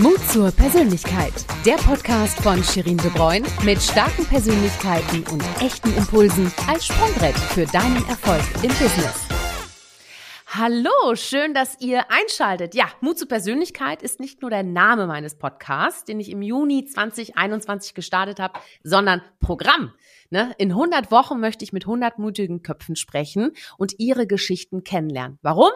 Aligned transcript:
Mut 0.00 0.18
zur 0.28 0.50
Persönlichkeit. 0.50 1.32
Der 1.64 1.76
Podcast 1.76 2.40
von 2.40 2.64
Shirin 2.64 2.96
De 2.96 3.10
Bruyne 3.10 3.46
mit 3.62 3.80
starken 3.80 4.24
Persönlichkeiten 4.26 5.22
und 5.30 5.44
echten 5.62 5.96
Impulsen 5.96 6.52
als 6.66 6.86
Sprungbrett 6.86 7.36
für 7.36 7.64
deinen 7.66 8.04
Erfolg 8.08 8.42
im 8.64 8.70
Business. 8.70 9.28
Hallo, 10.48 11.14
schön, 11.14 11.54
dass 11.54 11.80
ihr 11.80 12.10
einschaltet. 12.10 12.74
Ja, 12.74 12.86
Mut 13.02 13.18
zur 13.18 13.28
Persönlichkeit 13.28 14.02
ist 14.02 14.18
nicht 14.18 14.42
nur 14.42 14.50
der 14.50 14.64
Name 14.64 15.06
meines 15.06 15.38
Podcasts, 15.38 16.04
den 16.04 16.18
ich 16.18 16.28
im 16.30 16.42
Juni 16.42 16.86
2021 16.86 17.94
gestartet 17.94 18.40
habe, 18.40 18.58
sondern 18.82 19.22
Programm. 19.38 19.92
Ne? 20.30 20.54
In 20.58 20.70
100 20.70 21.10
Wochen 21.10 21.40
möchte 21.40 21.64
ich 21.64 21.72
mit 21.72 21.84
100 21.84 22.18
mutigen 22.18 22.62
Köpfen 22.62 22.96
sprechen 22.96 23.52
und 23.78 23.98
ihre 23.98 24.26
Geschichten 24.26 24.84
kennenlernen. 24.84 25.38
Warum? 25.42 25.70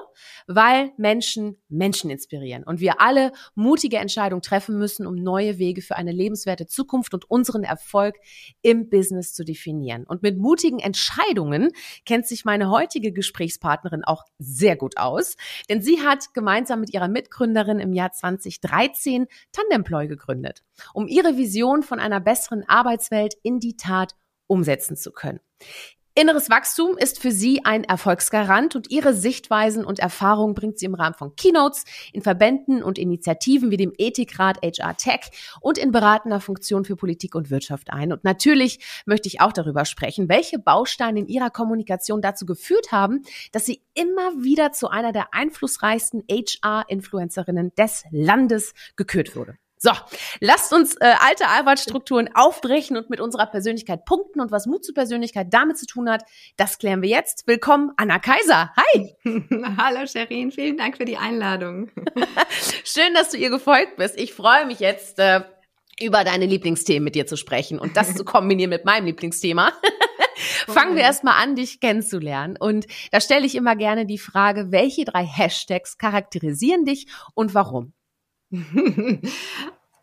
Weil 0.47 0.93
Menschen 0.97 1.57
Menschen 1.69 2.11
inspirieren 2.11 2.65
und 2.65 2.81
wir 2.81 3.01
alle 3.01 3.33
mutige 3.55 3.99
Entscheidungen 3.99 4.43
treffen 4.43 4.79
müssen, 4.79 5.07
um 5.07 5.15
neue 5.15 5.59
Wege 5.59 5.83
für 5.83 5.97
eine 5.97 6.13
lebenswerte 6.13 6.67
Zukunft 6.67 7.15
und 7.15 7.31
unseren 7.31 7.65
Erfolg 7.65 8.17
im 8.63 8.89
Business 8.89 9.35
zu 9.35 9.45
definieren. 9.45 10.05
Und 10.05 10.23
mit 10.23 10.39
mutigen 10.39 10.79
Entscheidungen 10.79 11.71
kennt 12.07 12.27
sich 12.27 12.45
meine 12.45 12.71
heutige 12.71 13.13
Gesprächspartnerin 13.13 14.05
auch 14.05 14.25
sehr 14.39 14.77
gut 14.77 14.97
aus, 14.97 15.37
denn 15.69 15.83
sie 15.83 16.01
hat 16.01 16.33
gemeinsam 16.35 16.81
mit 16.81 16.93
ihrer 16.93 17.09
Mitgründerin 17.09 17.79
im 17.79 17.93
Jahr 17.93 18.13
2013 18.13 19.27
Tandemploy 19.53 20.09
gegründet, 20.09 20.63
um 20.95 21.07
ihre 21.07 21.37
Vision 21.37 21.83
von 21.83 22.01
einer 22.01 22.21
besseren 22.21 22.65
Arbeitswelt 22.69 23.35
in 23.43 23.61
die 23.61 23.77
Tat 23.77 24.15
umsetzen 24.49 24.97
zu 24.97 25.13
können. 25.13 25.39
Inneres 26.21 26.51
Wachstum 26.51 26.99
ist 26.99 27.23
für 27.23 27.31
sie 27.31 27.65
ein 27.65 27.85
Erfolgsgarant 27.85 28.75
und 28.75 28.91
ihre 28.91 29.15
Sichtweisen 29.15 29.85
und 29.85 30.01
Erfahrungen 30.01 30.55
bringt 30.55 30.77
sie 30.77 30.87
im 30.87 30.97
Rahmen 30.97 31.15
von 31.15 31.37
Keynotes, 31.37 31.85
in 32.13 32.23
Verbänden 32.23 32.83
und 32.83 32.99
Initiativen 32.99 33.71
wie 33.71 33.77
dem 33.77 33.93
Ethikrat 33.97 34.59
HR 34.61 34.97
Tech 34.97 35.31
und 35.61 35.79
in 35.79 35.93
beratender 35.93 36.41
Funktion 36.41 36.85
für 36.85 36.97
Politik 36.97 37.37
und 37.37 37.51
Wirtschaft 37.51 37.93
ein. 37.93 38.13
Und 38.13 38.25
natürlich 38.25 38.81
möchte 39.07 39.29
ich 39.29 39.41
auch 39.41 39.53
darüber 39.53 39.85
sprechen, 39.85 40.29
welche 40.29 40.59
Bausteine 40.59 41.21
in 41.21 41.29
ihrer 41.29 41.51
Kommunikation 41.51 42.21
dazu 42.21 42.47
geführt 42.47 42.91
haben, 42.91 43.23
dass 43.53 43.65
sie 43.65 43.85
immer 43.95 44.43
wieder 44.43 44.73
zu 44.73 44.89
einer 44.89 45.13
der 45.13 45.35
einflussreichsten 45.35 46.25
HR-Influencerinnen 46.29 47.77
des 47.77 48.03
Landes 48.11 48.75
gekürt 48.97 49.37
wurde. 49.37 49.57
So, 49.79 49.93
lasst 50.41 50.73
uns 50.73 50.97
äh, 50.97 51.15
alte 51.21 51.47
Arbeitsstrukturen 51.47 52.31
aufbrechen 52.35 52.97
und 52.97 53.11
mit 53.11 53.21
unserer 53.21 53.47
Persönlichkeit 53.47 54.05
punkten 54.05 54.41
und 54.41 54.51
was 54.51 54.67
Mut 54.67 54.85
zur 54.85 54.95
Persönlichkeit 54.95 55.47
damit 55.51 55.79
zu 55.79 55.87
tun 55.87 56.11
hat, 56.11 56.25
das 56.57 56.79
klären 56.79 57.01
wir 57.01 57.09
jetzt. 57.09 57.47
Willkommen, 57.47 57.93
Anna 57.97 58.19
Kaiser. 58.19 58.73
Hi. 58.77 59.15
Hallo 59.79 60.05
Sherin, 60.07 60.51
vielen 60.51 60.77
Dank 60.77 60.97
für 60.97 61.05
die 61.05 61.17
Einladung. 61.17 61.91
Schön, 62.85 63.15
dass 63.15 63.31
du 63.31 63.37
ihr 63.37 63.51
gefolgt 63.51 63.97
bist. 63.97 64.19
Ich 64.19 64.35
freue 64.35 64.67
mich 64.67 64.81
jetzt, 64.81 65.21
äh, 65.21 65.43
über 66.01 66.25
deine 66.25 66.47
Lieblingsthemen 66.47 67.05
mit 67.05 67.15
dir 67.15 67.27
zu 67.27 67.37
sprechen 67.37 67.79
und 67.79 67.97
das 67.97 68.15
zu 68.15 68.25
kombinieren 68.25 68.71
mit 68.71 68.85
meinem 68.85 69.07
Lieblingsthema. 69.07 69.73
Fangen 70.67 70.95
wir 70.95 71.03
erstmal 71.03 71.43
an, 71.43 71.57
dich 71.57 71.81
kennenzulernen. 71.81 72.57
Und 72.59 72.87
da 73.11 73.21
stelle 73.21 73.47
ich 73.47 73.55
immer 73.55 73.75
gerne 73.75 74.07
die 74.07 74.19
Frage, 74.19 74.71
welche 74.71 75.05
drei 75.05 75.25
Hashtags 75.25 75.99
charakterisieren 75.99 76.85
dich 76.85 77.07
und 77.35 77.55
warum? 77.55 77.95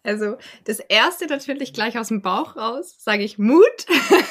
Also 0.06 0.38
das 0.66 0.80
erste 0.80 1.26
natürlich 1.26 1.74
gleich 1.74 1.98
aus 1.98 2.10
dem 2.10 2.22
Bauch 2.22 2.56
raus, 2.56 2.96
sage 3.00 3.24
ich 3.24 3.40
Mut, 3.40 3.64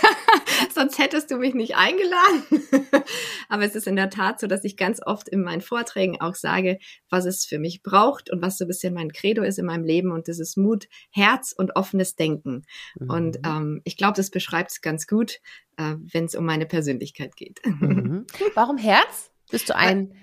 sonst 0.74 0.98
hättest 0.98 1.32
du 1.32 1.36
mich 1.36 1.54
nicht 1.54 1.74
eingeladen. 1.74 2.44
Aber 3.48 3.64
es 3.64 3.74
ist 3.74 3.88
in 3.88 3.96
der 3.96 4.08
Tat 4.08 4.38
so, 4.38 4.46
dass 4.46 4.62
ich 4.62 4.76
ganz 4.76 5.00
oft 5.04 5.28
in 5.28 5.42
meinen 5.42 5.60
Vorträgen 5.60 6.20
auch 6.20 6.36
sage, 6.36 6.78
was 7.10 7.24
es 7.24 7.44
für 7.44 7.58
mich 7.58 7.82
braucht 7.82 8.30
und 8.30 8.40
was 8.40 8.56
so 8.56 8.64
ein 8.64 8.68
bisschen 8.68 8.94
mein 8.94 9.12
Credo 9.12 9.42
ist 9.42 9.58
in 9.58 9.66
meinem 9.66 9.84
Leben. 9.84 10.12
Und 10.12 10.28
das 10.28 10.38
ist 10.38 10.56
Mut, 10.56 10.86
Herz 11.10 11.52
und 11.52 11.74
offenes 11.74 12.14
Denken. 12.14 12.62
Mhm. 12.94 13.10
Und 13.10 13.38
ähm, 13.44 13.80
ich 13.82 13.96
glaube, 13.96 14.14
das 14.16 14.30
beschreibt 14.30 14.70
es 14.70 14.80
ganz 14.80 15.08
gut, 15.08 15.40
äh, 15.76 15.96
wenn 16.12 16.26
es 16.26 16.36
um 16.36 16.44
meine 16.44 16.66
Persönlichkeit 16.66 17.34
geht. 17.34 17.60
Mhm. 17.66 18.26
Warum 18.54 18.78
Herz? 18.78 19.32
Bist 19.50 19.68
du 19.68 19.76
ein 19.76 20.14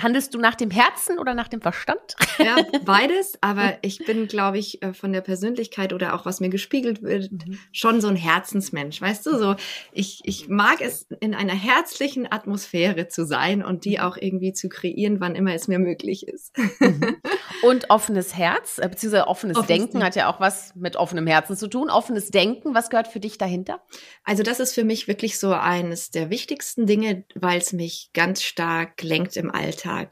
Handelst 0.00 0.34
du 0.34 0.38
nach 0.38 0.56
dem 0.56 0.70
Herzen 0.70 1.18
oder 1.18 1.34
nach 1.34 1.46
dem 1.46 1.60
Verstand? 1.60 2.16
Ja, 2.38 2.56
beides. 2.84 3.38
Aber 3.40 3.78
ich 3.82 4.04
bin, 4.04 4.26
glaube 4.26 4.58
ich, 4.58 4.82
äh, 4.82 4.92
von 4.92 5.12
der 5.12 5.20
Persönlichkeit 5.20 5.92
oder 5.92 6.14
auch 6.14 6.26
was 6.26 6.40
mir 6.40 6.48
gespiegelt 6.48 7.02
wird, 7.02 7.30
mhm. 7.30 7.58
schon 7.70 8.00
so 8.00 8.08
ein 8.08 8.16
Herzensmensch. 8.16 9.00
Weißt 9.00 9.24
du, 9.26 9.38
so 9.38 9.54
ich, 9.92 10.22
ich 10.24 10.48
mag 10.48 10.80
es, 10.80 11.06
in 11.20 11.34
einer 11.34 11.54
herzlichen 11.54 12.30
Atmosphäre 12.30 13.06
zu 13.06 13.24
sein 13.24 13.64
und 13.64 13.84
die 13.84 14.00
auch 14.00 14.16
irgendwie 14.16 14.52
zu 14.52 14.68
kreieren, 14.68 15.20
wann 15.20 15.36
immer 15.36 15.54
es 15.54 15.68
mir 15.68 15.78
möglich 15.78 16.26
ist. 16.26 16.56
Mhm. 16.80 17.16
Und 17.62 17.90
offenes 17.90 18.34
Herz, 18.38 18.78
äh, 18.78 18.88
beziehungsweise 18.88 19.26
offenes, 19.26 19.58
offenes 19.58 19.66
Denken, 19.66 19.92
Denken 19.92 20.06
hat 20.06 20.16
ja 20.16 20.32
auch 20.32 20.40
was 20.40 20.74
mit 20.76 20.96
offenem 20.96 21.26
Herzen 21.26 21.58
zu 21.58 21.68
tun. 21.68 21.90
Offenes 21.90 22.30
Denken, 22.30 22.74
was 22.74 22.88
gehört 22.88 23.08
für 23.08 23.20
dich 23.20 23.36
dahinter? 23.36 23.82
Also 24.24 24.42
das 24.42 24.60
ist 24.60 24.74
für 24.74 24.84
mich 24.84 25.08
wirklich 25.08 25.38
so 25.38 25.52
eines 25.52 26.10
der 26.10 26.30
wichtigsten 26.30 26.86
Dinge, 26.86 27.24
weil 27.34 27.58
es 27.58 27.74
mich 27.74 28.10
ganz 28.14 28.42
stark 28.42 29.02
lenkt 29.02 29.36
im 29.36 29.50
Alltag 29.50 29.59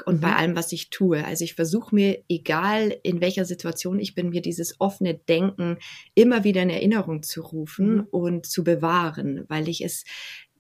und 0.06 0.16
mhm. 0.16 0.20
bei 0.20 0.34
allem, 0.34 0.56
was 0.56 0.72
ich 0.72 0.91
tue. 0.91 1.25
Also 1.25 1.44
ich 1.44 1.54
versuche 1.54 1.94
mir, 1.94 2.22
egal 2.28 2.97
in 3.03 3.20
welcher 3.20 3.44
Situation 3.44 3.98
ich 3.98 4.14
bin, 4.14 4.31
mir 4.31 4.42
dieses 4.42 4.81
offene 4.81 5.14
Denken 5.14 5.78
immer 6.14 6.44
wieder 6.44 6.62
in 6.62 6.70
Erinnerung 6.70 7.22
zu 7.22 7.42
rufen 7.42 7.97
mhm. 7.97 8.06
und 8.10 8.47
zu 8.47 8.64
bewahren, 8.64 9.44
weil 9.48 9.69
ich 9.69 9.84
es 9.84 10.04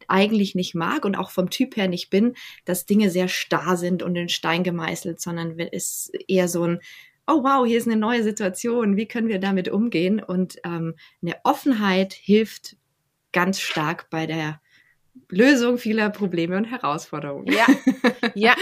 eigentlich 0.06 0.54
nicht 0.54 0.74
mag 0.74 1.04
und 1.04 1.16
auch 1.16 1.30
vom 1.30 1.50
Typ 1.50 1.76
her 1.76 1.88
nicht 1.88 2.08
bin, 2.08 2.34
dass 2.64 2.86
Dinge 2.86 3.10
sehr 3.10 3.28
starr 3.28 3.76
sind 3.76 4.02
und 4.02 4.16
in 4.16 4.28
Stein 4.28 4.64
gemeißelt, 4.64 5.20
sondern 5.20 5.58
es 5.58 6.10
eher 6.26 6.48
so 6.48 6.64
ein 6.64 6.80
oh 7.28 7.44
wow, 7.44 7.66
hier 7.66 7.76
ist 7.76 7.86
eine 7.86 8.00
neue 8.00 8.22
Situation, 8.22 8.96
wie 8.96 9.06
können 9.06 9.28
wir 9.28 9.38
damit 9.38 9.68
umgehen? 9.68 10.22
Und 10.22 10.56
ähm, 10.64 10.94
eine 11.22 11.36
Offenheit 11.44 12.14
hilft 12.14 12.76
ganz 13.32 13.60
stark 13.60 14.08
bei 14.08 14.26
der 14.26 14.60
Lösung 15.28 15.78
vieler 15.78 16.10
Probleme 16.10 16.56
und 16.56 16.64
Herausforderungen. 16.64 17.46
Ja, 17.52 17.66
ja, 18.34 18.54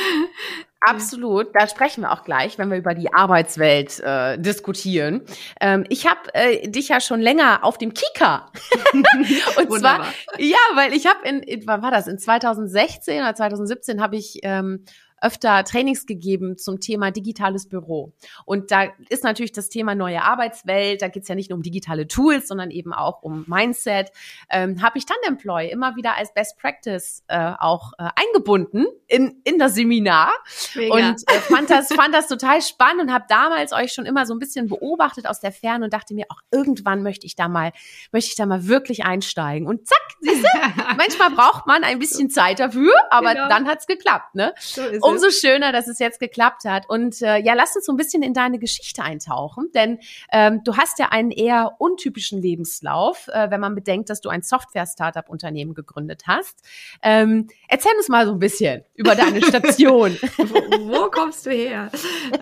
absolut. 0.81 1.49
Da 1.55 1.69
sprechen 1.69 2.03
wir 2.03 2.13
auch 2.13 2.25
gleich, 2.25 2.59
wenn 2.59 2.71
wir 2.71 2.79
über 2.79 2.95
die 2.95 3.13
Arbeitswelt 3.13 4.01
äh, 4.01 4.39
diskutieren. 4.39 5.23
Ähm, 5.61 5.85
ich 5.89 6.07
habe 6.07 6.35
äh, 6.35 6.69
dich 6.69 6.89
ja 6.89 7.01
schon 7.01 7.21
länger 7.21 7.65
auf 7.65 7.79
dem 7.79 7.95
Kika. 7.95 8.51
und 8.93 9.71
Wunderbar. 9.71 10.13
zwar, 10.29 10.41
ja, 10.41 10.59
weil 10.75 10.93
ich 10.93 11.07
habe 11.07 11.27
in, 11.29 11.67
war 11.67 11.91
das? 11.91 12.07
In 12.07 12.19
2016 12.19 13.21
oder 13.21 13.35
2017 13.35 14.01
habe 14.01 14.17
ich 14.17 14.41
ähm, 14.43 14.85
öfter 15.27 15.65
Trainings 15.65 16.07
gegeben 16.07 16.57
zum 16.57 16.79
Thema 16.79 17.11
digitales 17.11 17.69
Büro. 17.69 18.13
Und 18.45 18.71
da 18.71 18.85
ist 19.09 19.25
natürlich 19.25 19.51
das 19.51 19.69
Thema 19.69 19.97
neue 19.97 20.23
Arbeitswelt, 20.23 21.03
da 21.03 21.09
geht 21.09 21.25
es 21.25 21.29
ja 21.29 21.35
nicht 21.35 21.51
nur 21.51 21.57
um 21.57 21.65
digitale 21.65 22.07
Tools, 22.07 22.47
sondern 22.47 22.71
eben 22.71 22.93
auch 22.93 23.23
um 23.23 23.45
Mindset. 23.49 24.13
Ähm, 24.49 24.81
Habe 24.83 24.99
ich 24.99 25.07
Tandemploy 25.07 25.69
immer 25.69 25.97
wieder 25.97 26.17
als 26.17 26.33
Best 26.33 26.57
Practice 26.59 27.25
äh, 27.27 27.55
auch 27.59 27.93
äh, 27.99 28.09
eingebunden 28.15 28.87
in, 29.09 29.41
in 29.43 29.59
das 29.59 29.75
Seminar 29.75 30.33
Mega. 30.77 30.95
und 30.95 31.23
äh, 31.27 31.41
fand, 31.41 31.71
das, 31.71 31.89
fand 31.89 32.15
das 32.15 32.29
total 32.29 32.63
spannend 32.63 33.03
und 33.03 33.13
habe 33.13 33.25
damals 33.29 33.73
euch 33.73 33.93
schon 33.93 34.07
immer 34.07 34.27
so 34.27 34.35
ein 34.35 34.39
bisschen 34.39 34.69
beobachtet 34.69 35.27
aus 35.27 35.41
der 35.41 35.51
Ferne 35.51 35.87
und 35.87 35.93
dachte 35.93 36.15
mir, 36.15 36.27
auch 36.29 36.41
irgendwann 36.53 37.03
möchte 37.03 37.27
ich 37.27 37.35
da 37.35 37.49
mal, 37.49 37.73
möchte 38.13 38.31
ich 38.31 38.37
da 38.37 38.47
mal 38.47 38.69
wirklich 38.69 39.05
einsteigen. 39.05 39.67
Und 39.67 39.89
zack, 39.89 39.99
siehst 40.21 40.45
du, 40.45 40.49
manchmal 40.97 41.31
braucht 41.31 41.67
man 41.67 41.83
ein 41.83 41.99
bisschen 41.99 42.31
Zeit 42.31 42.61
dafür, 42.61 42.95
aber 43.11 43.35
genau. 43.35 43.49
dann 43.49 43.67
hat's 43.67 43.89
geklappt. 43.89 44.37
Ne? 44.37 44.55
So 44.59 44.83
umso 45.17 45.31
schöner, 45.31 45.73
dass 45.73 45.89
es 45.89 45.99
jetzt 45.99 46.21
geklappt 46.21 46.65
hat. 46.65 46.89
Und 46.89 47.21
äh, 47.23 47.39
ja, 47.39 47.55
lass 47.55 47.75
uns 47.77 47.87
so 47.87 47.93
ein 47.93 47.97
bisschen 47.97 48.23
in 48.23 48.35
deine 48.35 48.59
Geschichte 48.59 49.03
eintauchen, 49.03 49.71
denn 49.75 49.99
ähm, 50.33 50.63
du 50.65 50.77
hast 50.77 50.99
ja 50.99 51.09
einen 51.11 51.31
eher 51.31 51.77
untypischen 51.79 52.41
Lebenslauf, 52.41 53.29
äh, 53.29 53.51
wenn 53.51 53.61
man 53.61 53.75
bedenkt, 53.75 54.11
dass 54.11 54.21
du 54.21 54.29
ein 54.29 54.43
Software-Startup-Unternehmen 54.43 55.75
gegründet 55.75 56.25
hast. 56.27 56.61
Ähm, 57.03 57.49
erzähl 57.69 57.93
uns 57.97 58.09
mal 58.09 58.27
so 58.27 58.33
ein 58.33 58.39
bisschen 58.39 58.85
über 58.95 59.15
deine 59.15 59.43
Station. 59.43 60.17
wo, 60.39 60.55
wo, 60.89 61.11
kommst 61.11 61.47
du 61.47 61.51
her? 61.51 61.91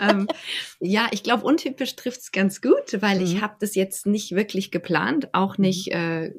ähm, 0.00 0.28
ja, 0.80 1.08
ich 1.10 1.22
glaube, 1.22 1.44
untypisch 1.44 1.96
trifft's 1.96 2.32
ganz 2.32 2.60
gut, 2.60 3.00
weil 3.00 3.18
mhm. 3.18 3.24
ich 3.24 3.40
habe 3.40 3.54
das 3.60 3.74
jetzt 3.74 4.06
nicht 4.06 4.34
wirklich 4.34 4.70
geplant, 4.70 5.28
auch 5.32 5.58
nicht 5.58 5.92
mhm. 5.92 5.98
äh, 5.98 6.32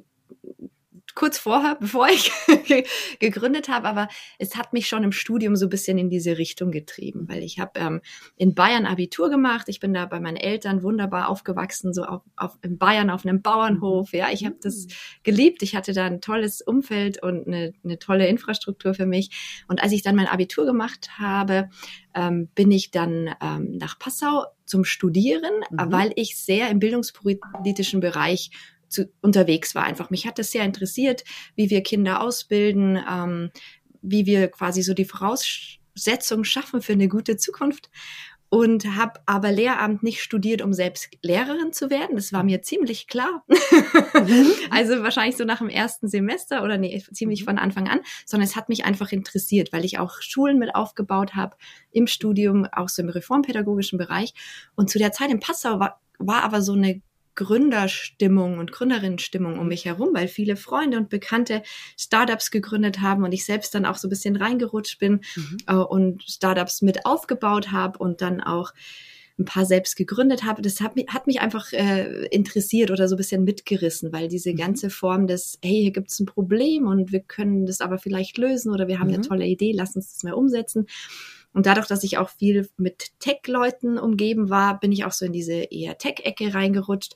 kurz 1.16 1.38
vorher, 1.38 1.76
bevor 1.80 2.08
ich 2.10 2.32
gegründet 3.20 3.70
habe, 3.70 3.88
aber 3.88 4.08
es 4.38 4.56
hat 4.56 4.74
mich 4.74 4.88
schon 4.88 5.04
im 5.04 5.12
Studium 5.12 5.56
so 5.56 5.66
ein 5.66 5.70
bisschen 5.70 5.98
in 5.98 6.10
diese 6.10 6.38
Richtung 6.38 6.72
getrieben, 6.72 7.28
weil 7.28 7.42
ich 7.42 7.60
habe 7.60 7.80
ähm, 7.80 8.02
in 8.36 8.54
Bayern 8.54 8.86
Abitur 8.86 9.30
gemacht. 9.30 9.68
Ich 9.70 9.80
bin 9.80 9.94
da 9.94 10.06
bei 10.06 10.20
meinen 10.20 10.38
Eltern 10.38 10.84
wunderbar 10.84 11.30
aufgewachsen, 11.30 11.94
so 11.94 12.04
auf, 12.04 12.22
auf 12.36 12.58
in 12.62 12.78
Bayern 12.78 13.10
auf 13.10 13.26
einem 13.26 13.42
Bauernhof. 13.42 14.14
Ja, 14.14 14.28
ich 14.32 14.46
habe 14.46 14.58
das 14.62 14.88
geliebt. 15.24 15.64
Ich 15.64 15.76
hatte 15.76 15.94
da 15.94 16.06
ein 16.06 16.22
tolles 16.22 16.62
Umfeld 16.62 17.24
und 17.24 17.48
eine, 17.48 17.74
eine 17.84 17.98
tolle 17.98 18.28
Infrastruktur 18.28 18.94
für 18.94 19.06
mich. 19.06 19.64
Und 19.68 19.82
als 19.82 19.94
ich 19.94 20.04
dann 20.04 20.16
mein 20.16 20.28
Abitur 20.28 20.66
gemacht 20.66 21.10
habe, 21.18 21.70
ähm, 22.14 22.50
bin 22.56 22.72
ich 22.72 22.92
dann 22.92 23.36
ähm, 23.42 23.78
nach 23.78 23.98
Passau 24.00 24.46
zum 24.66 24.84
Studieren, 24.84 25.54
mhm. 25.70 25.92
weil 25.92 26.12
ich 26.16 26.38
sehr 26.38 26.70
im 26.70 26.80
bildungspolitischen 26.80 28.00
Bereich 28.00 28.52
zu, 28.96 29.12
unterwegs 29.22 29.76
war. 29.76 29.84
Einfach 29.84 30.10
mich 30.10 30.26
hat 30.26 30.40
das 30.40 30.52
sehr 30.52 30.64
interessiert, 30.64 31.24
wie 31.56 31.70
wir 31.70 31.84
Kinder 31.84 32.22
ausbilden, 32.22 32.98
ähm, 33.10 33.52
wie 34.02 34.26
wir 34.26 34.48
quasi 34.48 34.82
so 34.82 34.94
die 34.94 35.06
Voraussetzungen 35.06 36.46
schaffen 36.46 36.82
für 36.82 36.94
eine 36.94 37.08
gute 37.08 37.38
Zukunft. 37.38 37.90
und 38.50 38.96
habe 38.96 39.20
aber 39.26 39.52
Lehramt 39.52 40.04
nicht 40.04 40.22
studiert, 40.22 40.62
um 40.62 40.72
selbst 40.72 41.10
Lehrerin 41.22 41.74
zu 41.74 41.90
werden. 41.90 42.16
Das 42.16 42.32
war 42.32 42.44
mir 42.44 42.62
ziemlich 42.62 43.08
klar. 43.08 43.44
Mhm. 43.48 44.52
also 44.70 45.04
wahrscheinlich 45.04 45.36
so 45.36 45.44
nach 45.44 45.58
dem 45.58 45.68
ersten 45.68 46.08
Semester 46.08 46.64
oder 46.64 46.78
nee, 46.78 47.04
ziemlich 47.12 47.42
mhm. 47.42 47.46
von 47.46 47.58
Anfang 47.58 47.90
an, 47.90 48.00
sondern 48.26 48.48
es 48.48 48.56
hat 48.56 48.70
mich 48.70 48.86
einfach 48.86 49.12
interessiert, 49.12 49.74
weil 49.74 49.84
ich 49.84 50.00
auch 50.00 50.22
Schulen 50.22 50.60
mit 50.60 50.74
aufgebaut 50.74 51.36
habe 51.36 51.58
im 51.92 52.08
Studium, 52.08 52.66
auch 52.72 52.88
so 52.88 53.02
im 53.02 53.10
reformpädagogischen 53.10 53.98
Bereich. 53.98 54.34
Und 54.76 54.90
zu 54.90 55.00
der 55.00 55.12
Zeit 55.12 55.32
in 55.32 55.40
Passau 55.40 55.80
war, 55.80 56.00
war 56.20 56.44
aber 56.44 56.62
so 56.62 56.74
eine 56.74 57.02
Gründerstimmung 57.36 58.58
und 58.58 58.72
Gründerinnenstimmung 58.72 59.60
um 59.60 59.68
mich 59.68 59.86
herum, 59.86 60.10
weil 60.14 60.28
viele 60.28 60.56
Freunde 60.56 60.98
und 60.98 61.10
Bekannte 61.10 61.62
Startups 61.98 62.52
gegründet 62.52 63.02
haben 63.02 63.24
und 63.24 63.34
ich 63.34 63.46
selbst 63.46 63.76
dann 63.76 63.86
auch 63.86 63.96
so 63.96 64.08
ein 64.08 64.10
bisschen 64.10 64.36
reingerutscht 64.36 65.00
bin 65.00 65.22
mhm. 65.36 65.58
äh, 65.68 65.76
und 65.76 66.24
Startups 66.24 66.82
mit 66.82 67.06
aufgebaut 67.06 67.72
habe 67.72 68.00
und 68.00 68.22
dann 68.22 68.42
auch 68.42 68.74
ein 69.38 69.46
paar 69.46 69.66
selbst 69.66 69.98
gegründet 69.98 70.44
habe. 70.44 70.62
Das 70.62 70.80
hat 70.80 70.96
mich, 70.96 71.08
hat 71.10 71.28
mich 71.28 71.42
einfach 71.42 71.74
äh, 71.74 72.26
interessiert 72.28 72.90
oder 72.90 73.08
so 73.08 73.16
ein 73.16 73.18
bisschen 73.18 73.44
mitgerissen, 73.44 74.14
weil 74.14 74.28
diese 74.28 74.54
mhm. 74.54 74.58
ganze 74.58 74.90
Form 74.90 75.28
des, 75.28 75.60
hey, 75.62 75.82
hier 75.82 75.92
gibt's 75.92 76.20
ein 76.20 76.26
Problem 76.26 76.88
und 76.88 77.12
wir 77.12 77.20
können 77.20 77.66
das 77.66 77.82
aber 77.82 77.98
vielleicht 77.98 78.38
lösen 78.38 78.72
oder 78.72 78.88
wir 78.88 79.00
haben 79.00 79.10
mhm. 79.10 79.16
eine 79.16 79.28
tolle 79.28 79.46
Idee, 79.46 79.74
lass 79.76 79.96
uns 79.96 80.14
das 80.14 80.24
mal 80.24 80.34
umsetzen. 80.34 80.88
Und 81.56 81.66
dadurch, 81.66 81.88
dass 81.88 82.04
ich 82.04 82.18
auch 82.18 82.30
viel 82.30 82.70
mit 82.76 83.18
Tech-Leuten 83.20 83.98
umgeben 83.98 84.50
war, 84.50 84.78
bin 84.78 84.92
ich 84.92 85.06
auch 85.06 85.14
so 85.14 85.26
in 85.26 85.32
diese 85.32 85.54
eher 85.54 85.98
Tech-Ecke 85.98 86.54
reingerutscht. 86.54 87.16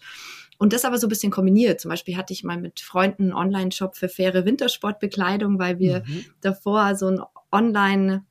Und 0.57 0.71
das 0.71 0.85
aber 0.85 0.97
so 0.97 1.07
ein 1.07 1.09
bisschen 1.09 1.31
kombiniert. 1.31 1.81
Zum 1.81 1.89
Beispiel 1.89 2.15
hatte 2.15 2.31
ich 2.31 2.45
mal 2.45 2.57
mit 2.57 2.79
Freunden 2.79 3.23
einen 3.23 3.33
Online-Shop 3.33 3.97
für 3.97 4.07
faire 4.07 4.45
Wintersportbekleidung, 4.45 5.59
weil 5.59 5.77
wir 5.79 6.03
mhm. 6.07 6.25
davor 6.41 6.95
so 6.95 7.07
ein 7.07 7.21
Online- 7.51 8.25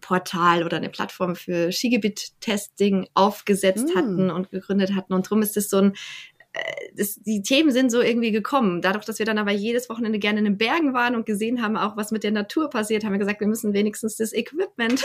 Portal 0.00 0.64
oder 0.64 0.78
eine 0.78 0.88
Plattform 0.88 1.36
für 1.36 1.70
Skigebiet-Testing 1.70 3.08
aufgesetzt 3.14 3.88
mm. 3.94 3.98
hatten 3.98 4.30
und 4.30 4.50
gegründet 4.50 4.94
hatten. 4.94 5.12
Und 5.12 5.28
drum 5.28 5.42
ist 5.42 5.58
es 5.58 5.68
so 5.68 5.76
ein 5.76 5.92
das, 6.96 7.16
die 7.16 7.42
Themen 7.42 7.70
sind 7.70 7.90
so 7.90 8.00
irgendwie 8.00 8.32
gekommen. 8.32 8.82
Dadurch, 8.82 9.04
dass 9.04 9.18
wir 9.18 9.26
dann 9.26 9.38
aber 9.38 9.52
jedes 9.52 9.88
Wochenende 9.88 10.18
gerne 10.18 10.40
in 10.40 10.44
den 10.44 10.58
Bergen 10.58 10.92
waren 10.92 11.14
und 11.14 11.26
gesehen 11.26 11.62
haben, 11.62 11.76
auch 11.76 11.96
was 11.96 12.10
mit 12.10 12.24
der 12.24 12.32
Natur 12.32 12.70
passiert, 12.70 13.04
haben 13.04 13.12
wir 13.12 13.18
gesagt, 13.18 13.40
wir 13.40 13.46
müssen 13.46 13.72
wenigstens 13.72 14.16
das 14.16 14.32
Equipment 14.32 15.04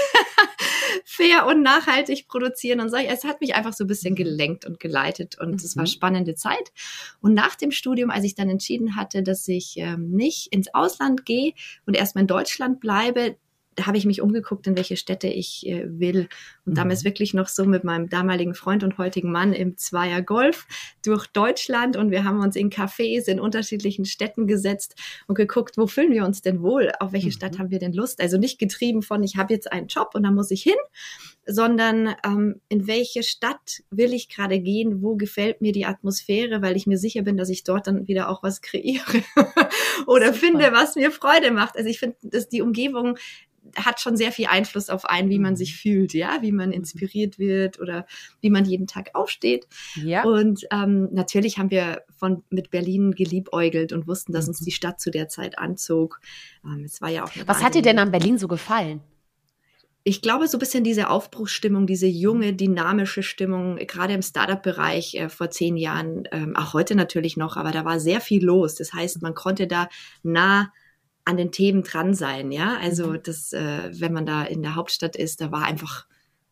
fair 1.06 1.46
und 1.46 1.62
nachhaltig 1.62 2.28
produzieren 2.28 2.80
und 2.80 2.90
so. 2.90 2.98
Es 2.98 3.24
hat 3.24 3.42
mich 3.42 3.56
einfach 3.56 3.74
so 3.74 3.84
ein 3.84 3.88
bisschen 3.88 4.16
gelenkt 4.16 4.66
und 4.66 4.80
geleitet 4.80 5.38
und 5.40 5.64
es 5.64 5.76
mhm. 5.76 5.82
war 5.82 5.88
spannende 5.88 6.36
Zeit. 6.36 6.72
Und 7.22 7.34
nach 7.34 7.56
dem 7.56 7.72
Studium, 7.72 8.10
als 8.10 8.24
ich 8.24 8.36
dann 8.36 8.50
entschieden 8.50 8.96
hatte, 8.96 9.22
dass 9.22 9.48
ich 9.48 9.76
ähm, 9.78 10.12
nicht 10.12 10.52
ins 10.52 10.74
Ausland 10.74 11.26
gehe 11.26 11.54
und 11.86 11.96
erstmal 11.96 12.24
in 12.24 12.28
Deutschland 12.28 12.80
bleibe, 12.80 13.38
da 13.75 13.88
habe 13.88 13.98
ich 13.98 14.06
mich 14.06 14.22
umgeguckt, 14.22 14.68
in 14.68 14.75
welche 14.75 14.98
Städte 14.98 15.27
ich 15.27 15.68
äh, 15.68 15.86
will. 15.88 16.30
Und 16.66 16.74
mhm. 16.74 16.75
damals 16.75 17.04
wirklich 17.04 17.33
noch 17.33 17.48
so 17.48 17.66
mit 17.66 17.83
meinem 17.83 18.10
damaligen 18.10 18.56
Freund 18.56 18.83
und 18.83 18.98
heutigen 18.98 19.31
Mann 19.31 19.54
im 19.54 19.77
Zweier 19.77 20.22
Golf 20.22 20.68
durch 21.04 21.27
Deutschland 21.27 21.98
und 21.98 22.12
wir 22.12 22.24
haben 22.24 22.39
uns 22.39 22.56
in 22.56 22.69
Cafés 22.69 23.27
in 23.27 23.39
unterschiedlichen 23.39 24.06
Städten 24.06 24.48
gesetzt 24.48 24.95
und 25.27 25.36
geguckt, 25.36 25.77
wo 25.77 25.88
fühlen 25.88 26.12
wir 26.12 26.25
uns 26.25 26.42
denn 26.42 26.62
wohl? 26.62 26.92
Auf 27.00 27.13
welche 27.13 27.27
mhm. 27.27 27.31
Stadt 27.31 27.60
haben 27.60 27.69
wir 27.69 27.80
denn 27.80 27.94
Lust? 27.94 28.22
Also 28.22 28.38
nicht 28.38 28.60
getrieben 28.60 29.01
von, 29.01 29.24
ich 29.24 29.36
habe 29.36 29.54
jetzt 29.54 29.72
einen 29.72 29.88
Job 29.88 30.12
und 30.13 30.24
da 30.24 30.31
muss 30.31 30.51
ich 30.51 30.63
hin, 30.63 30.74
sondern 31.45 32.16
ähm, 32.25 32.62
in 32.69 32.88
welche 32.88 33.24
Stadt 33.24 33.83
will 33.92 34.13
ich 34.13 34.30
gerade 34.30 34.60
gehen? 34.60 35.01
Wo 35.01 35.16
gefällt 35.16 35.62
mir 35.62 35.72
die 35.72 35.86
Atmosphäre? 35.86 36.62
Weil 36.62 36.75
ich 36.75 36.88
mir 36.88 36.98
sicher 36.98 37.22
bin, 37.22 37.38
dass 37.38 37.50
ich 37.50 37.63
dort 37.63 37.88
dann 37.88 38.07
wieder 38.07 38.30
auch 38.30 38.42
was 38.42 38.62
kreiere 38.62 39.24
oder 40.07 40.27
Super. 40.27 40.39
finde, 40.39 40.72
was 40.72 40.95
mir 40.95 41.12
Freude 41.12 41.51
macht. 41.51 41.77
Also 41.77 41.89
ich 41.89 42.00
finde, 42.00 42.18
dass 42.24 42.50
die 42.50 42.62
Umgebung 42.62 43.18
hat 43.75 44.00
schon 44.00 44.18
sehr 44.18 44.31
viel 44.31 44.48
Einfluss 44.48 44.89
auf 44.89 45.06
einen, 45.06 45.30
wie 45.30 45.39
man 45.39 45.54
mhm. 45.54 45.57
sich 45.57 45.75
fühlt, 45.75 46.13
ja, 46.13 46.42
wie 46.42 46.51
man 46.51 46.69
mhm. 46.69 46.75
inspiriert 46.75 47.39
wird 47.39 47.80
oder 47.80 48.06
wie 48.42 48.50
man 48.50 48.66
jeden 48.66 48.88
Tag 48.88 49.12
aufsteht. 49.13 49.68
Ja. 49.95 50.24
Und 50.24 50.66
ähm, 50.72 51.10
natürlich 51.12 51.57
haben 51.57 51.72
wir 51.72 52.04
von 52.18 52.44
mit 52.50 52.72
Berlin 52.72 53.12
geliebäugelt 53.12 53.94
und 53.94 54.07
wussten, 54.07 54.33
dass 54.33 54.48
uns 54.48 54.62
mhm. 54.62 54.66
die 54.66 54.72
Stadt 54.72 55.00
zu 55.00 55.12
der 55.12 55.27
Zeit 55.27 55.60
anzog. 55.60 56.19
Ähm, 56.63 56.83
es 56.86 57.01
war 57.01 57.10
ja 57.10 57.24
auch. 57.24 57.31
Was 57.45 57.63
hat 57.63 57.75
dir 57.75 57.81
denn 57.81 58.00
an 58.00 58.12
Berlin 58.12 58.38
so 58.38 58.48
gefallen? 58.48 59.01
ich 60.07 60.22
glaube, 60.22 60.48
so 60.48 60.57
ein 60.57 60.60
bisschen 60.60 60.83
diese 60.83 61.10
Aufbruchsstimmung, 61.10 61.88
diese 61.88 62.06
junge, 62.06 62.54
dynamische 62.54 63.24
Stimmung, 63.24 63.77
gerade 63.77 64.13
im 64.13 64.22
Startup-Bereich 64.22 65.16
äh, 65.16 65.30
vor 65.30 65.50
zehn 65.50 65.77
Jahren, 65.77 66.27
ähm, 66.31 66.56
auch 66.56 66.74
heute 66.74 66.94
natürlich 66.94 67.38
noch, 67.38 67.57
aber 67.57 67.72
da 67.72 67.86
war 67.86 68.00
sehr 68.00 68.22
viel 68.22 68.45
los. 68.45 68.75
Das 68.75 68.94
heißt, 68.94 69.24
man 69.24 69.33
konnte 69.33 69.66
da 69.66 69.89
nah 70.22 70.72
an 71.25 71.38
den 71.38 71.51
Themen 71.51 71.83
dran 71.83 72.13
sein, 72.13 72.51
ja. 72.51 72.77
Also 72.81 73.07
mhm. 73.07 73.24
das, 73.24 73.51
äh, 73.51 73.89
wenn 73.92 74.13
man 74.13 74.25
da 74.25 74.44
in 74.44 74.62
der 74.62 74.75
Hauptstadt 74.75 75.16
ist, 75.16 75.42
da 75.42 75.51
war 75.51 75.63
einfach 75.63 76.06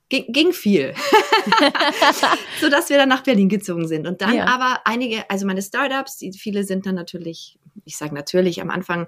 ging, 0.09 0.25
ging 0.31 0.53
viel, 0.53 0.93
so 2.61 2.69
dass 2.69 2.89
wir 2.89 2.97
dann 2.97 3.09
nach 3.09 3.23
Berlin 3.23 3.49
gezogen 3.49 3.87
sind. 3.87 4.07
Und 4.07 4.21
dann 4.21 4.35
ja. 4.35 4.45
aber 4.45 4.81
einige, 4.85 5.29
also 5.29 5.45
meine 5.45 5.61
Startups, 5.61 6.17
die, 6.17 6.33
viele 6.33 6.63
sind 6.63 6.85
dann 6.85 6.95
natürlich, 6.95 7.57
ich 7.85 7.97
sage 7.97 8.13
natürlich, 8.13 8.61
am 8.61 8.69
Anfang 8.69 9.07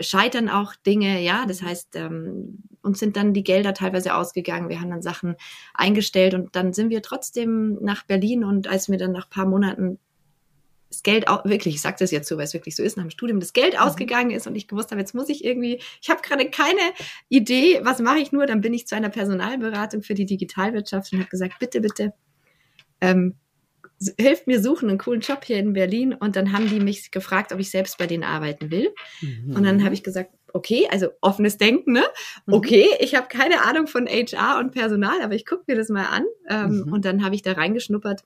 scheitern 0.00 0.48
auch 0.48 0.74
Dinge, 0.74 1.20
ja. 1.20 1.46
Das 1.46 1.62
heißt, 1.62 1.96
ähm, 1.96 2.64
uns 2.82 2.98
sind 2.98 3.16
dann 3.16 3.32
die 3.32 3.44
Gelder 3.44 3.74
teilweise 3.74 4.14
ausgegangen. 4.14 4.68
Wir 4.68 4.80
haben 4.80 4.90
dann 4.90 5.02
Sachen 5.02 5.36
eingestellt 5.72 6.34
und 6.34 6.56
dann 6.56 6.72
sind 6.72 6.90
wir 6.90 7.02
trotzdem 7.02 7.78
nach 7.80 8.04
Berlin 8.04 8.44
und 8.44 8.68
als 8.68 8.88
wir 8.88 8.98
dann 8.98 9.12
nach 9.12 9.30
paar 9.30 9.46
Monaten 9.46 9.98
das 10.94 11.02
Geld 11.02 11.28
auch 11.28 11.44
wirklich, 11.44 11.76
ich 11.76 11.80
sage 11.80 11.96
das 11.98 12.10
jetzt 12.10 12.28
so, 12.28 12.36
weil 12.36 12.44
es 12.44 12.54
wirklich 12.54 12.76
so 12.76 12.82
ist, 12.82 12.96
nach 12.96 13.04
dem 13.04 13.10
Studium 13.10 13.40
das 13.40 13.52
Geld 13.52 13.74
mhm. 13.74 13.80
ausgegangen 13.80 14.30
ist 14.30 14.46
und 14.46 14.54
ich 14.54 14.68
gewusst 14.68 14.90
habe, 14.90 15.00
jetzt 15.00 15.14
muss 15.14 15.28
ich 15.28 15.44
irgendwie, 15.44 15.80
ich 16.00 16.10
habe 16.10 16.22
gerade 16.22 16.48
keine 16.50 16.80
Idee, 17.28 17.80
was 17.82 18.00
mache 18.00 18.18
ich 18.18 18.32
nur, 18.32 18.46
dann 18.46 18.60
bin 18.60 18.74
ich 18.74 18.86
zu 18.86 18.96
einer 18.96 19.10
Personalberatung 19.10 20.02
für 20.02 20.14
die 20.14 20.26
Digitalwirtschaft 20.26 21.12
und 21.12 21.20
habe 21.20 21.30
gesagt, 21.30 21.58
bitte, 21.58 21.80
bitte, 21.80 22.12
ähm, 23.00 23.34
hilft 24.18 24.46
mir 24.46 24.60
suchen 24.60 24.88
einen 24.88 24.98
coolen 24.98 25.20
Job 25.20 25.44
hier 25.44 25.58
in 25.58 25.72
Berlin 25.72 26.14
und 26.14 26.36
dann 26.36 26.52
haben 26.52 26.68
die 26.68 26.80
mich 26.80 27.10
gefragt, 27.10 27.52
ob 27.52 27.60
ich 27.60 27.70
selbst 27.70 27.98
bei 27.98 28.06
denen 28.06 28.24
arbeiten 28.24 28.70
will 28.70 28.92
mhm. 29.20 29.54
und 29.56 29.64
dann 29.64 29.84
habe 29.84 29.94
ich 29.94 30.02
gesagt, 30.02 30.34
okay, 30.52 30.86
also 30.90 31.08
offenes 31.20 31.58
Denken, 31.58 31.92
ne? 31.92 32.04
Mhm. 32.46 32.54
Okay, 32.54 32.86
ich 33.00 33.14
habe 33.14 33.28
keine 33.28 33.64
Ahnung 33.64 33.86
von 33.86 34.06
HR 34.06 34.58
und 34.58 34.72
Personal, 34.72 35.20
aber 35.22 35.34
ich 35.34 35.46
gucke 35.46 35.64
mir 35.66 35.76
das 35.76 35.88
mal 35.88 36.06
an 36.06 36.24
ähm, 36.48 36.84
mhm. 36.86 36.92
und 36.92 37.04
dann 37.04 37.24
habe 37.24 37.34
ich 37.34 37.42
da 37.42 37.52
reingeschnuppert 37.52 38.24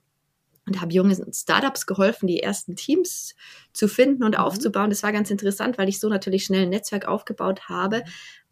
und 0.65 0.81
habe 0.81 0.93
jungen 0.93 1.33
Startups 1.33 1.85
geholfen, 1.85 2.27
die 2.27 2.41
ersten 2.41 2.75
Teams 2.75 3.35
zu 3.73 3.87
finden 3.87 4.23
und 4.23 4.37
mhm. 4.37 4.43
aufzubauen. 4.43 4.89
Das 4.89 5.03
war 5.03 5.11
ganz 5.11 5.31
interessant, 5.31 5.77
weil 5.77 5.89
ich 5.89 5.99
so 5.99 6.09
natürlich 6.09 6.43
schnell 6.45 6.63
ein 6.63 6.69
Netzwerk 6.69 7.07
aufgebaut 7.07 7.69
habe. 7.69 8.03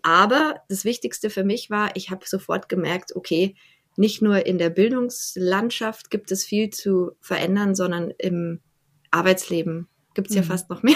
Aber 0.01 0.61
das 0.69 0.85
Wichtigste 0.85 1.29
für 1.29 1.43
mich 1.43 1.69
war, 1.69 1.95
ich 1.95 2.09
habe 2.09 2.25
sofort 2.25 2.69
gemerkt, 2.69 3.15
okay, 3.15 3.55
nicht 3.97 4.21
nur 4.21 4.45
in 4.45 4.57
der 4.57 4.69
Bildungslandschaft 4.69 6.09
gibt 6.09 6.31
es 6.31 6.45
viel 6.45 6.69
zu 6.69 7.11
verändern, 7.19 7.75
sondern 7.75 8.11
im 8.17 8.61
Arbeitsleben 9.11 9.87
gibt 10.13 10.29
es 10.29 10.35
mhm. 10.35 10.41
ja 10.41 10.47
fast 10.47 10.69
noch 10.69 10.83
mehr, 10.83 10.95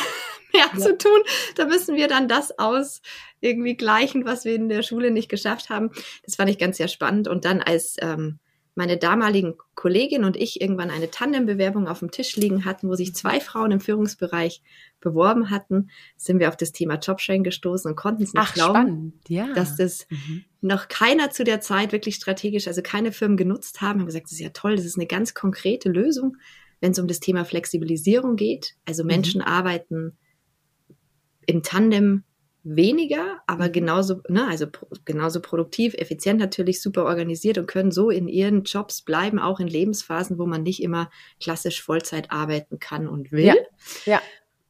mehr 0.53 0.65
ja. 0.73 0.79
zu 0.79 0.97
tun. 0.97 1.19
Da 1.55 1.65
müssen 1.65 1.95
wir 1.95 2.07
dann 2.07 2.27
das 2.27 2.57
aus 2.59 3.01
irgendwie 3.39 3.75
gleichen, 3.75 4.25
was 4.25 4.45
wir 4.45 4.53
in 4.53 4.69
der 4.69 4.83
Schule 4.83 5.11
nicht 5.11 5.29
geschafft 5.29 5.69
haben. 5.69 5.91
Das 6.25 6.35
fand 6.35 6.49
ich 6.49 6.59
ganz 6.59 6.77
sehr 6.77 6.87
spannend. 6.87 7.27
Und 7.27 7.45
dann 7.45 7.61
als 7.61 7.95
ähm, 7.99 8.39
meine 8.75 8.97
damaligen 8.97 9.55
Kollegin 9.75 10.23
und 10.23 10.37
ich 10.37 10.61
irgendwann 10.61 10.89
eine 10.89 11.11
Tandembewerbung 11.11 11.87
auf 11.87 11.99
dem 11.99 12.11
Tisch 12.11 12.35
liegen 12.37 12.63
hatten, 12.63 12.87
wo 12.87 12.95
sich 12.95 13.13
zwei 13.13 13.39
Frauen 13.39 13.71
im 13.71 13.79
Führungsbereich 13.81 14.61
beworben 15.01 15.49
hatten, 15.49 15.89
sind 16.15 16.39
wir 16.39 16.47
auf 16.47 16.55
das 16.55 16.71
Thema 16.71 16.95
Jobsharing 16.95 17.43
gestoßen 17.43 17.89
und 17.89 17.97
konnten 17.97 18.23
es 18.23 18.33
nicht 18.33 18.41
Ach, 18.41 18.53
glauben, 18.53 18.73
spannend. 18.73 19.13
Ja. 19.27 19.53
dass 19.53 19.75
das 19.75 20.07
mhm. 20.09 20.45
noch 20.61 20.87
keiner 20.87 21.31
zu 21.31 21.43
der 21.43 21.59
Zeit 21.59 21.91
wirklich 21.91 22.15
strategisch, 22.15 22.67
also 22.67 22.81
keine 22.81 23.11
Firmen 23.11 23.37
genutzt 23.37 23.81
haben, 23.81 23.99
haben 23.99 24.05
gesagt, 24.05 24.25
das 24.25 24.33
ist 24.33 24.39
ja 24.39 24.49
toll, 24.49 24.77
das 24.77 24.85
ist 24.85 24.97
eine 24.97 25.07
ganz 25.07 25.33
konkrete 25.33 25.89
Lösung, 25.89 26.37
wenn 26.79 26.91
es 26.91 26.99
um 26.99 27.07
das 27.07 27.19
Thema 27.19 27.43
Flexibilisierung 27.43 28.37
geht. 28.37 28.75
Also 28.85 29.03
Menschen 29.03 29.41
mhm. 29.41 29.47
arbeiten 29.47 30.17
im 31.45 31.61
Tandem 31.63 32.23
weniger, 32.63 33.41
aber 33.47 33.67
mhm. 33.67 33.71
genauso, 33.71 34.21
ne, 34.29 34.47
also 34.47 34.67
genauso 35.05 35.41
produktiv, 35.41 35.93
effizient 35.95 36.39
natürlich, 36.39 36.81
super 36.81 37.05
organisiert 37.05 37.57
und 37.57 37.67
können 37.67 37.91
so 37.91 38.09
in 38.09 38.27
ihren 38.27 38.63
Jobs 38.63 39.01
bleiben, 39.01 39.39
auch 39.39 39.59
in 39.59 39.67
Lebensphasen, 39.67 40.37
wo 40.37 40.45
man 40.45 40.63
nicht 40.63 40.81
immer 40.81 41.09
klassisch 41.39 41.81
Vollzeit 41.81 42.31
arbeiten 42.31 42.79
kann 42.79 43.07
und 43.07 43.31
will. 43.31 43.45
Ja. 43.45 43.55
ja. 44.05 44.21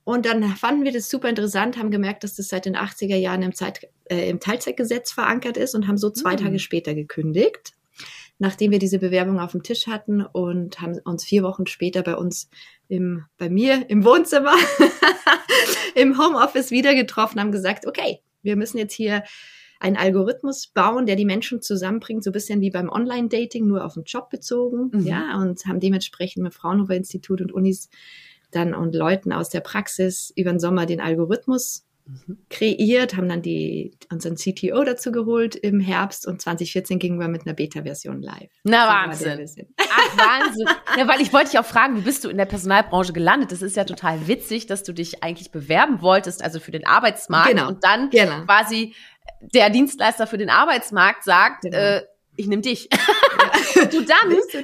Und 0.04 0.26
dann 0.26 0.44
fanden 0.56 0.84
wir 0.84 0.92
das 0.92 1.10
super 1.10 1.30
interessant, 1.30 1.78
haben 1.78 1.92
gemerkt, 1.92 2.24
dass 2.24 2.36
das 2.36 2.48
seit 2.48 2.66
den 2.66 2.76
80er 2.76 3.16
Jahren 3.16 3.44
im, 3.44 3.54
Zeit, 3.54 3.88
äh, 4.10 4.30
im 4.30 4.40
Teilzeitgesetz 4.40 5.12
verankert 5.12 5.58
ist 5.58 5.76
und 5.76 5.88
haben 5.88 5.98
so 5.98 6.10
zwei 6.10 6.34
mhm. 6.34 6.38
Tage 6.38 6.60
später 6.60 6.96
gekündigt, 6.96 7.74
nachdem 8.42 8.72
wir 8.72 8.80
diese 8.80 8.98
Bewerbung 8.98 9.40
auf 9.40 9.52
dem 9.52 9.62
Tisch 9.62 9.86
hatten 9.86 10.24
und 10.24 10.82
haben 10.82 10.98
uns 11.06 11.24
vier 11.24 11.44
Wochen 11.44 11.68
später 11.68 12.02
bei 12.02 12.16
uns 12.16 12.50
im, 12.88 13.24
bei 13.38 13.52
mir 13.52 13.88
im 13.88 14.04
Wohnzimmer 14.04 14.56
im 15.96 16.18
Homeoffice 16.18 16.72
wieder 16.72 16.96
getroffen, 16.96 17.40
haben 17.40 17.52
gesagt, 17.52 17.86
okay, 17.86 18.22
wir 18.42 18.56
müssen 18.56 18.80
jetzt 18.80 18.96
hier 18.96 19.24
einen 19.80 19.96
Algorithmus 19.96 20.68
bauen, 20.68 21.06
der 21.06 21.16
die 21.16 21.26
Menschen 21.26 21.62
zusammenbringt, 21.62 22.24
so 22.24 22.32
ein 22.32 22.34
bisschen 22.34 22.62
wie 22.62 22.72
beim 22.72 22.90
Online-Dating, 22.90 23.68
nur 23.68 23.86
auf 23.86 23.94
den 23.94 24.06
Job 24.06 24.32
bezogen, 24.32 24.90
mhm. 24.92 25.06
ja, 25.06 25.38
und 25.40 25.64
haben 25.68 25.80
dementsprechend 25.80 26.42
mit 26.42 26.56
Fraunhofer 26.56 26.96
Institut 26.96 27.42
und 27.42 27.52
Unis 27.52 27.90
dann 28.50 28.74
und 28.74 28.96
Leuten 28.96 29.32
aus 29.34 29.50
der 29.50 29.62
Praxis 29.62 30.34
über 30.36 30.50
den 30.50 30.60
Sommer 30.60 30.88
den 30.88 31.00
Algorithmus 31.00 31.86
kreiert, 32.50 33.16
haben 33.16 33.30
dann 33.30 33.42
die, 33.42 33.92
unseren 34.12 34.36
CTO 34.36 34.84
dazu 34.84 35.12
geholt 35.12 35.56
im 35.56 35.80
Herbst 35.80 36.28
und 36.28 36.42
2014 36.42 37.00
gingen 37.00 37.20
wir 37.20 37.28
mit 37.28 37.46
einer 37.46 37.54
Beta-Version 37.54 38.22
live. 38.22 38.50
Na 38.64 38.88
Wahnsinn. 38.88 39.48
Ach, 39.78 40.18
Wahnsinn. 40.18 40.68
ja, 40.98 41.08
weil 41.08 41.22
ich 41.22 41.32
wollte 41.34 41.52
dich 41.52 41.60
auch 41.60 41.66
fragen, 41.66 41.96
wie 41.98 42.02
bist 42.02 42.24
du 42.24 42.30
in 42.30 42.38
der 42.38 42.46
Personalbranche 42.46 43.14
gelandet? 43.14 43.52
Das 43.52 43.62
ist 43.62 43.76
ja 43.78 43.84
total 43.84 44.28
witzig, 44.28 44.68
dass 44.68 44.84
du 44.84 44.94
dich 44.94 45.24
eigentlich 45.24 45.52
bewerben 45.52 46.02
wolltest, 46.02 46.44
also 46.44 46.60
für 46.60 46.72
den 46.72 46.86
Arbeitsmarkt 46.86 47.50
Genau. 47.50 47.68
und 47.68 47.84
dann 47.84 48.10
Genau. 48.10 48.44
quasi 48.46 48.94
der 49.42 49.70
Dienstleister 49.70 50.28
für 50.28 50.38
den 50.38 50.50
Arbeitsmarkt 50.50 51.24
sagt, 51.24 51.64
Genau. 51.64 51.78
äh, 51.78 52.02
ich 52.42 52.48
nehme 52.48 52.62
dich. 52.62 52.90
du 53.92 54.02
dann 54.02 54.18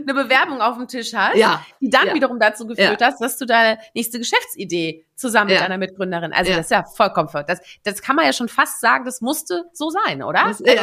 eine 0.07 0.13
Bewerbung 0.13 0.61
auf 0.61 0.77
dem 0.77 0.87
Tisch 0.87 1.13
hast, 1.13 1.35
Ja. 1.37 1.65
die 1.79 1.89
dann 1.89 2.07
Ja. 2.07 2.13
wiederum 2.13 2.39
dazu 2.39 2.67
geführt 2.67 3.01
hast, 3.01 3.19
dass 3.21 3.37
du 3.37 3.45
deine 3.45 3.79
nächste 3.93 4.19
Geschäftsidee 4.19 5.05
zusammen 5.15 5.47
mit 5.47 5.55
Ja. 5.55 5.61
deiner 5.63 5.77
Mitgründerin, 5.77 6.33
also 6.33 6.51
Ja. 6.51 6.57
das 6.57 6.67
ist 6.67 6.71
ja 6.71 6.83
vollkommen 6.83 7.29
ver- 7.29 7.43
das, 7.43 7.59
das 7.83 8.01
kann 8.01 8.15
man 8.15 8.25
ja 8.25 8.33
schon 8.33 8.49
fast 8.49 8.81
sagen, 8.81 9.05
das 9.05 9.21
musste 9.21 9.63
so 9.73 9.89
sein, 9.89 10.21
oder? 10.23 10.43
Das, 10.47 10.61
äh, 10.61 10.77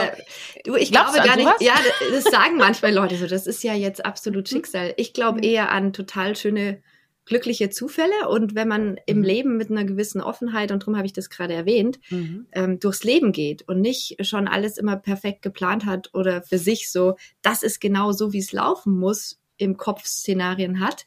du, 0.65 0.75
ich 0.77 0.91
glaube 0.91 1.13
gar 1.17 1.37
nicht, 1.37 1.47
sowas? 1.47 1.57
ja, 1.61 1.75
das, 2.11 2.25
das 2.25 2.33
sagen 2.33 2.57
manchmal 2.59 2.93
Leute 2.93 3.17
so, 3.17 3.27
das 3.27 3.47
ist 3.47 3.63
ja 3.63 3.75
jetzt 3.75 4.05
absolut 4.05 4.49
Schicksal. 4.49 4.95
Ich 4.97 5.13
glaube 5.13 5.41
eher 5.45 5.71
an 5.71 5.93
total 5.93 6.35
schöne, 6.37 6.83
glückliche 7.27 7.71
Zufälle 7.71 8.29
und 8.29 8.55
wenn 8.55 8.69
man 8.69 8.99
im 9.07 9.19
Mhm. 9.19 9.25
Leben 9.25 9.57
mit 9.57 9.71
einer 9.71 9.85
gewissen 9.85 10.21
Offenheit, 10.21 10.71
und 10.73 10.83
darum 10.83 10.97
habe 10.97 11.07
ich 11.07 11.13
das 11.13 11.31
gerade 11.31 11.55
erwähnt, 11.55 11.99
Mhm. 12.11 12.47
ähm, 12.53 12.81
durchs 12.81 13.03
Leben 13.05 13.33
geht 13.33 13.67
und 13.67 13.81
nicht 13.81 14.17
schon 14.27 14.47
alles 14.47 14.77
immer 14.77 14.97
perfekt 14.97 15.43
geplant 15.43 15.87
hat 15.87 16.11
oder 16.13 16.43
für 16.43 16.59
sich 16.59 16.91
so, 16.91 17.17
das 17.43 17.63
ist 17.63 17.81
genau 17.81 18.13
so, 18.13 18.33
wie 18.33 18.39
es 18.39 18.53
laufen 18.53 18.99
muss, 18.99 19.41
im 19.57 19.77
Kopf 19.77 20.05
Szenarien 20.05 20.81
hat, 20.81 21.07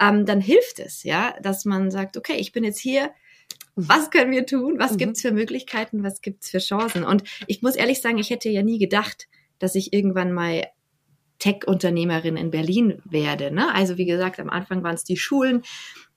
ähm, 0.00 0.26
dann 0.26 0.40
hilft 0.40 0.80
es, 0.80 1.04
ja, 1.04 1.34
dass 1.42 1.64
man 1.64 1.90
sagt, 1.90 2.16
okay, 2.16 2.34
ich 2.36 2.52
bin 2.52 2.64
jetzt 2.64 2.80
hier, 2.80 3.10
was 3.76 4.10
können 4.10 4.32
wir 4.32 4.46
tun? 4.46 4.78
Was 4.78 4.92
Mhm. 4.92 4.98
gibt's 4.98 5.22
für 5.22 5.32
Möglichkeiten? 5.32 6.02
Was 6.02 6.20
gibt's 6.20 6.50
für 6.50 6.58
Chancen? 6.58 7.04
Und 7.04 7.24
ich 7.46 7.62
muss 7.62 7.74
ehrlich 7.76 8.00
sagen, 8.00 8.18
ich 8.18 8.30
hätte 8.30 8.48
ja 8.48 8.62
nie 8.62 8.78
gedacht, 8.78 9.28
dass 9.58 9.74
ich 9.76 9.92
irgendwann 9.92 10.32
mal 10.32 10.64
Tech-Unternehmerin 11.44 12.38
in 12.38 12.50
Berlin 12.50 13.02
werde. 13.04 13.50
Ne? 13.50 13.74
Also 13.74 13.98
wie 13.98 14.06
gesagt, 14.06 14.40
am 14.40 14.48
Anfang 14.48 14.82
waren 14.82 14.94
es 14.94 15.04
die 15.04 15.18
Schulen, 15.18 15.60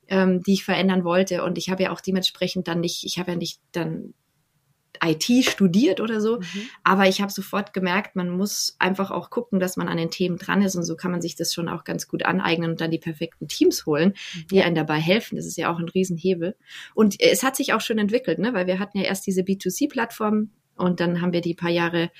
ähm, 0.08 0.42
die 0.42 0.54
ich 0.54 0.64
verändern 0.64 1.04
wollte. 1.04 1.44
Und 1.44 1.58
ich 1.58 1.70
habe 1.70 1.84
ja 1.84 1.92
auch 1.92 2.00
dementsprechend 2.00 2.70
dann 2.70 2.80
nicht, 2.80 3.04
ich 3.04 3.20
habe 3.20 3.32
ja 3.32 3.38
nicht 3.38 3.60
dann 3.74 4.14
IT 5.04 5.26
studiert 5.44 6.00
oder 6.00 6.22
so, 6.22 6.38
Mhm. 6.40 6.70
aber 6.86 7.10
ich 7.10 7.20
habe 7.22 7.32
sofort 7.32 7.74
gemerkt, 7.74 8.16
man 8.16 8.30
muss 8.30 8.78
einfach 8.80 9.12
auch 9.12 9.30
gucken, 9.30 9.60
dass 9.60 9.76
man 9.76 9.90
an 9.90 9.98
den 9.98 10.10
Themen 10.10 10.38
dran 10.38 10.62
ist 10.62 10.76
und 10.78 10.86
so 10.86 10.96
kann 10.96 11.12
man 11.12 11.22
sich 11.22 11.36
das 11.36 11.54
schon 11.54 11.68
auch 11.68 11.84
ganz 11.84 12.08
gut 12.08 12.24
aneignen 12.26 12.72
und 12.72 12.80
dann 12.82 12.90
die 12.90 12.98
perfekten 12.98 13.50
Teams 13.50 13.86
holen, 13.86 14.14
die 14.50 14.64
einem 14.64 14.76
dabei 14.76 14.98
helfen. 14.98 15.36
Das 15.36 15.46
ist 15.46 15.58
ja 15.58 15.72
auch 15.72 15.78
ein 15.78 15.90
Riesenhebel. 15.90 16.56
Und 16.96 17.20
es 17.20 17.44
hat 17.44 17.58
sich 17.58 17.74
auch 17.74 17.82
schon 17.82 18.00
entwickelt, 18.00 18.40
ne? 18.40 18.54
weil 18.54 18.66
wir 18.66 18.80
hatten 18.80 18.98
ja 18.98 19.04
erst 19.04 19.28
diese 19.28 19.42
B2C-Plattform 19.42 20.52
und 20.78 21.00
dann 21.00 21.22
haben 21.22 21.34
wir 21.34 21.42
die 21.42 21.54
paar 21.54 21.70
Jahre 21.70 22.12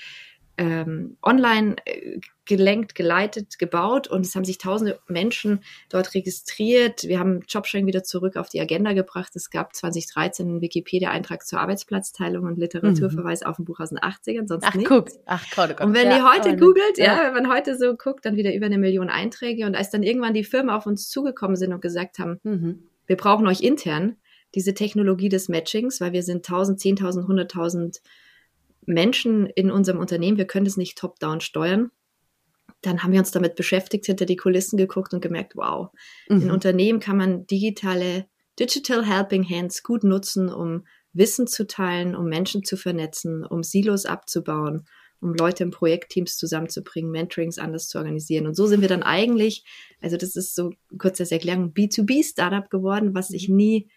ähm, 0.58 1.16
online 1.22 1.76
äh, 1.86 2.18
gelenkt, 2.44 2.94
geleitet, 2.94 3.58
gebaut 3.58 4.08
und 4.08 4.26
es 4.26 4.34
haben 4.34 4.44
sich 4.44 4.58
tausende 4.58 4.98
Menschen 5.06 5.60
dort 5.88 6.14
registriert. 6.14 7.04
Wir 7.04 7.18
haben 7.20 7.42
Jobsharing 7.48 7.86
wieder 7.86 8.02
zurück 8.02 8.36
auf 8.36 8.48
die 8.48 8.60
Agenda 8.60 8.92
gebracht. 8.92 9.36
Es 9.36 9.50
gab 9.50 9.74
2013 9.76 10.48
einen 10.48 10.60
Wikipedia-Eintrag 10.60 11.46
zur 11.46 11.60
Arbeitsplatzteilung 11.60 12.44
und 12.46 12.58
Literaturverweis 12.58 13.42
auf 13.44 13.58
ein 13.58 13.64
Buch 13.66 13.80
aus 13.80 13.90
den 13.90 13.98
80ern, 13.98 14.48
sonst 14.48 14.64
Ach, 14.66 14.74
nichts. 14.74 14.88
guck. 14.88 15.08
Ach, 15.26 15.44
Gott, 15.54 15.70
oh 15.70 15.74
Gott. 15.76 15.86
Und 15.86 15.94
wenn 15.94 16.10
Ja, 16.10 16.16
ihr 16.18 16.30
heute 16.32 16.50
nicht. 16.50 16.60
googelt, 16.60 16.98
ja. 16.98 17.20
wenn 17.24 17.34
man 17.44 17.52
heute 17.52 17.76
so 17.78 17.94
guckt, 17.94 18.24
dann 18.26 18.36
wieder 18.36 18.54
über 18.54 18.66
eine 18.66 18.78
Million 18.78 19.10
Einträge. 19.10 19.64
Und 19.66 19.74
als 19.76 19.90
dann 19.90 20.02
irgendwann 20.02 20.34
die 20.34 20.44
Firmen 20.44 20.70
auf 20.70 20.86
uns 20.86 21.08
zugekommen 21.08 21.56
sind 21.56 21.72
und 21.72 21.80
gesagt 21.82 22.18
haben, 22.18 22.40
Mhm. 22.42 22.82
wir 23.06 23.16
brauchen 23.16 23.46
euch 23.46 23.60
intern, 23.60 24.16
diese 24.54 24.72
Technologie 24.74 25.28
des 25.28 25.48
Matchings, 25.50 26.00
weil 26.00 26.12
wir 26.12 26.22
sind 26.22 26.48
1000, 26.48 26.80
10.000, 26.80 27.26
100.000 27.26 28.00
Menschen 28.88 29.46
in 29.46 29.70
unserem 29.70 29.98
Unternehmen, 29.98 30.38
wir 30.38 30.46
können 30.46 30.64
das 30.64 30.76
nicht 30.76 30.96
top-down 30.96 31.40
steuern. 31.40 31.90
Dann 32.80 33.02
haben 33.02 33.12
wir 33.12 33.18
uns 33.18 33.30
damit 33.30 33.54
beschäftigt, 33.54 34.06
hinter 34.06 34.24
die 34.24 34.36
Kulissen 34.36 34.76
geguckt 34.76 35.12
und 35.12 35.20
gemerkt, 35.20 35.56
wow, 35.56 35.90
in 36.28 36.44
Mhm. 36.44 36.50
Unternehmen 36.50 37.00
kann 37.00 37.16
man 37.16 37.46
digitale 37.46 38.26
Digital 38.58 39.04
Helping 39.04 39.48
Hands 39.48 39.82
gut 39.82 40.04
nutzen, 40.04 40.48
um 40.48 40.86
Wissen 41.12 41.46
zu 41.46 41.66
teilen, 41.66 42.16
um 42.16 42.26
Menschen 42.26 42.64
zu 42.64 42.76
vernetzen, 42.76 43.44
um 43.44 43.62
Silos 43.62 44.06
abzubauen, 44.06 44.86
um 45.20 45.34
Leute 45.34 45.64
in 45.64 45.70
Projektteams 45.70 46.36
zusammenzubringen, 46.36 47.10
Mentorings 47.10 47.58
anders 47.58 47.88
zu 47.88 47.98
organisieren. 47.98 48.46
Und 48.46 48.54
so 48.54 48.66
sind 48.66 48.80
wir 48.80 48.88
dann 48.88 49.02
eigentlich, 49.02 49.64
also 50.00 50.16
das 50.16 50.34
ist 50.34 50.54
so 50.54 50.70
kurz 50.98 51.20
als 51.20 51.32
Erklärung, 51.32 51.72
B2B-Startup 51.72 52.70
geworden, 52.70 53.14
was 53.14 53.30
ich 53.30 53.48
nie 53.48 53.90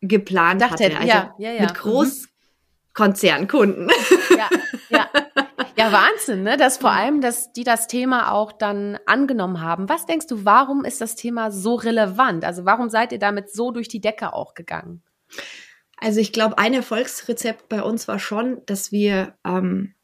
geplant 0.00 0.60
Dachte, 0.60 0.84
hatte. 0.84 0.96
Also 0.96 1.08
ja, 1.08 1.34
ja, 1.38 1.52
ja. 1.52 1.62
mit 1.62 1.74
Großkonzernkunden. 2.94 3.90
Ja, 4.30 4.48
ja. 4.88 5.08
Ja, 5.76 5.90
Wahnsinn, 5.90 6.44
ne? 6.44 6.56
Dass 6.56 6.76
vor 6.78 6.92
allem, 6.92 7.20
dass 7.20 7.52
die 7.52 7.64
das 7.64 7.88
Thema 7.88 8.30
auch 8.30 8.52
dann 8.52 8.96
angenommen 9.06 9.60
haben. 9.60 9.88
Was 9.88 10.06
denkst 10.06 10.28
du, 10.28 10.44
warum 10.44 10.84
ist 10.84 11.00
das 11.00 11.16
Thema 11.16 11.50
so 11.50 11.74
relevant? 11.74 12.44
Also 12.44 12.64
warum 12.64 12.88
seid 12.88 13.10
ihr 13.10 13.18
damit 13.18 13.50
so 13.52 13.72
durch 13.72 13.88
die 13.88 14.00
Decke 14.00 14.32
auch 14.32 14.54
gegangen? 14.54 15.02
Also 15.98 16.20
ich 16.20 16.32
glaube, 16.32 16.58
ein 16.58 16.74
Erfolgsrezept 16.74 17.68
bei 17.68 17.82
uns 17.82 18.06
war 18.06 18.20
schon, 18.20 18.62
dass 18.66 18.92
wir 18.92 19.34
ähm, 19.44 19.94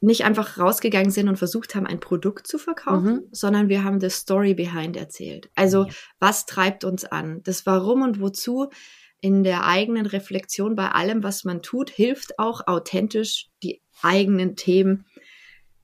nicht 0.00 0.24
einfach 0.24 0.58
rausgegangen 0.58 1.10
sind 1.10 1.28
und 1.28 1.36
versucht 1.36 1.74
haben, 1.74 1.86
ein 1.86 2.00
Produkt 2.00 2.46
zu 2.46 2.56
verkaufen, 2.56 3.14
Mhm. 3.14 3.22
sondern 3.32 3.68
wir 3.68 3.84
haben 3.84 4.00
das 4.00 4.14
Story 4.16 4.54
behind 4.54 4.96
erzählt. 4.96 5.50
Also 5.54 5.84
Ja. 5.84 5.92
was 6.18 6.46
treibt 6.46 6.84
uns 6.84 7.04
an? 7.04 7.42
Das 7.42 7.66
Warum 7.66 8.00
und 8.02 8.20
Wozu 8.20 8.70
in 9.20 9.42
der 9.42 9.66
eigenen 9.66 10.06
Reflexion 10.06 10.76
bei 10.76 10.90
allem, 10.90 11.22
was 11.22 11.44
man 11.44 11.62
tut, 11.62 11.90
hilft 11.90 12.38
auch 12.38 12.66
authentisch 12.66 13.48
die 13.62 13.80
eigenen 14.02 14.56
Themen 14.56 15.06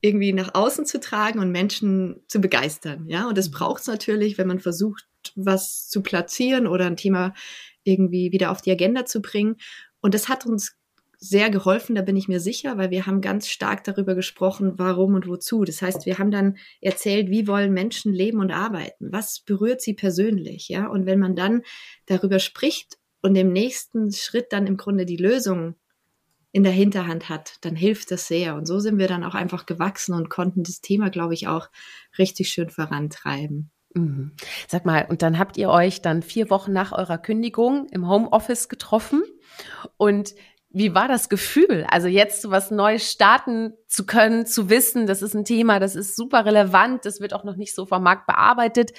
irgendwie 0.01 0.33
nach 0.33 0.55
außen 0.55 0.85
zu 0.85 1.01
tragen 1.01 1.39
und 1.39 1.51
Menschen 1.51 2.23
zu 2.29 2.41
begeistern. 2.41 3.09
Ja, 3.09 3.29
und 3.29 3.39
das 3.39 3.51
braucht 3.51 3.81
es 3.81 3.87
natürlich, 3.87 4.37
wenn 4.37 4.47
man 4.47 4.61
versucht, 4.61 5.09
was 5.35 5.89
zu 5.89 6.03
platzieren 6.03 6.67
oder 6.67 6.87
ein 6.87 6.97
Thema 6.97 7.33
irgendwie 7.85 8.31
wieder 8.31 8.51
auf 8.51 8.61
die 8.61 8.71
Agenda 8.71 9.07
zu 9.07 9.23
bringen. 9.23 9.57
Und 10.01 10.15
das 10.15 10.29
hat 10.29 10.45
uns 10.45 10.77
sehr 11.17 11.49
geholfen, 11.49 11.95
da 11.95 12.03
bin 12.03 12.17
ich 12.17 12.29
mir 12.29 12.39
sicher, 12.39 12.77
weil 12.77 12.91
wir 12.91 13.07
haben 13.07 13.23
ganz 13.23 13.49
stark 13.49 13.83
darüber 13.85 14.15
gesprochen, 14.15 14.75
warum 14.77 15.15
und 15.15 15.27
wozu. 15.27 15.65
Das 15.65 15.81
heißt, 15.81 16.05
wir 16.05 16.19
haben 16.19 16.31
dann 16.31 16.59
erzählt, 16.83 17.31
wie 17.31 17.49
wollen 17.49 17.73
Menschen 17.73 18.13
leben 18.13 18.41
und 18.41 18.51
arbeiten? 18.51 19.11
Was 19.11 19.41
berührt 19.41 19.81
sie 19.81 19.95
persönlich? 19.95 20.69
Ja, 20.69 20.87
und 20.89 21.07
wenn 21.07 21.19
man 21.19 21.35
dann 21.35 21.63
darüber 22.05 22.41
spricht 22.41 22.99
und 23.25 23.37
im 23.37 23.55
nächsten 23.55 24.13
Schritt 24.13 24.53
dann 24.53 24.67
im 24.67 24.77
Grunde 24.77 25.07
die 25.07 25.17
Lösung 25.17 25.77
in 26.53 26.63
der 26.63 26.73
Hinterhand 26.73 27.31
hat, 27.31 27.55
dann 27.63 27.75
hilft 27.75 28.11
das 28.11 28.29
sehr. 28.29 28.55
Und 28.55 28.67
so 28.67 28.81
sind 28.81 28.99
wir 28.99 29.09
dann 29.09 29.25
auch 29.25 29.35
einfach 29.35 29.65
gewachsen 29.65 30.15
und 30.15 30.29
konnten 30.29 30.63
das 30.63 30.83
Thema, 30.83 31.09
glaube 31.09 31.33
ich, 31.33 31.49
auch 31.49 31.71
richtig 32.19 32.51
schön 32.51 32.69
vorantreiben. 32.69 33.71
Mhm. 33.95 34.33
Sag 34.69 34.85
mal, 34.85 35.07
und 35.09 35.23
dann 35.23 35.39
habt 35.39 35.57
ihr 35.57 35.71
euch 35.71 36.03
dann 36.03 36.21
vier 36.21 36.51
Wochen 36.51 36.75
nach 36.75 36.93
eurer 36.93 37.17
Kündigung 37.17 37.87
im 37.91 38.07
Homeoffice 38.07 38.69
getroffen 38.69 39.23
und 39.97 40.35
wie 40.77 40.93
war 40.93 41.07
das 41.07 41.29
Gefühl? 41.29 41.87
Also 41.89 42.09
jetzt 42.09 42.43
so 42.43 42.51
was 42.51 42.73
Neues 42.73 43.09
starten 43.11 43.75
zu 43.87 44.05
können, 44.07 44.45
zu 44.45 44.69
wissen, 44.69 45.07
das 45.07 45.23
ist 45.23 45.35
ein 45.35 45.45
Thema, 45.45 45.79
das 45.79 45.95
ist 45.95 46.17
super 46.17 46.45
relevant, 46.45 47.05
das 47.05 47.21
wird 47.21 47.33
auch 47.33 47.45
noch 47.45 47.55
nicht 47.55 47.75
so 47.77 47.87
vom 47.87 48.03
Markt 48.03 48.27
bearbeitet. 48.27 48.91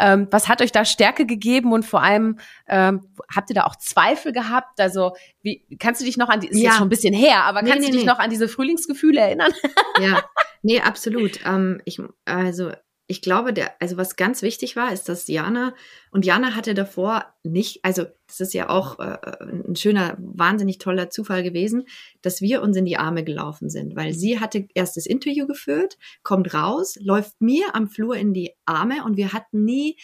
Ähm, 0.00 0.26
was 0.32 0.48
hat 0.48 0.60
euch 0.60 0.72
da 0.72 0.84
Stärke 0.84 1.26
gegeben 1.26 1.72
und 1.72 1.84
vor 1.84 2.02
allem 2.02 2.40
ähm, 2.66 3.06
habt 3.32 3.48
ihr 3.50 3.54
da 3.54 3.64
auch 3.64 3.76
Zweifel 3.76 4.32
gehabt? 4.32 4.80
Also 4.80 5.12
wie 5.42 5.64
kannst 5.78 6.00
du 6.00 6.04
dich 6.04 6.16
noch 6.16 6.28
an 6.28 6.40
die 6.40 6.48
ist 6.48 6.58
Ja. 6.58 6.70
jetzt 6.70 6.78
schon 6.78 6.86
ein 6.88 6.90
bisschen 6.90 7.14
her, 7.14 7.44
aber 7.44 7.62
Nee, 7.62 7.70
kannst 7.70 7.84
nee, 7.84 7.92
du 7.92 7.96
dich 7.98 8.06
nee. 8.06 8.10
noch 8.12 8.18
an 8.18 8.30
diese 8.30 8.48
Frühlingsgefühle 8.48 9.20
erinnern? 9.20 9.52
Ja, 10.00 10.24
nee, 10.62 10.80
absolut. 10.80 11.38
Ähm, 11.46 11.80
ich, 11.84 12.00
also 12.24 12.72
ich 13.10 13.22
glaube, 13.22 13.52
der, 13.52 13.72
also 13.82 13.96
was 13.96 14.14
ganz 14.14 14.40
wichtig 14.40 14.76
war, 14.76 14.92
ist, 14.92 15.08
dass 15.08 15.26
Jana 15.26 15.74
und 16.12 16.24
Jana 16.24 16.54
hatte 16.54 16.74
davor 16.74 17.24
nicht, 17.42 17.84
also 17.84 18.04
das 18.28 18.38
ist 18.38 18.54
ja 18.54 18.68
auch 18.68 19.00
äh, 19.00 19.18
ein 19.42 19.74
schöner, 19.74 20.16
wahnsinnig 20.20 20.78
toller 20.78 21.10
Zufall 21.10 21.42
gewesen, 21.42 21.86
dass 22.22 22.40
wir 22.40 22.62
uns 22.62 22.76
in 22.76 22.84
die 22.84 22.98
Arme 22.98 23.24
gelaufen 23.24 23.68
sind, 23.68 23.96
weil 23.96 24.12
sie 24.12 24.38
hatte 24.38 24.68
erst 24.74 24.96
das 24.96 25.06
Interview 25.06 25.48
geführt, 25.48 25.98
kommt 26.22 26.54
raus, 26.54 26.96
läuft 27.00 27.40
mir 27.40 27.74
am 27.74 27.88
Flur 27.88 28.14
in 28.14 28.32
die 28.32 28.52
Arme 28.64 29.04
und 29.04 29.16
wir 29.16 29.32
hatten 29.32 29.64
nie 29.64 29.96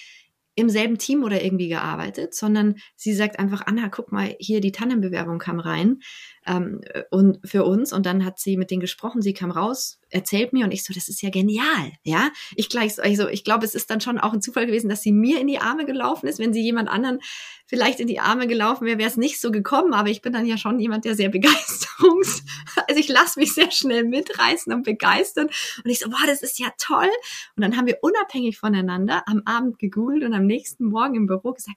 im 0.57 0.69
selben 0.69 0.99
Team 0.99 1.23
oder 1.23 1.45
irgendwie 1.45 1.69
gearbeitet, 1.69 2.35
sondern 2.35 2.75
sie 2.97 3.13
sagt 3.13 3.39
einfach, 3.39 3.63
Anna, 3.67 3.89
guck 3.89 4.11
mal, 4.11 4.35
hier 4.41 4.61
die 4.61 4.73
Tannenbewerbung 4.73 5.39
kam 5.39 5.61
rein 5.61 6.01
ähm, 6.47 6.81
und 7.11 7.39
für 7.45 7.65
uns 7.65 7.93
und 7.93 8.07
dann 8.07 8.25
hat 8.25 8.39
sie 8.39 8.57
mit 8.57 8.71
denen 8.71 8.81
gesprochen, 8.81 9.23
sie 9.23 9.35
kam 9.35 9.51
raus, 9.51 9.99
erzählt 10.11 10.53
mir 10.53 10.65
und 10.65 10.71
ich 10.73 10.85
so, 10.85 10.95
das 10.95 11.09
ist 11.09 11.21
ja 11.23 11.31
genial, 11.31 11.93
ja. 12.05 12.31
Ich 12.55 12.69
gleich, 12.69 12.95
so- 12.95 13.03
also 13.03 13.29
ich 13.29 13.45
glaube, 13.45 13.65
es 13.65 13.75
ist 13.75 13.91
dann 13.91 14.01
schon 14.01 14.19
auch 14.19 14.33
ein 14.33 14.41
Zufall 14.43 14.67
gewesen, 14.67 14.89
dass 14.89 15.03
sie 15.03 15.13
mir 15.13 15.41
in 15.41 15.47
die 15.49 15.59
Arme 15.59 15.85
gelaufen 15.87 16.27
ist. 16.27 16.39
Wenn 16.39 16.53
sie 16.53 16.63
jemand 16.63 16.89
anderen 16.89 17.21
vielleicht 17.67 17.99
in 18.01 18.07
die 18.07 18.21
Arme 18.21 18.47
gelaufen 18.47 18.87
wäre, 18.87 18.99
wäre 18.99 19.11
es 19.11 19.17
nicht 19.17 19.41
so 19.41 19.51
gekommen, 19.51 19.93
aber 19.93 20.09
ich 20.09 20.23
bin 20.23 20.33
dann 20.33 20.47
ja 20.47 20.57
schon 20.57 20.79
jemand, 20.79 21.05
der 21.05 21.15
sehr 21.17 21.29
begeisterungs, 21.31 22.43
also 22.89 23.01
ich 23.01 23.09
lasse 23.09 23.39
mich 23.41 23.53
sehr 23.55 23.71
schnell 23.71 24.05
mitreißen 24.05 24.73
und 24.73 24.85
begeistern 24.85 25.47
und 25.85 25.91
ich 25.91 25.99
so, 25.99 26.09
boah, 26.11 26.27
das 26.27 26.43
ist 26.43 26.59
ja 26.59 26.69
toll. 26.79 27.09
Und 27.57 27.63
dann 27.63 27.77
haben 27.77 27.87
wir 27.87 27.99
unabhängig 28.03 28.59
voneinander 28.59 29.25
am 29.27 29.43
Abend 29.45 29.79
gegoogelt 29.79 30.23
und 30.25 30.35
am 30.35 30.47
nächsten 30.47 30.85
Morgen 30.87 31.15
im 31.17 31.27
Büro 31.27 31.53
gesagt, 31.53 31.77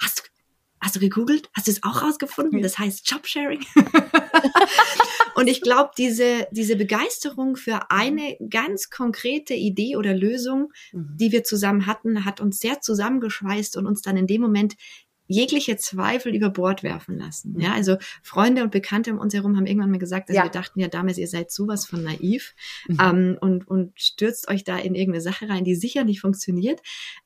hast 0.00 0.18
du, 0.18 0.22
Hast 0.82 0.96
du 0.96 1.00
gegoogelt? 1.00 1.48
Hast 1.54 1.68
du 1.68 1.70
es 1.70 1.82
auch 1.84 2.02
rausgefunden? 2.02 2.60
Das 2.60 2.76
heißt 2.76 3.08
Jobsharing. 3.08 3.64
und 5.36 5.46
ich 5.46 5.60
glaube, 5.60 5.90
diese, 5.96 6.48
diese 6.50 6.74
Begeisterung 6.74 7.54
für 7.54 7.90
eine 7.92 8.36
ganz 8.50 8.90
konkrete 8.90 9.54
Idee 9.54 9.94
oder 9.94 10.12
Lösung, 10.12 10.72
mhm. 10.92 11.16
die 11.20 11.30
wir 11.30 11.44
zusammen 11.44 11.86
hatten, 11.86 12.24
hat 12.24 12.40
uns 12.40 12.58
sehr 12.58 12.80
zusammengeschweißt 12.80 13.76
und 13.76 13.86
uns 13.86 14.02
dann 14.02 14.16
in 14.16 14.26
dem 14.26 14.42
Moment 14.42 14.74
jegliche 15.32 15.76
Zweifel 15.76 16.34
über 16.34 16.50
Bord 16.50 16.82
werfen 16.82 17.18
lassen. 17.18 17.58
Ja, 17.58 17.70
mhm. 17.70 17.74
also 17.74 17.96
Freunde 18.22 18.62
und 18.62 18.70
Bekannte 18.70 19.12
um 19.12 19.18
uns 19.18 19.32
herum 19.32 19.56
haben 19.56 19.66
irgendwann 19.66 19.90
mal 19.90 19.98
gesagt, 19.98 20.28
dass 20.28 20.36
ja. 20.36 20.44
wir 20.44 20.50
dachten 20.50 20.78
ja 20.78 20.88
damals, 20.88 21.16
ihr 21.16 21.26
seid 21.26 21.50
sowas 21.50 21.86
von 21.86 22.02
naiv 22.02 22.54
mhm. 22.86 22.98
ähm, 23.00 23.38
und, 23.40 23.66
und 23.66 23.92
stürzt 23.98 24.48
euch 24.48 24.62
da 24.62 24.76
in 24.76 24.94
irgendeine 24.94 25.22
Sache 25.22 25.48
rein, 25.48 25.64
die 25.64 25.74
sicher 25.74 26.04
nicht 26.04 26.20
funktioniert. 26.20 26.80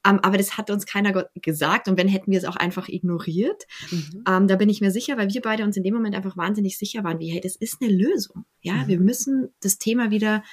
Ähm, 0.07 0.21
aber 0.23 0.39
das 0.39 0.57
hat 0.57 0.71
uns 0.71 0.87
keiner 0.87 1.27
gesagt 1.35 1.89
und 1.89 1.99
wenn 1.99 2.07
hätten 2.07 2.31
wir 2.31 2.39
es 2.39 2.45
auch 2.45 2.57
einfach 2.57 2.89
ignoriert. 2.89 3.65
Mhm. 3.91 4.25
Ähm, 4.29 4.49
da 4.49 4.57
bin 4.57 4.69
ich 4.69 4.81
mir 4.81 4.93
sicher, 4.93 5.17
weil 5.17 5.33
wir 5.33 5.43
beide 5.43 5.65
uns 5.65 5.77
in 5.77 5.83
dem 5.83 5.95
Moment 5.95 6.15
einfach 6.15 6.37
wahnsinnig 6.37 6.79
sicher 6.79 7.03
waren, 7.03 7.19
wie, 7.19 7.31
hey, 7.31 7.41
das 7.41 7.57
ist 7.57 7.83
eine 7.83 7.93
Lösung. 7.93 8.45
Ja, 8.61 8.75
mhm. 8.75 8.89
wir 8.89 9.01
müssen 9.01 9.49
das 9.61 9.79
Thema 9.79 10.11
wieder 10.11 10.45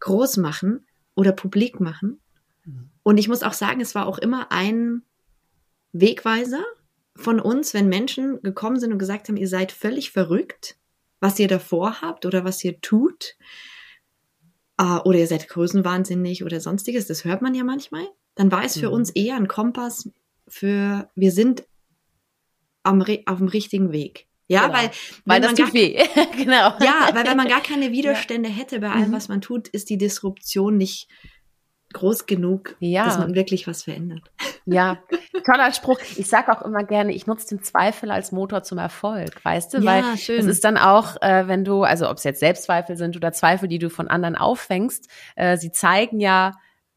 groß 0.00 0.38
machen 0.38 0.86
oder 1.14 1.32
publik 1.32 1.78
machen. 1.78 2.18
Mhm. 2.64 2.90
Und 3.04 3.18
ich 3.18 3.28
muss 3.28 3.44
auch 3.44 3.52
sagen, 3.52 3.80
es 3.80 3.94
war 3.94 4.06
auch 4.06 4.18
immer 4.18 4.50
ein 4.50 5.02
Wegweiser 5.92 6.64
von 7.16 7.40
uns, 7.40 7.74
wenn 7.74 7.88
Menschen 7.88 8.40
gekommen 8.42 8.78
sind 8.78 8.92
und 8.92 8.98
gesagt 8.98 9.28
haben, 9.28 9.36
ihr 9.36 9.48
seid 9.48 9.72
völlig 9.72 10.10
verrückt, 10.10 10.76
was 11.20 11.38
ihr 11.38 11.48
davor 11.48 12.00
habt 12.02 12.26
oder 12.26 12.44
was 12.44 12.62
ihr 12.62 12.80
tut, 12.80 13.36
äh, 14.78 14.98
oder 15.04 15.18
ihr 15.18 15.26
seid 15.26 15.48
größenwahnsinnig 15.48 16.44
oder 16.44 16.60
sonstiges, 16.60 17.06
das 17.06 17.24
hört 17.24 17.42
man 17.42 17.54
ja 17.54 17.64
manchmal, 17.64 18.06
dann 18.34 18.52
war 18.52 18.64
es 18.64 18.78
für 18.78 18.88
mhm. 18.88 18.94
uns 18.94 19.10
eher 19.10 19.36
ein 19.36 19.48
Kompass 19.48 20.10
für, 20.46 21.10
wir 21.14 21.32
sind 21.32 21.64
am, 22.82 23.02
auf 23.26 23.38
dem 23.38 23.48
richtigen 23.48 23.92
Weg. 23.92 24.26
Ja, 24.48 24.66
genau. 24.66 24.78
weil, 24.78 24.90
weil 25.24 25.40
das 25.40 25.54
tut 25.54 25.74
weh. 25.74 25.98
genau. 26.36 26.72
Ja, 26.80 27.10
weil 27.12 27.26
wenn 27.26 27.36
man 27.36 27.48
gar 27.48 27.62
keine 27.62 27.90
Widerstände 27.92 28.48
ja. 28.48 28.54
hätte 28.54 28.78
bei 28.78 28.90
allem, 28.90 29.08
mhm. 29.08 29.14
was 29.14 29.28
man 29.28 29.40
tut, 29.40 29.68
ist 29.68 29.90
die 29.90 29.98
Disruption 29.98 30.76
nicht 30.76 31.08
groß 31.92 32.26
genug, 32.26 32.76
ja. 32.80 33.04
dass 33.04 33.18
man 33.18 33.34
wirklich 33.34 33.66
was 33.66 33.84
verändert. 33.84 34.22
Ja, 34.64 34.98
toller 35.46 35.72
Spruch. 35.72 35.98
Ich 36.16 36.28
sage 36.28 36.52
auch 36.52 36.62
immer 36.62 36.84
gerne, 36.84 37.12
ich 37.12 37.26
nutze 37.26 37.48
den 37.48 37.62
Zweifel 37.62 38.10
als 38.10 38.32
Motor 38.32 38.62
zum 38.62 38.78
Erfolg, 38.78 39.44
weißt 39.44 39.74
du? 39.74 39.78
Ja, 39.78 39.84
Weil 39.84 40.16
schön. 40.16 40.40
es 40.40 40.46
ist 40.46 40.64
dann 40.64 40.76
auch, 40.76 41.16
äh, 41.22 41.48
wenn 41.48 41.64
du, 41.64 41.84
also 41.84 42.10
ob 42.10 42.18
es 42.18 42.24
jetzt 42.24 42.40
Selbstzweifel 42.40 42.96
sind 42.96 43.16
oder 43.16 43.32
Zweifel, 43.32 43.68
die 43.68 43.78
du 43.78 43.90
von 43.90 44.08
anderen 44.08 44.36
auffängst, 44.36 45.08
äh, 45.36 45.56
sie 45.56 45.72
zeigen 45.72 46.20
ja 46.20 46.52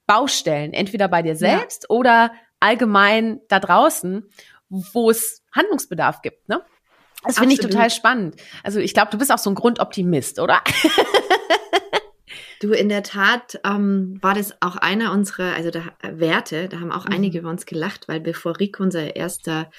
Baustellen, 0.08 0.74
entweder 0.74 1.08
bei 1.08 1.22
dir 1.22 1.36
selbst 1.36 1.84
ja. 1.84 1.96
oder 1.96 2.32
allgemein 2.60 3.42
da 3.48 3.60
draußen, 3.60 4.28
wo 4.70 5.12
es 5.12 5.44
Handlungsbedarf 5.52 6.22
gibt, 6.22 6.50
ne? 6.50 6.62
Das 7.24 7.38
finde 7.38 7.54
ich 7.54 7.60
total 7.60 7.90
spannend. 7.90 8.38
Also 8.64 8.80
ich 8.80 8.94
glaube, 8.94 9.12
du 9.12 9.18
bist 9.18 9.32
auch 9.32 9.38
so 9.38 9.50
ein 9.50 9.56
Grundoptimist, 9.56 10.40
oder? 10.40 10.62
Du, 12.60 12.74
in 12.74 12.90
der 12.90 13.04
Tat 13.04 13.60
ähm, 13.64 14.18
war 14.22 14.36
das 14.36 14.62
auch 14.62 14.76
einer 14.76 15.14
unserer, 15.14 15.54
also 15.54 15.72
da, 15.72 15.84
Werte, 16.04 16.68
da 16.68 16.82
haben 16.82 16.92
auch 16.92 17.06
mhm. 17.06 17.14
einige 17.14 17.40
über 17.40 17.50
uns 17.50 17.66
gelacht, 17.66 18.08
weil 18.08 18.20
bevor 18.20 18.60
Rick, 18.60 18.80
unser 18.80 19.16
erster 19.16 19.72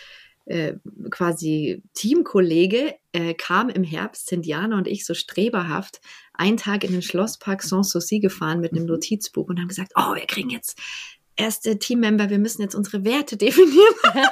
äh, 0.47 0.75
quasi 1.11 1.83
Teamkollege, 1.93 2.95
äh, 3.13 3.35
kam 3.35 3.69
im 3.69 3.85
Herbst, 3.85 4.29
sind 4.29 4.47
Jana 4.47 4.79
und 4.79 4.89
ich 4.89 5.05
so 5.05 5.15
streberhaft 5.15 6.01
einen 6.33 6.57
Tag 6.57 6.83
in 6.83 6.93
den 6.93 7.03
Schlosspark 7.03 7.63
Sanssouci 7.63 8.19
gefahren 8.19 8.61
mit 8.61 8.73
einem 8.73 8.85
mhm. 8.85 8.91
Notizbuch 8.91 9.49
und 9.49 9.61
haben 9.61 9.69
gesagt, 9.69 9.93
oh, 9.97 10.15
wir 10.15 10.27
kriegen 10.27 10.49
jetzt 10.49 10.79
erste 11.37 11.79
Teammember, 11.79 12.31
wir 12.31 12.39
müssen 12.39 12.63
jetzt 12.63 12.75
unsere 12.75 13.05
Werte 13.05 13.37
definieren. 13.39 13.95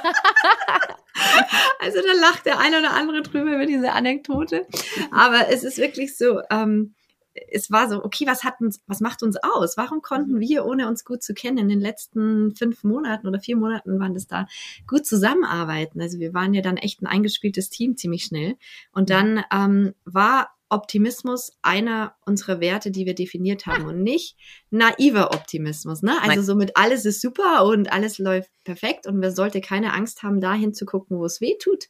also 1.79 1.99
da 2.01 2.19
lacht 2.19 2.45
der 2.45 2.59
eine 2.59 2.79
oder 2.79 2.91
andere 2.91 3.21
drüber 3.21 3.53
über 3.53 3.65
diese 3.65 3.91
Anekdote. 3.91 4.65
Aber 5.11 5.49
es 5.49 5.63
ist 5.63 5.77
wirklich 5.77 6.17
so, 6.17 6.41
ähm, 6.49 6.95
es 7.51 7.71
war 7.71 7.89
so, 7.89 8.03
okay, 8.03 8.25
was 8.27 8.43
hat 8.43 8.59
uns, 8.61 8.81
was 8.87 8.99
macht 8.99 9.23
uns 9.23 9.37
aus? 9.37 9.77
Warum 9.77 10.01
konnten 10.01 10.35
mhm. 10.35 10.39
wir, 10.39 10.65
ohne 10.65 10.87
uns 10.87 11.05
gut 11.05 11.23
zu 11.23 11.33
kennen, 11.33 11.57
in 11.57 11.69
den 11.69 11.79
letzten 11.79 12.55
fünf 12.55 12.83
Monaten 12.83 13.27
oder 13.27 13.39
vier 13.39 13.57
Monaten 13.57 13.99
waren 13.99 14.13
das 14.13 14.27
da 14.27 14.47
gut 14.87 15.05
zusammenarbeiten? 15.05 16.01
Also 16.01 16.19
wir 16.19 16.33
waren 16.33 16.53
ja 16.53 16.61
dann 16.61 16.77
echt 16.77 17.01
ein 17.01 17.07
eingespieltes 17.07 17.69
Team 17.69 17.97
ziemlich 17.97 18.23
schnell. 18.23 18.55
Und 18.91 19.09
dann 19.09 19.43
ähm, 19.51 19.93
war 20.05 20.49
Optimismus 20.69 21.51
einer 21.61 22.15
unserer 22.25 22.59
Werte, 22.59 22.91
die 22.91 23.05
wir 23.05 23.15
definiert 23.15 23.65
haben 23.65 23.85
und 23.85 24.03
nicht 24.03 24.37
naiver 24.69 25.33
Optimismus. 25.33 26.03
Ne? 26.03 26.15
Also 26.21 26.43
somit 26.43 26.77
alles 26.77 27.05
ist 27.05 27.21
super 27.21 27.65
und 27.65 27.91
alles 27.91 28.19
läuft 28.19 28.51
perfekt 28.63 29.07
und 29.07 29.19
man 29.19 29.33
sollte 29.33 29.61
keine 29.61 29.93
Angst 29.93 30.21
haben, 30.21 30.39
dahin 30.39 30.73
zu 30.73 30.85
gucken, 30.85 31.17
wo 31.17 31.25
es 31.25 31.41
weh 31.41 31.55
tut. 31.59 31.85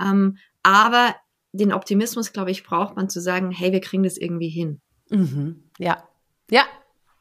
Ähm, 0.00 0.38
aber 0.62 1.14
den 1.52 1.72
Optimismus, 1.72 2.32
glaube 2.32 2.50
ich, 2.50 2.64
braucht 2.64 2.96
man 2.96 3.08
zu 3.08 3.20
sagen, 3.20 3.50
hey, 3.50 3.72
wir 3.72 3.80
kriegen 3.80 4.02
das 4.02 4.16
irgendwie 4.16 4.48
hin. 4.48 4.80
Mhm. 5.14 5.64
Ja, 5.78 6.02
ja, 6.50 6.64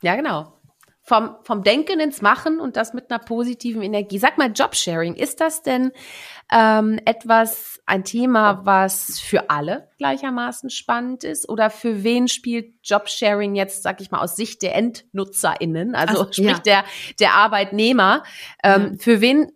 ja, 0.02 0.16
genau. 0.16 0.60
Vom, 1.06 1.36
vom 1.44 1.64
Denken 1.64 2.00
ins 2.00 2.22
Machen 2.22 2.62
und 2.62 2.78
das 2.78 2.94
mit 2.94 3.12
einer 3.12 3.20
positiven 3.20 3.82
Energie. 3.82 4.18
Sag 4.20 4.38
mal, 4.38 4.52
Jobsharing, 4.54 5.16
ist 5.16 5.42
das 5.42 5.62
denn 5.62 5.92
ähm, 6.50 6.98
etwas, 7.04 7.82
ein 7.86 8.06
Thema, 8.06 8.66
was 8.66 9.20
für 9.20 9.50
alle 9.50 9.90
gleichermaßen 9.98 10.70
spannend 10.70 11.26
ist? 11.26 11.50
Oder 11.50 11.70
für 11.70 12.04
wen 12.04 12.30
spielt 12.30 12.76
Jobsharing 12.84 13.56
jetzt, 13.56 13.84
sag 13.84 14.00
ich 14.00 14.12
mal, 14.12 14.22
aus 14.22 14.38
Sicht 14.38 14.62
der 14.62 14.76
EndnutzerInnen, 14.76 15.94
also 15.94 16.24
Ach, 16.24 16.34
sprich 16.34 16.48
ja. 16.48 16.60
der, 16.60 16.86
der 17.20 17.34
Arbeitnehmer, 17.34 18.24
ähm, 18.64 18.92
ja. 18.94 18.98
für 18.98 19.20
wen 19.20 19.52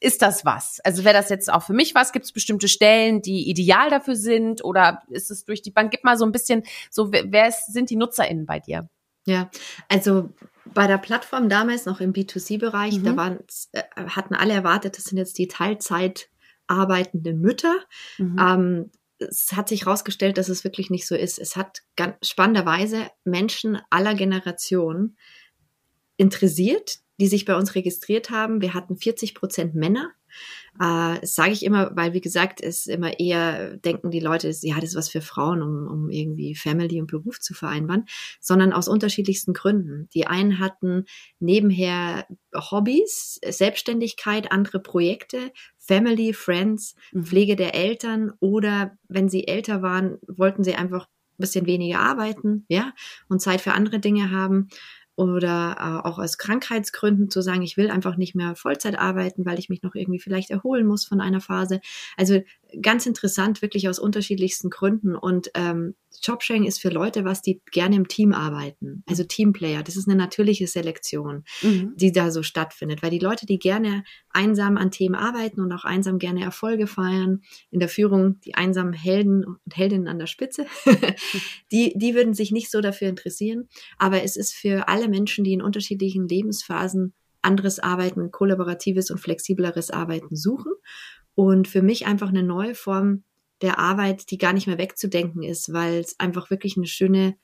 ist 0.00 0.22
das 0.22 0.44
was? 0.44 0.80
Also 0.84 1.04
wäre 1.04 1.14
das 1.14 1.30
jetzt 1.30 1.50
auch 1.52 1.62
für 1.62 1.72
mich 1.72 1.94
was? 1.94 2.12
Gibt 2.12 2.26
es 2.26 2.32
bestimmte 2.32 2.68
Stellen, 2.68 3.22
die 3.22 3.48
ideal 3.48 3.88
dafür 3.90 4.16
sind? 4.16 4.62
Oder 4.62 5.02
ist 5.08 5.30
es 5.30 5.44
durch 5.44 5.62
die 5.62 5.70
Bank? 5.70 5.90
Gib 5.90 6.04
mal 6.04 6.18
so 6.18 6.26
ein 6.26 6.32
bisschen, 6.32 6.64
so 6.90 7.12
wer 7.12 7.48
ist, 7.48 7.72
sind 7.72 7.90
die 7.90 7.96
NutzerInnen 7.96 8.46
bei 8.46 8.60
dir? 8.60 8.88
Ja, 9.26 9.50
also 9.88 10.30
bei 10.64 10.86
der 10.86 10.98
Plattform 10.98 11.48
damals 11.48 11.86
noch 11.86 12.00
im 12.00 12.12
B2C-Bereich, 12.12 12.98
mhm. 12.98 13.04
da 13.04 13.16
waren, 13.16 13.38
äh, 13.72 13.82
hatten 14.08 14.34
alle 14.34 14.54
erwartet, 14.54 14.96
das 14.96 15.04
sind 15.04 15.18
jetzt 15.18 15.38
die 15.38 15.48
Teilzeit 15.48 16.28
arbeitenden 16.66 17.40
Mütter. 17.40 17.74
Mhm. 18.18 18.36
Ähm, 18.38 18.90
es 19.18 19.52
hat 19.52 19.68
sich 19.68 19.86
herausgestellt, 19.86 20.36
dass 20.38 20.48
es 20.48 20.64
wirklich 20.64 20.90
nicht 20.90 21.06
so 21.06 21.14
ist. 21.14 21.38
Es 21.38 21.56
hat 21.56 21.82
ganz 21.96 22.16
spannenderweise 22.28 23.06
Menschen 23.24 23.80
aller 23.90 24.14
Generationen 24.14 25.16
interessiert, 26.16 26.98
die 27.18 27.28
sich 27.28 27.44
bei 27.44 27.56
uns 27.56 27.74
registriert 27.74 28.30
haben. 28.30 28.60
Wir 28.60 28.74
hatten 28.74 28.96
40 28.96 29.34
Prozent 29.34 29.74
Männer. 29.74 30.12
Äh, 30.78 31.20
das 31.20 31.34
sage 31.34 31.52
ich 31.52 31.64
immer, 31.64 31.90
weil 31.94 32.12
wie 32.12 32.20
gesagt, 32.20 32.60
es 32.60 32.86
immer 32.86 33.18
eher 33.18 33.76
denken 33.78 34.10
die 34.10 34.20
Leute, 34.20 34.52
ja, 34.62 34.74
das 34.76 34.90
ist 34.90 34.96
was 34.96 35.08
für 35.08 35.22
Frauen, 35.22 35.62
um, 35.62 35.86
um 35.86 36.10
irgendwie 36.10 36.54
Family 36.54 37.00
und 37.00 37.06
Beruf 37.06 37.40
zu 37.40 37.54
vereinbaren, 37.54 38.04
sondern 38.40 38.72
aus 38.72 38.88
unterschiedlichsten 38.88 39.54
Gründen. 39.54 40.08
Die 40.14 40.26
einen 40.26 40.58
hatten 40.58 41.04
nebenher 41.38 42.26
Hobbys, 42.54 43.40
Selbstständigkeit, 43.46 44.52
andere 44.52 44.80
Projekte, 44.80 45.52
Family, 45.78 46.32
Friends, 46.32 46.94
mhm. 47.12 47.24
Pflege 47.24 47.56
der 47.56 47.74
Eltern 47.74 48.32
oder 48.40 48.96
wenn 49.08 49.28
sie 49.28 49.48
älter 49.48 49.82
waren, 49.82 50.18
wollten 50.26 50.64
sie 50.64 50.74
einfach 50.74 51.06
ein 51.06 51.42
bisschen 51.42 51.66
weniger 51.66 52.00
arbeiten, 52.00 52.64
ja, 52.68 52.92
und 53.28 53.40
Zeit 53.40 53.60
für 53.60 53.72
andere 53.72 54.00
Dinge 54.00 54.30
haben 54.30 54.68
oder 55.16 55.76
äh, 55.78 56.08
auch 56.08 56.18
aus 56.18 56.38
Krankheitsgründen 56.38 57.30
zu 57.30 57.40
sagen, 57.40 57.62
ich 57.62 57.76
will 57.76 57.90
einfach 57.90 58.16
nicht 58.16 58.34
mehr 58.34 58.54
Vollzeit 58.54 58.98
arbeiten, 58.98 59.44
weil 59.46 59.58
ich 59.58 59.68
mich 59.68 59.82
noch 59.82 59.94
irgendwie 59.94 60.20
vielleicht 60.20 60.50
erholen 60.50 60.86
muss 60.86 61.04
von 61.04 61.20
einer 61.20 61.40
Phase. 61.40 61.80
Also 62.16 62.42
ganz 62.82 63.06
interessant, 63.06 63.62
wirklich 63.62 63.88
aus 63.88 63.98
unterschiedlichsten 63.98 64.70
Gründen. 64.70 65.16
Und 65.16 65.50
ähm, 65.54 65.94
Jobsharing 66.22 66.64
ist 66.64 66.80
für 66.80 66.88
Leute, 66.88 67.24
was 67.24 67.42
die 67.42 67.60
gerne 67.70 67.96
im 67.96 68.08
Team 68.08 68.32
arbeiten. 68.32 69.02
Also 69.06 69.24
Teamplayer. 69.24 69.82
Das 69.82 69.96
ist 69.96 70.08
eine 70.08 70.16
natürliche 70.16 70.66
Selektion, 70.66 71.44
mhm. 71.62 71.92
die 71.96 72.12
da 72.12 72.30
so 72.30 72.42
stattfindet. 72.42 73.02
Weil 73.02 73.10
die 73.10 73.18
Leute, 73.18 73.46
die 73.46 73.58
gerne 73.58 74.04
einsam 74.30 74.76
an 74.76 74.90
Themen 74.90 75.14
arbeiten 75.14 75.60
und 75.60 75.72
auch 75.72 75.84
einsam 75.84 76.18
gerne 76.18 76.42
Erfolge 76.42 76.86
feiern, 76.86 77.42
in 77.70 77.80
der 77.80 77.88
Führung 77.88 78.40
die 78.40 78.54
einsamen 78.54 78.92
Helden 78.92 79.44
und 79.44 79.76
Heldinnen 79.76 80.08
an 80.08 80.18
der 80.18 80.26
Spitze, 80.26 80.66
die, 81.72 81.92
die 81.96 82.14
würden 82.14 82.34
sich 82.34 82.50
nicht 82.50 82.70
so 82.70 82.80
dafür 82.80 83.08
interessieren. 83.08 83.68
Aber 83.98 84.22
es 84.22 84.36
ist 84.36 84.54
für 84.54 84.88
alle 84.88 85.05
Menschen, 85.08 85.44
die 85.44 85.52
in 85.52 85.62
unterschiedlichen 85.62 86.28
Lebensphasen 86.28 87.14
anderes 87.42 87.78
Arbeiten, 87.78 88.30
kollaboratives 88.30 89.10
und 89.10 89.18
flexibleres 89.18 89.90
Arbeiten 89.90 90.36
suchen. 90.36 90.72
Und 91.34 91.68
für 91.68 91.82
mich 91.82 92.06
einfach 92.06 92.28
eine 92.28 92.42
neue 92.42 92.74
Form 92.74 93.22
der 93.62 93.78
Arbeit, 93.78 94.30
die 94.30 94.38
gar 94.38 94.52
nicht 94.52 94.66
mehr 94.66 94.78
wegzudenken 94.78 95.42
ist, 95.42 95.72
weil 95.72 96.00
es 96.00 96.18
einfach 96.18 96.50
wirklich 96.50 96.76
eine 96.76 96.86
schöne 96.86 97.36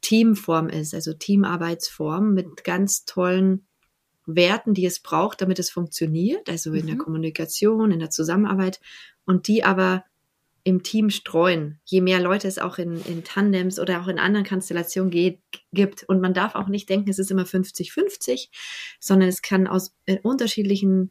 Teamform 0.00 0.68
ist, 0.68 0.94
also 0.94 1.14
Teamarbeitsform 1.14 2.34
mit 2.34 2.64
ganz 2.64 3.04
tollen 3.04 3.66
Werten, 4.26 4.74
die 4.74 4.86
es 4.86 5.00
braucht, 5.00 5.40
damit 5.40 5.58
es 5.58 5.70
funktioniert, 5.70 6.48
also 6.48 6.72
in 6.72 6.86
der 6.86 6.96
mhm. 6.96 7.00
Kommunikation, 7.00 7.90
in 7.90 7.98
der 7.98 8.10
Zusammenarbeit 8.10 8.80
und 9.24 9.48
die 9.48 9.64
aber 9.64 10.04
im 10.64 10.82
Team 10.82 11.10
streuen, 11.10 11.78
je 11.84 12.00
mehr 12.00 12.20
Leute 12.20 12.48
es 12.48 12.58
auch 12.58 12.78
in, 12.78 13.02
in 13.04 13.22
Tandems 13.22 13.78
oder 13.78 14.00
auch 14.00 14.08
in 14.08 14.18
anderen 14.18 14.46
Konstellationen 14.46 15.10
geht, 15.10 15.40
gibt. 15.72 16.04
Und 16.04 16.20
man 16.20 16.32
darf 16.32 16.54
auch 16.54 16.68
nicht 16.68 16.88
denken, 16.88 17.10
es 17.10 17.18
ist 17.18 17.30
immer 17.30 17.44
50-50, 17.44 18.48
sondern 18.98 19.28
es 19.28 19.42
kann 19.42 19.66
aus 19.66 19.94
äh, 20.06 20.18
unterschiedlichen 20.22 21.10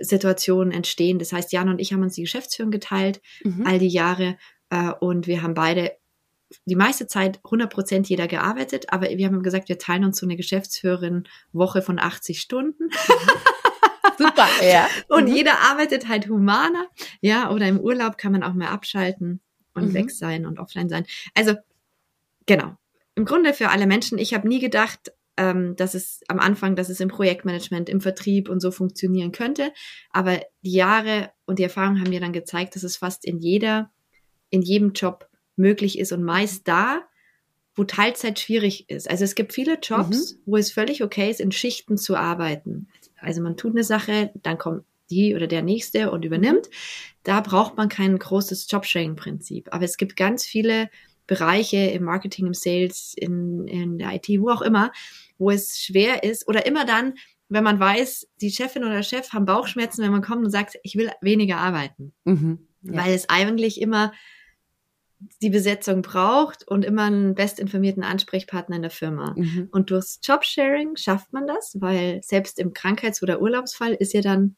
Situationen 0.00 0.72
entstehen. 0.72 1.18
Das 1.18 1.32
heißt, 1.32 1.52
Jan 1.52 1.68
und 1.68 1.80
ich 1.80 1.92
haben 1.92 2.02
uns 2.02 2.14
die 2.14 2.22
Geschäftsführung 2.22 2.70
geteilt, 2.70 3.20
mhm. 3.42 3.66
all 3.66 3.78
die 3.78 3.88
Jahre. 3.88 4.36
Äh, 4.70 4.92
und 5.00 5.26
wir 5.26 5.42
haben 5.42 5.54
beide 5.54 5.92
die 6.66 6.76
meiste 6.76 7.06
Zeit 7.06 7.40
100 7.44 7.72
Prozent 7.72 8.08
jeder 8.08 8.28
gearbeitet, 8.28 8.92
aber 8.92 9.08
wir 9.08 9.26
haben 9.26 9.42
gesagt, 9.42 9.70
wir 9.70 9.78
teilen 9.78 10.04
uns 10.04 10.18
so 10.18 10.26
eine 10.26 10.36
Geschäftsführerin 10.36 11.24
Woche 11.52 11.80
von 11.80 11.98
80 11.98 12.40
Stunden. 12.40 12.90
Super, 14.18 14.48
ja. 14.62 14.88
Und 15.08 15.28
mhm. 15.28 15.34
jeder 15.34 15.60
arbeitet 15.60 16.08
halt 16.08 16.28
humaner, 16.28 16.86
ja, 17.20 17.50
oder 17.50 17.66
im 17.68 17.80
Urlaub 17.80 18.18
kann 18.18 18.32
man 18.32 18.42
auch 18.42 18.54
mehr 18.54 18.70
abschalten 18.70 19.40
und 19.74 19.88
mhm. 19.88 19.94
weg 19.94 20.10
sein 20.10 20.46
und 20.46 20.58
offline 20.58 20.88
sein. 20.88 21.06
Also, 21.34 21.54
genau. 22.46 22.76
Im 23.14 23.24
Grunde 23.24 23.52
für 23.52 23.70
alle 23.70 23.86
Menschen, 23.86 24.18
ich 24.18 24.32
habe 24.34 24.48
nie 24.48 24.58
gedacht, 24.58 25.12
ähm, 25.36 25.76
dass 25.76 25.94
es 25.94 26.20
am 26.28 26.38
Anfang, 26.38 26.76
dass 26.76 26.88
es 26.88 27.00
im 27.00 27.08
Projektmanagement, 27.08 27.88
im 27.88 28.00
Vertrieb 28.00 28.48
und 28.48 28.60
so 28.60 28.70
funktionieren 28.70 29.32
könnte. 29.32 29.72
Aber 30.10 30.40
die 30.62 30.72
Jahre 30.72 31.30
und 31.46 31.58
die 31.58 31.62
Erfahrungen 31.62 32.00
haben 32.00 32.10
mir 32.10 32.20
dann 32.20 32.32
gezeigt, 32.32 32.76
dass 32.76 32.82
es 32.82 32.96
fast 32.96 33.24
in 33.24 33.38
jeder, 33.38 33.90
in 34.50 34.62
jedem 34.62 34.92
Job 34.92 35.28
möglich 35.56 35.98
ist 35.98 36.12
und 36.12 36.22
meist 36.22 36.68
da, 36.68 37.02
wo 37.74 37.84
Teilzeit 37.84 38.38
schwierig 38.38 38.90
ist. 38.90 39.08
Also 39.08 39.24
es 39.24 39.34
gibt 39.34 39.54
viele 39.54 39.78
Jobs, 39.78 40.34
mhm. 40.34 40.38
wo 40.46 40.56
es 40.56 40.72
völlig 40.72 41.02
okay 41.02 41.30
ist, 41.30 41.40
in 41.40 41.52
Schichten 41.52 41.96
zu 41.96 42.16
arbeiten. 42.16 42.88
Also 43.22 43.40
man 43.40 43.56
tut 43.56 43.72
eine 43.72 43.84
Sache, 43.84 44.30
dann 44.42 44.58
kommt 44.58 44.84
die 45.10 45.34
oder 45.34 45.46
der 45.46 45.62
nächste 45.62 46.10
und 46.10 46.24
übernimmt. 46.24 46.68
Da 47.22 47.40
braucht 47.40 47.76
man 47.76 47.88
kein 47.88 48.18
großes 48.18 48.70
Jobsharing-Prinzip. 48.70 49.68
Aber 49.72 49.84
es 49.84 49.96
gibt 49.96 50.16
ganz 50.16 50.44
viele 50.44 50.88
Bereiche 51.26 51.76
im 51.76 52.04
Marketing, 52.04 52.46
im 52.46 52.54
Sales, 52.54 53.14
in, 53.16 53.66
in 53.68 53.98
der 53.98 54.12
IT, 54.14 54.28
wo 54.40 54.50
auch 54.50 54.62
immer, 54.62 54.92
wo 55.38 55.50
es 55.50 55.80
schwer 55.80 56.24
ist 56.24 56.48
oder 56.48 56.66
immer 56.66 56.84
dann, 56.84 57.14
wenn 57.48 57.64
man 57.64 57.78
weiß, 57.78 58.28
die 58.40 58.50
Chefin 58.50 58.84
oder 58.84 59.02
Chef 59.02 59.32
haben 59.32 59.44
Bauchschmerzen, 59.44 60.02
wenn 60.02 60.10
man 60.10 60.22
kommt 60.22 60.44
und 60.44 60.50
sagt, 60.50 60.78
ich 60.82 60.96
will 60.96 61.10
weniger 61.20 61.58
arbeiten. 61.58 62.12
Mhm, 62.24 62.66
ja. 62.82 63.04
Weil 63.04 63.12
es 63.12 63.28
eigentlich 63.28 63.80
immer 63.80 64.12
die 65.40 65.50
Besetzung 65.50 66.02
braucht 66.02 66.66
und 66.66 66.84
immer 66.84 67.04
einen 67.04 67.34
bestinformierten 67.34 68.04
Ansprechpartner 68.04 68.76
in 68.76 68.82
der 68.82 68.90
Firma. 68.90 69.34
Mhm. 69.36 69.68
Und 69.72 69.90
durchs 69.90 70.20
Jobsharing 70.22 70.96
schafft 70.96 71.32
man 71.32 71.46
das, 71.46 71.76
weil 71.80 72.20
selbst 72.22 72.58
im 72.58 72.72
Krankheits- 72.72 73.22
oder 73.22 73.40
Urlaubsfall 73.40 73.92
ist 73.94 74.12
ja 74.14 74.20
dann 74.20 74.56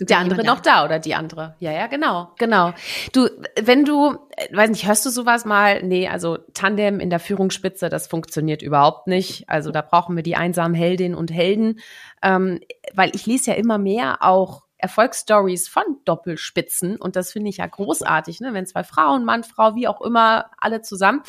der 0.00 0.18
andere 0.18 0.44
noch 0.44 0.60
da 0.60 0.84
oder 0.84 0.98
die 0.98 1.14
andere. 1.14 1.54
Ja, 1.60 1.70
ja, 1.70 1.86
genau, 1.86 2.32
genau. 2.36 2.72
Du, 3.12 3.28
wenn 3.60 3.84
du, 3.84 4.16
äh, 4.36 4.54
weiß 4.54 4.70
nicht, 4.70 4.88
hörst 4.88 5.06
du 5.06 5.10
sowas 5.10 5.44
mal? 5.44 5.84
Nee, 5.84 6.08
also 6.08 6.38
Tandem 6.52 6.98
in 6.98 7.10
der 7.10 7.20
Führungsspitze, 7.20 7.88
das 7.88 8.08
funktioniert 8.08 8.62
überhaupt 8.62 9.06
nicht. 9.06 9.48
Also 9.48 9.70
da 9.70 9.82
brauchen 9.82 10.16
wir 10.16 10.24
die 10.24 10.34
einsamen 10.34 10.74
Heldinnen 10.74 11.16
und 11.16 11.32
Helden, 11.32 11.78
ähm, 12.22 12.60
weil 12.92 13.12
ich 13.14 13.26
lese 13.26 13.52
ja 13.52 13.56
immer 13.56 13.78
mehr 13.78 14.18
auch 14.22 14.63
Erfolgsstories 14.84 15.66
von 15.66 15.82
Doppelspitzen 16.04 16.96
und 16.96 17.16
das 17.16 17.32
finde 17.32 17.48
ich 17.48 17.56
ja 17.56 17.66
großartig, 17.66 18.40
ne? 18.40 18.52
wenn 18.52 18.66
zwei 18.66 18.84
Frauen, 18.84 19.24
Mann, 19.24 19.42
Frau, 19.42 19.74
wie 19.76 19.88
auch 19.88 20.02
immer, 20.02 20.50
alle 20.58 20.82
zusammen. 20.82 21.22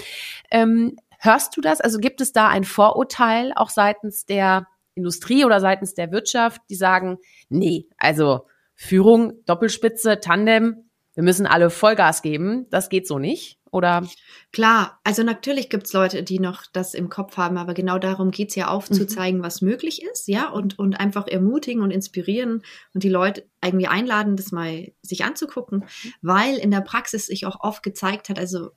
Ähm, 0.51 0.97
hörst 1.19 1.55
du 1.55 1.61
das? 1.61 1.79
Also 1.79 1.99
gibt 1.99 2.19
es 2.19 2.33
da 2.33 2.49
ein 2.49 2.65
Vorurteil 2.65 3.53
auch 3.55 3.69
seitens 3.69 4.25
der 4.25 4.67
Industrie 4.93 5.45
oder 5.45 5.61
seitens 5.61 5.93
der 5.93 6.11
Wirtschaft, 6.11 6.63
die 6.69 6.75
sagen, 6.75 7.17
nee, 7.47 7.87
also 7.97 8.45
Führung, 8.75 9.45
Doppelspitze, 9.45 10.19
Tandem, 10.19 10.89
wir 11.13 11.23
müssen 11.23 11.47
alle 11.47 11.69
Vollgas 11.69 12.21
geben, 12.21 12.67
das 12.71 12.89
geht 12.89 13.07
so 13.07 13.19
nicht. 13.19 13.57
Oder? 13.75 14.07
Klar, 14.53 15.01
also 15.03 15.21
natürlich 15.21 15.69
gibt's 15.69 15.91
Leute, 15.91 16.23
die 16.23 16.39
noch 16.39 16.63
das 16.71 16.93
im 16.93 17.09
Kopf 17.09 17.35
haben, 17.35 17.57
aber 17.57 17.73
genau 17.73 17.99
darum 17.99 18.31
geht's 18.31 18.55
ja 18.55 18.69
aufzuzeigen, 18.69 19.41
mhm. 19.41 19.43
was 19.43 19.61
möglich 19.61 20.01
ist, 20.01 20.29
ja, 20.29 20.49
und, 20.49 20.79
und 20.79 20.97
einfach 20.97 21.27
ermutigen 21.27 21.83
und 21.83 21.91
inspirieren 21.91 22.63
und 22.93 23.03
die 23.03 23.09
Leute 23.09 23.45
irgendwie 23.61 23.87
einladen, 23.87 24.37
das 24.37 24.53
mal 24.53 24.93
sich 25.01 25.25
anzugucken, 25.25 25.83
weil 26.21 26.55
in 26.55 26.71
der 26.71 26.79
Praxis 26.79 27.27
sich 27.27 27.45
auch 27.45 27.59
oft 27.59 27.83
gezeigt 27.83 28.29
hat, 28.29 28.39
also 28.39 28.69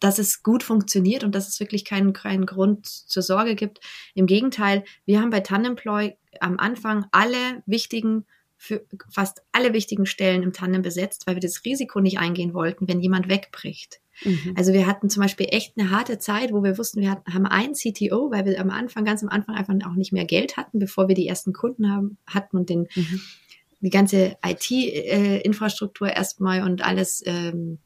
dass 0.00 0.18
es 0.18 0.42
gut 0.42 0.64
funktioniert 0.64 1.22
und 1.22 1.36
dass 1.36 1.46
es 1.46 1.60
wirklich 1.60 1.84
keinen, 1.84 2.12
keinen 2.12 2.44
Grund 2.44 2.88
zur 2.88 3.22
Sorge 3.22 3.54
gibt. 3.54 3.78
Im 4.14 4.26
Gegenteil, 4.26 4.82
wir 5.04 5.20
haben 5.20 5.30
bei 5.30 5.38
Tandemploy 5.38 6.16
am 6.40 6.58
Anfang 6.58 7.06
alle 7.12 7.62
wichtigen 7.66 8.26
für 8.62 8.86
fast 9.10 9.42
alle 9.50 9.72
wichtigen 9.72 10.06
Stellen 10.06 10.44
im 10.44 10.52
Tandem 10.52 10.82
besetzt, 10.82 11.26
weil 11.26 11.34
wir 11.34 11.40
das 11.40 11.64
Risiko 11.64 11.98
nicht 11.98 12.20
eingehen 12.20 12.54
wollten, 12.54 12.86
wenn 12.86 13.00
jemand 13.00 13.28
wegbricht. 13.28 14.00
Mhm. 14.24 14.54
Also 14.56 14.72
wir 14.72 14.86
hatten 14.86 15.10
zum 15.10 15.22
Beispiel 15.22 15.46
echt 15.50 15.78
eine 15.78 15.90
harte 15.90 16.18
Zeit, 16.18 16.52
wo 16.52 16.62
wir 16.62 16.78
wussten, 16.78 17.00
wir 17.00 17.10
hatten, 17.10 17.32
haben 17.32 17.46
einen 17.46 17.74
CTO, 17.74 18.30
weil 18.30 18.44
wir 18.44 18.60
am 18.60 18.70
Anfang, 18.70 19.04
ganz 19.04 19.22
am 19.22 19.28
Anfang 19.28 19.54
einfach 19.54 19.74
auch 19.86 19.94
nicht 19.94 20.12
mehr 20.12 20.24
Geld 20.24 20.56
hatten, 20.56 20.78
bevor 20.78 21.08
wir 21.08 21.14
die 21.14 21.26
ersten 21.26 21.52
Kunden 21.52 21.90
haben, 21.90 22.18
hatten 22.26 22.56
und 22.56 22.68
den, 22.68 22.88
mhm. 22.94 23.20
die 23.80 23.90
ganze 23.90 24.36
IT-Infrastruktur 24.44 26.08
äh, 26.08 26.14
erstmal 26.14 26.62
und 26.62 26.84
alles 26.84 27.22
ähm, 27.26 27.78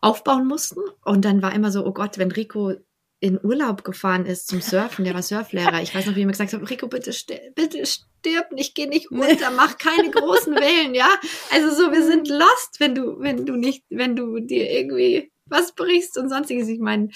aufbauen 0.00 0.46
mussten. 0.46 0.80
Und 1.04 1.24
dann 1.24 1.42
war 1.42 1.54
immer 1.54 1.70
so, 1.70 1.84
oh 1.86 1.92
Gott, 1.92 2.18
wenn 2.18 2.30
Rico 2.30 2.74
in 3.20 3.42
Urlaub 3.42 3.84
gefahren 3.84 4.26
ist 4.26 4.48
zum 4.48 4.60
Surfen, 4.60 5.04
der 5.04 5.14
war 5.14 5.22
Surflehrer. 5.22 5.80
Ich 5.80 5.94
weiß 5.94 6.06
noch, 6.06 6.14
wie 6.14 6.22
er 6.22 6.26
mir 6.26 6.32
gesagt 6.32 6.52
hat, 6.52 6.70
Rico, 6.70 6.88
bitte, 6.88 7.10
bitte 7.54 7.82
stirb 8.24 8.52
nicht, 8.52 8.74
geh 8.74 8.86
nicht 8.86 9.10
runter, 9.10 9.50
mach 9.54 9.78
keine 9.78 10.10
großen 10.10 10.54
Wellen, 10.54 10.94
ja. 10.94 11.08
Also 11.52 11.70
so, 11.70 11.92
wir 11.92 12.02
sind 12.02 12.28
lost, 12.28 12.76
wenn 12.78 12.94
du, 12.94 13.20
wenn 13.20 13.44
du 13.44 13.56
nicht, 13.56 13.84
wenn 13.90 14.16
du 14.16 14.40
dir 14.40 14.70
irgendwie 14.70 15.30
was 15.46 15.74
brichst 15.74 16.16
und 16.16 16.30
sonstiges. 16.30 16.68
Ich 16.68 16.80
meine, 16.80 17.10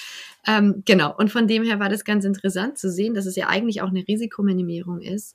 ähm, 0.46 0.82
genau. 0.84 1.14
Und 1.16 1.32
von 1.32 1.48
dem 1.48 1.64
her 1.64 1.80
war 1.80 1.88
das 1.88 2.04
ganz 2.04 2.24
interessant 2.24 2.78
zu 2.78 2.90
sehen, 2.90 3.14
dass 3.14 3.26
es 3.26 3.36
ja 3.36 3.48
eigentlich 3.48 3.80
auch 3.80 3.88
eine 3.88 4.06
Risikominimierung 4.06 5.00
ist, 5.00 5.34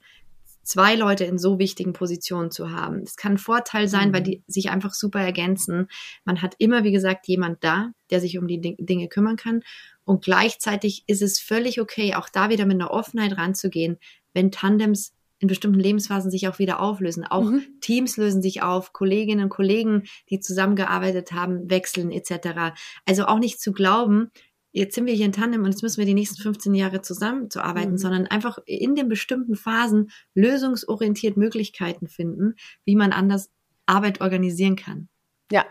zwei 0.61 0.95
Leute 0.95 1.23
in 1.25 1.39
so 1.39 1.57
wichtigen 1.57 1.93
Positionen 1.93 2.51
zu 2.51 2.71
haben. 2.71 3.01
Es 3.01 3.17
kann 3.17 3.33
ein 3.33 3.37
Vorteil 3.39 3.87
sein, 3.87 4.09
mhm. 4.09 4.13
weil 4.13 4.21
die 4.21 4.43
sich 4.47 4.69
einfach 4.69 4.93
super 4.93 5.19
ergänzen. 5.19 5.87
Man 6.23 6.41
hat 6.43 6.55
immer, 6.59 6.83
wie 6.83 6.91
gesagt, 6.91 7.27
jemand 7.27 7.63
da, 7.63 7.91
der 8.11 8.19
sich 8.19 8.37
um 8.37 8.47
die 8.47 8.61
Dinge 8.61 9.07
kümmern 9.07 9.37
kann. 9.37 9.63
Und 10.05 10.23
gleichzeitig 10.23 11.03
ist 11.07 11.23
es 11.23 11.39
völlig 11.39 11.81
okay, 11.81 12.13
auch 12.13 12.29
da 12.29 12.49
wieder 12.49 12.65
mit 12.65 12.75
einer 12.75 12.91
Offenheit 12.91 13.37
ranzugehen, 13.37 13.97
wenn 14.33 14.51
Tandems 14.51 15.13
in 15.43 15.47
bestimmten 15.47 15.79
Lebensphasen 15.79 16.31
sich 16.31 16.47
auch 16.47 16.57
wieder 16.57 16.79
auflösen. 16.79 17.25
Auch 17.25 17.43
mhm. 17.43 17.63
Teams 17.81 18.15
lösen 18.15 18.41
sich 18.41 18.61
auf, 18.63 18.93
Kolleginnen 18.93 19.43
und 19.43 19.49
Kollegen, 19.49 20.03
die 20.29 20.39
zusammengearbeitet 20.39 21.33
haben, 21.33 21.69
wechseln 21.69 22.11
etc. 22.11 22.73
Also 23.05 23.25
auch 23.25 23.39
nicht 23.39 23.59
zu 23.59 23.73
glauben, 23.73 24.31
jetzt 24.71 24.95
sind 24.95 25.05
wir 25.05 25.13
hier 25.13 25.25
in 25.25 25.33
Tandem 25.33 25.63
und 25.63 25.71
jetzt 25.71 25.83
müssen 25.83 25.97
wir 25.97 26.05
die 26.05 26.13
nächsten 26.13 26.41
15 26.41 26.73
Jahre 26.73 27.01
zusammenzuarbeiten, 27.01 27.91
mhm. 27.91 27.97
sondern 27.97 28.27
einfach 28.27 28.57
in 28.65 28.95
den 28.95 29.09
bestimmten 29.09 29.57
Phasen 29.57 30.11
lösungsorientiert 30.33 31.35
Möglichkeiten 31.35 32.07
finden, 32.07 32.55
wie 32.85 32.95
man 32.95 33.11
anders 33.11 33.51
Arbeit 33.85 34.21
organisieren 34.21 34.77
kann. 34.77 35.09
Ja, 35.51 35.65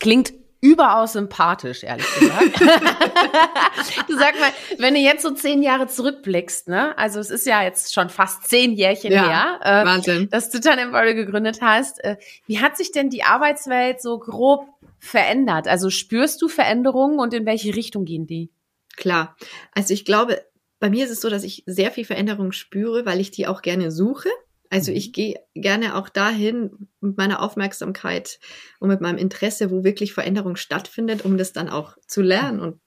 klingt 0.00 0.34
überaus 0.62 1.14
sympathisch, 1.14 1.82
ehrlich 1.82 2.06
gesagt. 2.18 2.60
du 4.08 4.16
sag 4.16 4.38
mal, 4.40 4.50
wenn 4.78 4.94
du 4.94 5.00
jetzt 5.00 5.22
so 5.22 5.32
zehn 5.32 5.60
Jahre 5.60 5.88
zurückblickst, 5.88 6.68
ne? 6.68 6.96
Also 6.96 7.18
es 7.18 7.30
ist 7.30 7.46
ja 7.46 7.62
jetzt 7.62 7.92
schon 7.92 8.08
fast 8.08 8.48
zehn 8.48 8.72
Jährchen 8.72 9.12
ja, 9.12 9.28
her, 9.28 9.60
äh, 9.82 9.84
Wahnsinn. 9.84 10.28
dass 10.30 10.50
du 10.50 10.60
Tandem 10.60 10.92
gegründet 10.92 11.58
hast. 11.60 12.02
Äh, 12.04 12.16
wie 12.46 12.60
hat 12.60 12.76
sich 12.76 12.92
denn 12.92 13.10
die 13.10 13.24
Arbeitswelt 13.24 14.00
so 14.00 14.18
grob 14.18 14.68
verändert? 15.00 15.66
Also 15.66 15.90
spürst 15.90 16.40
du 16.40 16.48
Veränderungen 16.48 17.18
und 17.18 17.34
in 17.34 17.44
welche 17.44 17.74
Richtung 17.74 18.04
gehen 18.04 18.28
die? 18.28 18.50
Klar. 18.96 19.36
Also 19.74 19.92
ich 19.92 20.04
glaube, 20.04 20.42
bei 20.78 20.90
mir 20.90 21.04
ist 21.04 21.10
es 21.10 21.20
so, 21.20 21.28
dass 21.28 21.42
ich 21.42 21.64
sehr 21.66 21.90
viel 21.90 22.04
Veränderung 22.04 22.52
spüre, 22.52 23.04
weil 23.04 23.18
ich 23.18 23.32
die 23.32 23.48
auch 23.48 23.62
gerne 23.62 23.90
suche. 23.90 24.28
Also 24.72 24.90
mhm. 24.90 24.96
ich 24.96 25.12
gehe 25.12 25.38
gerne 25.54 25.94
auch 25.94 26.08
dahin 26.08 26.88
mit 27.00 27.18
meiner 27.18 27.42
Aufmerksamkeit 27.42 28.40
und 28.80 28.88
mit 28.88 29.02
meinem 29.02 29.18
Interesse, 29.18 29.70
wo 29.70 29.84
wirklich 29.84 30.14
Veränderung 30.14 30.56
stattfindet, 30.56 31.26
um 31.26 31.36
das 31.36 31.52
dann 31.52 31.68
auch 31.68 31.98
zu 32.06 32.22
lernen 32.22 32.58
und 32.58 32.80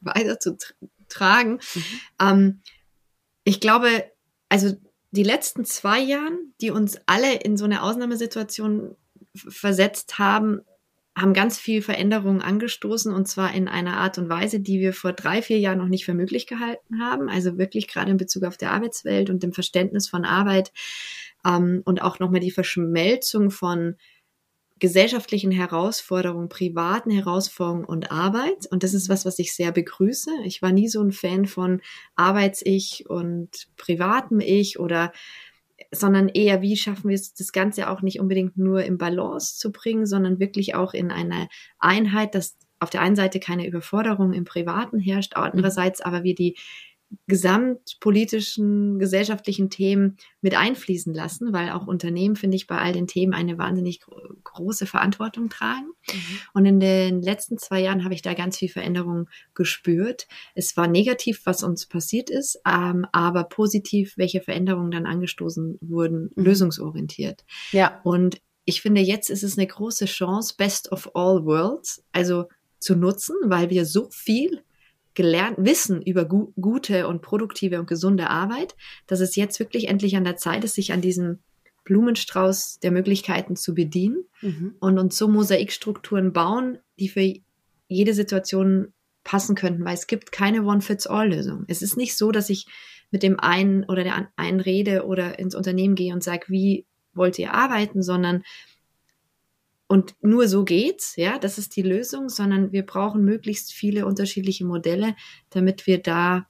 weiter 0.00 0.40
zu 0.40 0.58
tragen. 1.08 1.60
Mhm. 1.74 1.84
Ähm, 2.20 2.62
ich 3.44 3.60
glaube, 3.60 4.04
also 4.48 4.74
die 5.12 5.22
letzten 5.22 5.64
zwei 5.64 6.00
Jahren, 6.00 6.54
die 6.60 6.70
uns 6.70 6.98
alle 7.06 7.36
in 7.36 7.56
so 7.56 7.64
eine 7.64 7.82
Ausnahmesituation 7.84 8.96
versetzt 9.34 10.18
haben, 10.18 10.62
haben 11.20 11.34
ganz 11.34 11.58
viel 11.58 11.82
Veränderungen 11.82 12.42
angestoßen 12.42 13.12
und 13.12 13.26
zwar 13.26 13.52
in 13.52 13.66
einer 13.66 13.96
Art 13.96 14.18
und 14.18 14.28
Weise, 14.28 14.60
die 14.60 14.78
wir 14.80 14.92
vor 14.92 15.12
drei, 15.12 15.42
vier 15.42 15.58
Jahren 15.58 15.78
noch 15.78 15.88
nicht 15.88 16.04
für 16.04 16.14
möglich 16.14 16.46
gehalten 16.46 17.00
haben. 17.00 17.28
Also 17.28 17.58
wirklich 17.58 17.88
gerade 17.88 18.10
in 18.10 18.16
Bezug 18.16 18.44
auf 18.44 18.56
die 18.56 18.66
Arbeitswelt 18.66 19.28
und 19.28 19.42
dem 19.42 19.52
Verständnis 19.52 20.08
von 20.08 20.24
Arbeit 20.24 20.72
ähm, 21.44 21.82
und 21.84 22.02
auch 22.02 22.18
nochmal 22.18 22.40
die 22.40 22.50
Verschmelzung 22.50 23.50
von 23.50 23.96
gesellschaftlichen 24.78 25.50
Herausforderungen, 25.50 26.48
privaten 26.48 27.10
Herausforderungen 27.10 27.84
und 27.84 28.12
Arbeit. 28.12 28.66
Und 28.70 28.82
das 28.82 28.94
ist 28.94 29.08
was, 29.08 29.24
was 29.24 29.38
ich 29.38 29.54
sehr 29.54 29.72
begrüße. 29.72 30.30
Ich 30.44 30.62
war 30.62 30.72
nie 30.72 30.88
so 30.88 31.02
ein 31.02 31.12
Fan 31.12 31.46
von 31.46 31.80
Arbeits-Ich 32.14 33.08
und 33.08 33.68
privatem 33.76 34.40
Ich 34.40 34.78
oder 34.78 35.12
sondern 35.90 36.28
eher, 36.28 36.60
wie 36.60 36.76
schaffen 36.76 37.08
wir 37.08 37.14
es, 37.14 37.34
das 37.34 37.52
Ganze 37.52 37.88
auch 37.88 38.02
nicht 38.02 38.20
unbedingt 38.20 38.58
nur 38.58 38.84
im 38.84 38.98
Balance 38.98 39.56
zu 39.58 39.72
bringen, 39.72 40.06
sondern 40.06 40.38
wirklich 40.38 40.74
auch 40.74 40.92
in 40.92 41.10
eine 41.10 41.48
Einheit, 41.78 42.34
dass 42.34 42.56
auf 42.80 42.90
der 42.90 43.00
einen 43.00 43.16
Seite 43.16 43.40
keine 43.40 43.66
Überforderung 43.66 44.32
im 44.32 44.44
Privaten 44.44 44.98
herrscht, 44.98 45.34
andererseits 45.34 46.00
aber 46.00 46.22
wir 46.24 46.34
die 46.34 46.56
gesamtpolitischen, 47.26 48.98
gesellschaftlichen 48.98 49.70
Themen 49.70 50.18
mit 50.42 50.54
einfließen 50.54 51.14
lassen, 51.14 51.52
weil 51.52 51.70
auch 51.70 51.86
Unternehmen, 51.86 52.36
finde 52.36 52.56
ich, 52.56 52.66
bei 52.66 52.78
all 52.78 52.92
den 52.92 53.06
Themen 53.06 53.32
eine 53.32 53.56
wahnsinnig 53.56 54.00
große 54.44 54.86
Verantwortung 54.86 55.48
tragen. 55.48 55.88
Mhm. 56.12 56.38
Und 56.52 56.66
in 56.66 56.80
den 56.80 57.22
letzten 57.22 57.58
zwei 57.58 57.80
Jahren 57.80 58.04
habe 58.04 58.14
ich 58.14 58.22
da 58.22 58.34
ganz 58.34 58.58
viel 58.58 58.68
Veränderung 58.68 59.28
gespürt. 59.54 60.26
Es 60.54 60.76
war 60.76 60.86
negativ, 60.86 61.42
was 61.44 61.62
uns 61.62 61.86
passiert 61.86 62.28
ist, 62.28 62.60
ähm, 62.66 63.06
aber 63.12 63.44
positiv, 63.44 64.14
welche 64.16 64.40
Veränderungen 64.40 64.90
dann 64.90 65.06
angestoßen 65.06 65.78
wurden, 65.80 66.30
mhm. 66.34 66.44
lösungsorientiert. 66.44 67.44
Ja. 67.72 68.00
Und 68.04 68.40
ich 68.66 68.82
finde, 68.82 69.00
jetzt 69.00 69.30
ist 69.30 69.42
es 69.42 69.56
eine 69.56 69.66
große 69.66 70.04
Chance, 70.04 70.54
Best 70.58 70.92
of 70.92 71.10
All 71.14 71.46
Worlds, 71.46 72.04
also 72.12 72.48
zu 72.78 72.96
nutzen, 72.96 73.34
weil 73.44 73.70
wir 73.70 73.86
so 73.86 74.08
viel 74.10 74.62
gelernt, 75.18 75.56
Wissen 75.58 76.00
über 76.00 76.26
gu 76.26 76.52
gute 76.60 77.08
und 77.08 77.22
produktive 77.22 77.80
und 77.80 77.88
gesunde 77.88 78.30
Arbeit, 78.30 78.76
dass 79.08 79.18
es 79.18 79.34
jetzt 79.34 79.58
wirklich 79.58 79.88
endlich 79.88 80.16
an 80.16 80.22
der 80.22 80.36
Zeit 80.36 80.62
ist, 80.62 80.76
sich 80.76 80.92
an 80.92 81.00
diesem 81.00 81.40
Blumenstrauß 81.82 82.78
der 82.84 82.92
Möglichkeiten 82.92 83.56
zu 83.56 83.74
bedienen 83.74 84.24
mhm. 84.42 84.76
und 84.78 84.96
uns 84.96 85.16
so 85.16 85.26
Mosaikstrukturen 85.26 86.32
bauen, 86.32 86.78
die 87.00 87.08
für 87.08 87.34
jede 87.88 88.14
Situation 88.14 88.92
passen 89.24 89.56
könnten, 89.56 89.84
weil 89.84 89.94
es 89.94 90.06
gibt 90.06 90.30
keine 90.30 90.62
One-Fits-All-Lösung. 90.62 91.64
Es 91.66 91.82
ist 91.82 91.96
nicht 91.96 92.16
so, 92.16 92.30
dass 92.30 92.48
ich 92.48 92.66
mit 93.10 93.24
dem 93.24 93.40
einen 93.40 93.82
oder 93.86 94.04
der 94.04 94.28
einen 94.36 94.60
rede 94.60 95.04
oder 95.04 95.40
ins 95.40 95.56
Unternehmen 95.56 95.96
gehe 95.96 96.14
und 96.14 96.22
sage, 96.22 96.44
wie 96.46 96.86
wollt 97.12 97.40
ihr 97.40 97.54
arbeiten, 97.54 98.04
sondern 98.04 98.44
und 99.88 100.14
nur 100.20 100.46
so 100.48 100.64
geht's, 100.64 101.16
ja, 101.16 101.38
das 101.38 101.56
ist 101.56 101.74
die 101.74 101.82
Lösung, 101.82 102.28
sondern 102.28 102.72
wir 102.72 102.84
brauchen 102.84 103.24
möglichst 103.24 103.72
viele 103.72 104.04
unterschiedliche 104.04 104.66
Modelle, 104.66 105.16
damit 105.50 105.86
wir 105.86 106.02
da 106.02 106.46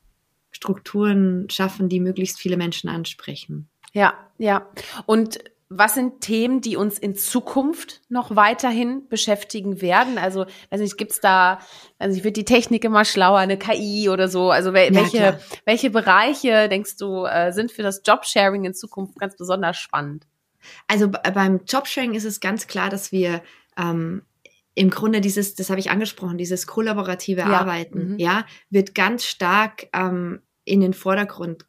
Strukturen 0.51 1.49
schaffen, 1.49 1.89
die 1.89 2.01
möglichst 2.01 2.41
viele 2.41 2.57
Menschen 2.57 2.91
ansprechen. 2.91 3.69
Ja, 3.93 4.15
ja. 4.39 4.69
Und 5.07 5.39
was 5.69 5.95
sind 5.95 6.23
Themen, 6.23 6.63
die 6.63 6.77
uns 6.77 6.99
in 6.99 7.15
Zukunft 7.15 8.01
noch 8.09 8.35
weiterhin 8.35 9.07
beschäftigen 9.09 9.83
werden? 9.83 10.19
Also, 10.19 10.47
weiß 10.71 10.81
nicht, 10.81 10.97
gibt's 10.97 11.21
da, 11.21 11.61
also 11.99 12.17
ich 12.17 12.25
wird 12.25 12.39
die 12.39 12.45
Technik 12.45 12.85
immer 12.85 13.05
schlauer, 13.05 13.39
eine 13.39 13.59
KI 13.59 14.09
oder 14.09 14.29
so? 14.29 14.51
Also 14.51 14.73
wel 14.73 14.93
ja, 14.93 15.01
welche, 15.01 15.19
klar. 15.19 15.41
welche 15.65 15.91
Bereiche 15.91 16.69
denkst 16.69 16.97
du 16.97 17.25
äh, 17.25 17.53
sind 17.53 17.71
für 17.71 17.83
das 17.83 18.03
Jobsharing 18.05 18.65
in 18.65 18.75
Zukunft 18.75 19.19
ganz 19.19 19.37
besonders 19.37 19.77
spannend? 19.77 20.27
Also 20.87 21.09
beim 21.09 21.61
Jobsharing 21.67 22.15
ist 22.15 22.25
es 22.25 22.41
ganz 22.41 22.67
klar, 22.67 22.91
dass 22.91 23.13
wir 23.13 23.43
ähm, 23.77 24.23
im 24.75 24.91
Grunde 24.91 25.21
dieses, 25.21 25.55
das 25.55 25.71
habe 25.71 25.81
ich 25.81 25.91
angesprochen, 25.91 26.39
dieses 26.39 26.67
kollaborative 26.67 27.41
ja. 27.41 27.47
Arbeiten, 27.47 28.13
mhm. 28.13 28.19
ja, 28.19 28.47
wird 28.71 28.95
ganz 28.95 29.25
stark 29.25 29.89
ähm, 29.93 30.41
in 30.65 30.81
den 30.81 30.95
Vordergrund 30.95 31.65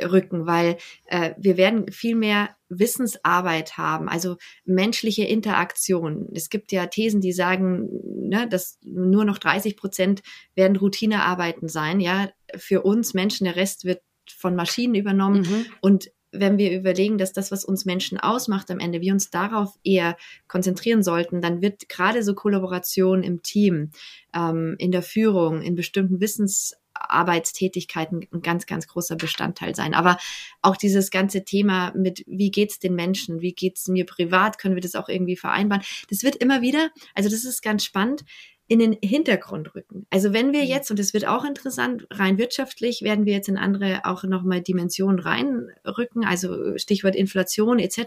rücken, 0.00 0.46
weil 0.46 0.76
äh, 1.06 1.34
wir 1.38 1.56
werden 1.56 1.90
viel 1.90 2.14
mehr 2.14 2.50
Wissensarbeit 2.68 3.78
haben, 3.78 4.08
also 4.08 4.36
menschliche 4.64 5.24
Interaktion. 5.24 6.28
Es 6.34 6.50
gibt 6.50 6.70
ja 6.72 6.86
Thesen, 6.86 7.20
die 7.20 7.32
sagen, 7.32 7.88
ne, 8.28 8.48
dass 8.48 8.78
nur 8.82 9.24
noch 9.24 9.38
30 9.38 9.76
Prozent 9.76 10.22
werden 10.54 10.76
Routinearbeiten 10.76 11.68
sein. 11.68 12.00
Ja, 12.00 12.28
für 12.56 12.82
uns 12.82 13.14
Menschen, 13.14 13.44
der 13.44 13.56
Rest 13.56 13.84
wird 13.84 14.02
von 14.30 14.56
Maschinen 14.56 14.94
übernommen. 14.94 15.42
Mhm. 15.42 15.66
Und 15.80 16.10
wenn 16.40 16.58
wir 16.58 16.76
überlegen, 16.76 17.18
dass 17.18 17.32
das, 17.32 17.50
was 17.50 17.64
uns 17.64 17.84
Menschen 17.84 18.18
ausmacht 18.18 18.70
am 18.70 18.78
Ende, 18.78 19.00
wir 19.00 19.12
uns 19.12 19.30
darauf 19.30 19.78
eher 19.84 20.16
konzentrieren 20.48 21.02
sollten, 21.02 21.40
dann 21.40 21.62
wird 21.62 21.88
gerade 21.88 22.22
so 22.22 22.34
Kollaboration 22.34 23.22
im 23.22 23.42
Team, 23.42 23.90
ähm, 24.34 24.76
in 24.78 24.92
der 24.92 25.02
Führung, 25.02 25.62
in 25.62 25.74
bestimmten 25.74 26.20
Wissensarbeitstätigkeiten 26.20 28.26
ein 28.32 28.42
ganz, 28.42 28.66
ganz 28.66 28.86
großer 28.86 29.16
Bestandteil 29.16 29.74
sein. 29.74 29.94
Aber 29.94 30.18
auch 30.62 30.76
dieses 30.76 31.10
ganze 31.10 31.44
Thema 31.44 31.92
mit, 31.94 32.24
wie 32.26 32.50
geht's 32.50 32.78
den 32.78 32.94
Menschen, 32.94 33.40
wie 33.40 33.52
geht's 33.52 33.88
mir 33.88 34.06
privat, 34.06 34.58
können 34.58 34.74
wir 34.74 34.82
das 34.82 34.94
auch 34.94 35.08
irgendwie 35.08 35.36
vereinbaren? 35.36 35.82
Das 36.10 36.22
wird 36.22 36.36
immer 36.36 36.62
wieder, 36.62 36.90
also 37.14 37.28
das 37.28 37.44
ist 37.44 37.62
ganz 37.62 37.84
spannend, 37.84 38.24
in 38.68 38.80
den 38.80 38.96
Hintergrund 39.00 39.74
rücken. 39.74 40.06
Also 40.10 40.32
wenn 40.32 40.52
wir 40.52 40.62
mhm. 40.62 40.68
jetzt, 40.68 40.90
und 40.90 40.98
es 40.98 41.14
wird 41.14 41.26
auch 41.26 41.44
interessant, 41.44 42.06
rein 42.10 42.36
wirtschaftlich 42.36 43.02
werden 43.02 43.24
wir 43.24 43.32
jetzt 43.32 43.48
in 43.48 43.58
andere 43.58 44.04
auch 44.04 44.24
nochmal 44.24 44.60
Dimensionen 44.60 45.20
reinrücken, 45.20 46.24
also 46.24 46.76
Stichwort 46.76 47.14
Inflation 47.14 47.78
etc. 47.78 47.98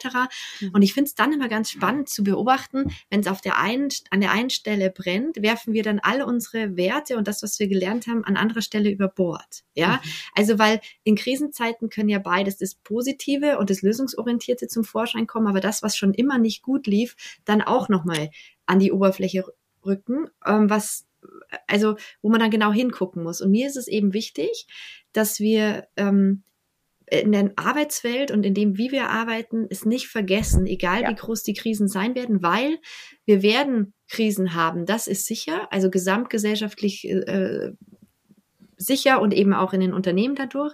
Mhm. 0.60 0.72
Und 0.74 0.82
ich 0.82 0.94
finde 0.94 1.08
es 1.08 1.16
dann 1.16 1.32
immer 1.32 1.48
ganz 1.48 1.72
spannend 1.72 2.10
zu 2.10 2.24
beobachten, 2.24 2.92
wenn 3.10 3.22
es 3.22 3.28
auf 3.28 3.40
der 3.40 3.58
einen, 3.58 3.88
an 4.10 4.20
der 4.20 4.32
einen 4.32 4.50
Stelle 4.50 4.90
brennt, 4.90 5.42
werfen 5.42 5.74
wir 5.74 5.84
dann 5.84 6.00
alle 6.00 6.26
unsere 6.26 6.76
Werte 6.76 7.18
und 7.18 7.28
das, 7.28 7.42
was 7.42 7.58
wir 7.60 7.68
gelernt 7.68 8.08
haben, 8.08 8.26
an 8.26 8.36
anderer 8.36 8.62
Stelle 8.62 8.90
über 8.90 9.08
Bord. 9.08 9.64
Ja, 9.76 10.02
mhm. 10.04 10.10
also 10.36 10.60
weil 10.60 10.82
in 11.04 11.16
Krisenzeiten 11.16 11.90
können 11.90 12.10
ja 12.10 12.20
beides 12.20 12.58
das 12.58 12.76
Positive 12.76 13.60
und 13.60 13.70
das 13.70 13.82
Lösungsorientierte 13.82 14.68
zum 14.68 14.84
Vorschein 14.84 15.26
kommen, 15.26 15.48
aber 15.48 15.62
das, 15.62 15.84
was 15.84 15.96
schon 15.96 16.14
immer 16.14 16.38
nicht 16.38 16.64
gut 16.64 16.86
lief, 16.86 17.16
dann 17.46 17.62
auch 17.62 17.88
nochmal 17.88 18.30
an 18.66 18.80
die 18.80 18.92
Oberfläche 18.92 19.46
rücken, 19.86 20.30
ähm, 20.46 20.70
was, 20.70 21.08
also, 21.68 21.96
wo 22.22 22.30
man 22.30 22.40
dann 22.40 22.52
genau 22.52 22.72
hingucken 22.72 23.24
muss. 23.24 23.42
Und 23.42 23.52
mir 23.52 23.68
ist 23.68 23.78
es 23.78 23.88
eben 23.88 24.14
wichtig, 24.14 24.68
dass 25.14 25.40
wir 25.40 25.88
ähm, 25.96 26.44
in 27.12 27.32
der 27.32 27.52
Arbeitswelt 27.56 28.32
und 28.32 28.46
in 28.46 28.54
dem, 28.54 28.78
wie 28.78 28.92
wir 28.92 29.10
arbeiten, 29.10 29.66
es 29.70 29.86
nicht 29.86 30.08
vergessen, 30.08 30.66
egal 30.66 31.02
ja. 31.02 31.10
wie 31.10 31.16
groß 31.16 31.44
die 31.44 31.54
Krisen 31.54 31.88
sein 31.88 32.16
werden, 32.16 32.44
weil 32.44 32.78
wir 33.26 33.42
werden 33.42 33.94
Krisen 34.08 34.54
haben, 34.54 34.86
das 34.86 35.08
ist 35.08 35.26
sicher, 35.26 35.72
also 35.72 35.90
gesamtgesellschaftlich 35.90 37.08
äh, 37.10 37.72
sicher 38.78 39.22
und 39.22 39.34
eben 39.34 39.54
auch 39.54 39.74
in 39.74 39.82
den 39.82 39.94
Unternehmen 39.94 40.36
dadurch, 40.36 40.74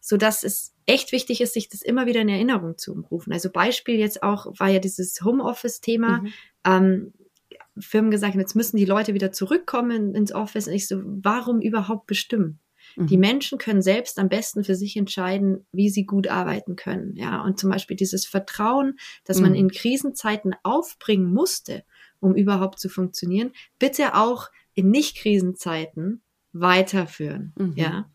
so 0.00 0.16
dass 0.16 0.44
es 0.44 0.74
echt 0.86 1.12
wichtig 1.12 1.40
ist, 1.40 1.54
sich 1.54 1.68
das 1.68 1.82
immer 1.82 2.06
wieder 2.06 2.20
in 2.20 2.28
Erinnerung 2.28 2.76
zu 2.76 2.92
rufen. 3.10 3.32
Also 3.32 3.50
Beispiel 3.50 3.96
jetzt 3.96 4.22
auch 4.22 4.46
war 4.58 4.68
ja 4.68 4.78
dieses 4.78 5.20
Homeoffice-Thema. 5.22 6.18
Mhm. 6.18 6.32
Ähm, 6.64 7.12
Firmen 7.80 8.10
gesagt 8.10 8.34
haben, 8.34 8.40
jetzt 8.40 8.56
müssen 8.56 8.76
die 8.76 8.84
Leute 8.84 9.14
wieder 9.14 9.32
zurückkommen 9.32 10.14
ins 10.14 10.32
Office. 10.32 10.66
Und 10.66 10.74
ich 10.74 10.88
so, 10.88 11.00
warum 11.04 11.60
überhaupt 11.60 12.06
bestimmen? 12.06 12.60
Mhm. 12.96 13.06
Die 13.06 13.18
Menschen 13.18 13.58
können 13.58 13.82
selbst 13.82 14.18
am 14.18 14.28
besten 14.28 14.64
für 14.64 14.74
sich 14.74 14.96
entscheiden, 14.96 15.66
wie 15.72 15.90
sie 15.90 16.04
gut 16.04 16.28
arbeiten 16.28 16.76
können. 16.76 17.14
Ja, 17.16 17.42
und 17.42 17.58
zum 17.58 17.70
Beispiel 17.70 17.96
dieses 17.96 18.26
Vertrauen, 18.26 18.98
das 19.24 19.38
mhm. 19.38 19.42
man 19.42 19.54
in 19.54 19.70
Krisenzeiten 19.70 20.54
aufbringen 20.62 21.32
musste, 21.32 21.84
um 22.20 22.34
überhaupt 22.34 22.78
zu 22.78 22.88
funktionieren, 22.88 23.52
bitte 23.78 24.14
auch 24.14 24.48
in 24.74 24.90
Nicht-Krisenzeiten 24.90 26.22
weiterführen. 26.52 27.52
Mhm. 27.56 27.74
Ja, 27.76 28.10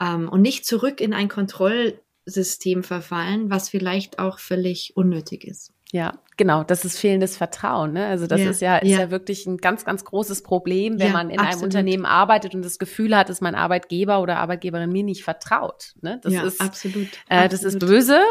ähm, 0.00 0.28
und 0.28 0.42
nicht 0.42 0.64
zurück 0.64 1.00
in 1.00 1.12
ein 1.12 1.28
Kontrollsystem 1.28 2.82
verfallen, 2.82 3.50
was 3.50 3.68
vielleicht 3.68 4.18
auch 4.18 4.38
völlig 4.38 4.96
unnötig 4.96 5.44
ist. 5.44 5.72
Ja, 5.92 6.12
genau. 6.36 6.62
Das 6.62 6.84
ist 6.84 6.98
fehlendes 6.98 7.36
Vertrauen. 7.36 7.92
Ne? 7.92 8.06
Also 8.06 8.26
das 8.26 8.40
ja, 8.40 8.50
ist 8.50 8.60
ja, 8.60 8.76
ist 8.76 8.90
ja. 8.90 9.00
ja 9.00 9.10
wirklich 9.10 9.46
ein 9.46 9.56
ganz, 9.56 9.84
ganz 9.84 10.04
großes 10.04 10.42
Problem, 10.42 11.00
wenn 11.00 11.08
ja, 11.08 11.12
man 11.12 11.30
in 11.30 11.38
absolut. 11.40 11.54
einem 11.54 11.64
Unternehmen 11.64 12.06
arbeitet 12.06 12.54
und 12.54 12.64
das 12.64 12.78
Gefühl 12.78 13.16
hat, 13.16 13.28
dass 13.28 13.40
mein 13.40 13.56
Arbeitgeber 13.56 14.20
oder 14.20 14.38
Arbeitgeberin 14.38 14.90
mir 14.90 15.02
nicht 15.02 15.24
vertraut. 15.24 15.94
Ne? 16.00 16.20
Das 16.22 16.32
ja, 16.32 16.42
ist 16.44 16.60
absolut. 16.60 17.08
Äh, 17.28 17.48
das 17.48 17.64
ist 17.64 17.78
böse. 17.78 18.20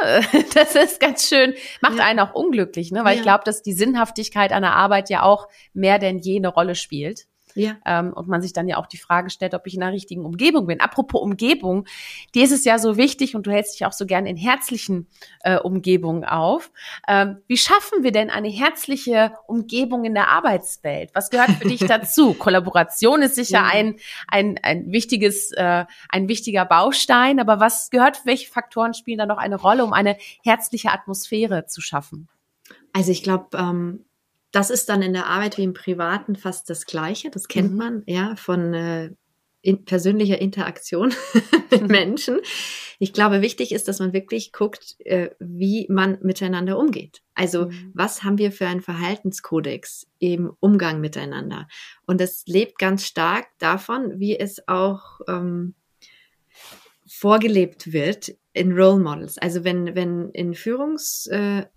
Das 0.53 0.75
ist 0.75 0.99
ganz 0.99 1.27
schön, 1.27 1.53
macht 1.81 1.99
einen 1.99 2.19
auch 2.19 2.33
unglücklich, 2.33 2.91
ne? 2.91 3.03
Weil 3.03 3.17
ich 3.17 3.21
glaube, 3.21 3.43
dass 3.45 3.61
die 3.61 3.73
Sinnhaftigkeit 3.73 4.51
einer 4.51 4.75
Arbeit 4.75 5.09
ja 5.09 5.23
auch 5.23 5.47
mehr 5.73 5.99
denn 5.99 6.19
je 6.19 6.37
eine 6.37 6.47
Rolle 6.47 6.75
spielt. 6.75 7.27
Ja. 7.55 7.77
Ähm, 7.85 8.13
und 8.13 8.27
man 8.27 8.41
sich 8.41 8.53
dann 8.53 8.67
ja 8.67 8.77
auch 8.77 8.85
die 8.85 8.97
Frage 8.97 9.29
stellt, 9.29 9.53
ob 9.53 9.65
ich 9.67 9.73
in 9.73 9.79
der 9.79 9.91
richtigen 9.91 10.25
Umgebung 10.25 10.67
bin. 10.67 10.79
Apropos 10.79 11.21
Umgebung, 11.21 11.85
dir 12.35 12.43
ist 12.43 12.51
es 12.51 12.65
ja 12.65 12.77
so 12.79 12.97
wichtig 12.97 13.35
und 13.35 13.47
du 13.47 13.51
hältst 13.51 13.75
dich 13.75 13.85
auch 13.85 13.93
so 13.93 14.05
gern 14.05 14.25
in 14.25 14.37
herzlichen 14.37 15.07
äh, 15.41 15.57
Umgebungen 15.57 16.25
auf. 16.25 16.71
Ähm, 17.07 17.37
wie 17.47 17.57
schaffen 17.57 18.03
wir 18.03 18.11
denn 18.11 18.29
eine 18.29 18.49
herzliche 18.49 19.33
Umgebung 19.47 20.05
in 20.05 20.13
der 20.13 20.29
Arbeitswelt? 20.29 21.11
Was 21.13 21.29
gehört 21.29 21.51
für 21.51 21.67
dich 21.67 21.79
dazu? 21.87 22.33
Kollaboration 22.33 23.21
ist 23.21 23.35
sicher 23.35 23.59
ja. 23.59 23.69
ein, 23.71 23.95
ein, 24.27 24.59
ein 24.61 24.91
wichtiges, 24.91 25.51
äh, 25.51 25.85
ein 26.09 26.27
wichtiger 26.27 26.65
Baustein, 26.65 27.39
aber 27.39 27.59
was 27.59 27.89
gehört, 27.89 28.25
welche 28.25 28.49
Faktoren 28.49 28.93
spielen 28.93 29.17
da 29.17 29.25
noch 29.25 29.37
eine 29.37 29.55
Rolle, 29.55 29.83
um 29.83 29.93
eine 29.93 30.17
herzliche 30.43 30.91
Atmosphäre 30.91 31.65
zu 31.65 31.81
schaffen? 31.81 32.29
Also 32.93 33.11
ich 33.11 33.23
glaube, 33.23 33.57
ähm, 33.57 34.05
das 34.51 34.69
ist 34.69 34.89
dann 34.89 35.01
in 35.01 35.13
der 35.13 35.27
Arbeit 35.27 35.57
wie 35.57 35.63
im 35.63 35.73
Privaten 35.73 36.35
fast 36.35 36.69
das 36.69 36.85
Gleiche. 36.85 37.29
Das 37.29 37.47
kennt 37.47 37.71
mhm. 37.71 37.77
man 37.77 38.03
ja 38.07 38.35
von 38.35 38.73
äh, 38.73 39.11
in 39.61 39.83
persönlicher 39.85 40.39
Interaktion 40.39 41.13
mit. 41.71 41.81
Menschen. 41.87 42.39
Ich 42.97 43.13
glaube, 43.13 43.41
wichtig 43.41 43.71
ist, 43.71 43.87
dass 43.87 43.99
man 43.99 44.13
wirklich 44.13 44.51
guckt, 44.51 44.95
äh, 44.99 45.29
wie 45.39 45.85
man 45.89 46.17
miteinander 46.21 46.77
umgeht. 46.77 47.21
Also, 47.33 47.67
mhm. 47.67 47.91
was 47.93 48.23
haben 48.23 48.37
wir 48.37 48.51
für 48.51 48.67
einen 48.67 48.81
Verhaltenskodex 48.81 50.07
im 50.19 50.51
Umgang 50.59 50.99
miteinander? 50.99 51.67
Und 52.05 52.21
das 52.21 52.43
lebt 52.45 52.79
ganz 52.79 53.05
stark 53.05 53.47
davon, 53.59 54.19
wie 54.19 54.37
es 54.37 54.67
auch 54.67 55.21
ähm, 55.27 55.75
vorgelebt 57.07 57.91
wird 57.91 58.35
in 58.59 58.73
Role 58.73 58.99
Models. 58.99 59.37
Also 59.37 59.63
wenn, 59.63 59.95
wenn 59.95 60.31
in 60.31 60.53
Führungsregen 60.53 61.67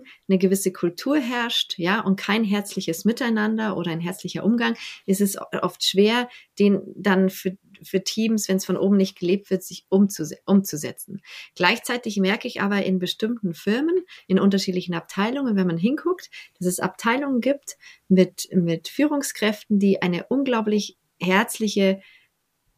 äh, 0.00 0.08
eine 0.28 0.38
gewisse 0.38 0.72
Kultur 0.72 1.18
herrscht, 1.18 1.74
ja, 1.78 2.00
und 2.00 2.14
kein 2.14 2.44
herzliches 2.44 3.04
Miteinander 3.04 3.76
oder 3.76 3.90
ein 3.90 3.98
herzlicher 3.98 4.44
Umgang, 4.44 4.76
ist 5.04 5.20
es 5.20 5.36
oft 5.60 5.84
schwer, 5.84 6.28
den 6.60 6.80
dann 6.94 7.28
für, 7.28 7.58
für 7.82 8.04
Teams, 8.04 8.48
wenn 8.48 8.58
es 8.58 8.64
von 8.64 8.76
oben 8.76 8.96
nicht 8.96 9.18
gelebt 9.18 9.50
wird, 9.50 9.64
sich 9.64 9.84
umzus 9.88 10.32
umzusetzen. 10.46 11.22
Gleichzeitig 11.56 12.18
merke 12.18 12.46
ich 12.46 12.60
aber 12.60 12.84
in 12.84 13.00
bestimmten 13.00 13.52
Firmen, 13.52 14.04
in 14.28 14.38
unterschiedlichen 14.38 14.94
Abteilungen, 14.94 15.56
wenn 15.56 15.66
man 15.66 15.78
hinguckt, 15.78 16.30
dass 16.56 16.68
es 16.68 16.78
Abteilungen 16.78 17.40
gibt 17.40 17.76
mit, 18.06 18.48
mit 18.54 18.86
Führungskräften, 18.86 19.80
die 19.80 20.02
eine 20.02 20.26
unglaublich 20.28 20.98
herzliche 21.20 22.00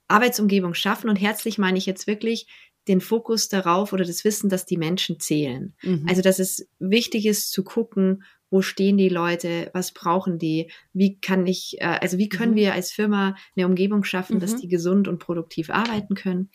Arbeitsumgebung 0.08 0.72
schaffen. 0.72 1.10
Und 1.10 1.16
herzlich 1.16 1.58
meine 1.58 1.76
ich 1.76 1.84
jetzt 1.84 2.06
wirklich 2.06 2.46
den 2.88 3.00
Fokus 3.00 3.48
darauf 3.48 3.92
oder 3.92 4.04
das 4.04 4.24
Wissen, 4.24 4.50
dass 4.50 4.66
die 4.66 4.76
Menschen 4.76 5.18
zählen. 5.20 5.74
Mhm. 5.82 6.06
Also, 6.08 6.22
dass 6.22 6.38
es 6.38 6.68
wichtig 6.78 7.26
ist 7.26 7.50
zu 7.50 7.64
gucken, 7.64 8.22
wo 8.50 8.62
stehen 8.62 8.96
die 8.96 9.08
Leute, 9.08 9.70
was 9.74 9.92
brauchen 9.92 10.38
die, 10.38 10.70
wie 10.92 11.18
kann 11.18 11.44
ich, 11.46 11.80
äh, 11.80 11.98
also 12.00 12.18
wie 12.18 12.28
können 12.28 12.52
mhm. 12.52 12.56
wir 12.56 12.74
als 12.74 12.92
Firma 12.92 13.34
eine 13.56 13.66
Umgebung 13.66 14.04
schaffen, 14.04 14.36
mhm. 14.36 14.40
dass 14.40 14.56
die 14.56 14.68
gesund 14.68 15.08
und 15.08 15.18
produktiv 15.18 15.70
arbeiten 15.70 16.14
können. 16.14 16.50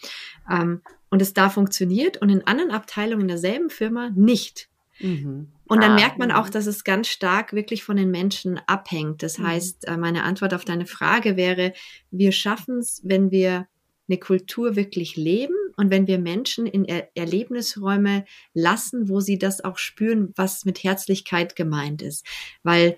Ähm, 0.50 0.82
und 1.10 1.22
es 1.22 1.34
da 1.34 1.50
funktioniert 1.50 2.18
und 2.22 2.30
in 2.30 2.48
anderen 2.48 2.72
Abteilungen 2.72 3.28
derselben 3.28 3.70
Firma 3.70 4.12
nicht. 4.16 4.70
Mhm. 5.00 5.52
Und 5.66 5.84
dann 5.84 5.92
ah, 5.92 5.96
merkt 5.96 6.20
man 6.20 6.32
auch, 6.32 6.50
dass 6.50 6.68
es 6.68 6.84
ganz 6.84 7.08
stark 7.08 7.54
wirklich 7.54 7.84
von 7.84 7.98
den 7.98 8.12
Menschen 8.12 8.60
abhängt. 8.66 9.22
Das 9.22 9.38
mhm. 9.38 9.48
heißt, 9.48 9.88
äh, 9.88 9.98
meine 9.98 10.24
Antwort 10.24 10.54
auf 10.54 10.66
deine 10.66 10.86
Frage 10.86 11.36
wäre, 11.36 11.74
wir 12.12 12.32
schaffen 12.32 12.80
es, 12.80 13.02
wenn 13.04 13.30
wir 13.32 13.68
eine 14.10 14.20
Kultur 14.20 14.76
wirklich 14.76 15.16
leben 15.16 15.56
und 15.78 15.92
wenn 15.92 16.08
wir 16.08 16.20
Menschen 16.20 16.66
in 16.66 16.84
er 16.86 17.10
Erlebnisräume 17.16 18.26
lassen, 18.54 19.08
wo 19.08 19.20
sie 19.20 19.38
das 19.38 19.64
auch 19.64 19.78
spüren, 19.78 20.34
was 20.36 20.66
mit 20.66 20.84
Herzlichkeit 20.84 21.56
gemeint 21.56 22.02
ist. 22.02 22.26
Weil 22.64 22.98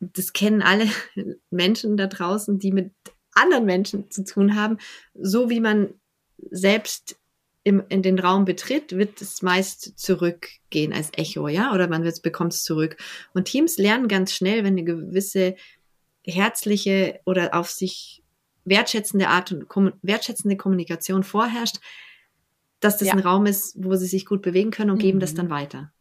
das 0.00 0.32
kennen 0.32 0.62
alle 0.62 0.88
Menschen 1.50 1.96
da 1.96 2.06
draußen, 2.06 2.58
die 2.58 2.72
mit 2.72 2.92
anderen 3.32 3.64
Menschen 3.64 4.10
zu 4.10 4.24
tun 4.24 4.54
haben. 4.54 4.78
So 5.14 5.50
wie 5.50 5.60
man 5.60 5.94
selbst 6.50 7.18
im, 7.64 7.82
in 7.88 8.02
den 8.02 8.18
Raum 8.18 8.44
betritt, 8.44 8.96
wird 8.96 9.20
es 9.20 9.42
meist 9.42 9.98
zurückgehen 9.98 10.92
als 10.92 11.10
Echo, 11.16 11.48
ja, 11.48 11.74
oder 11.74 11.88
man 11.88 12.10
bekommt 12.22 12.54
es 12.54 12.62
zurück. 12.62 12.96
Und 13.34 13.44
Teams 13.44 13.76
lernen 13.76 14.08
ganz 14.08 14.32
schnell, 14.32 14.64
wenn 14.64 14.72
eine 14.72 14.84
gewisse 14.84 15.56
herzliche 16.24 17.20
oder 17.26 17.54
auf 17.54 17.70
sich 17.70 18.22
wertschätzende 18.68 19.28
Art 19.28 19.52
und 19.52 19.68
kom 19.68 19.92
wertschätzende 20.02 20.56
Kommunikation 20.56 21.22
vorherrscht, 21.22 21.76
dass 22.80 22.98
das 22.98 23.08
ja. 23.08 23.14
ein 23.14 23.20
Raum 23.20 23.46
ist, 23.46 23.76
wo 23.78 23.94
sie 23.96 24.06
sich 24.06 24.26
gut 24.26 24.42
bewegen 24.42 24.70
können 24.70 24.90
und 24.90 24.98
mhm. 24.98 25.02
geben 25.02 25.20
das 25.20 25.32
mhm. 25.32 25.36
dann 25.36 25.50
weiter. 25.50 25.92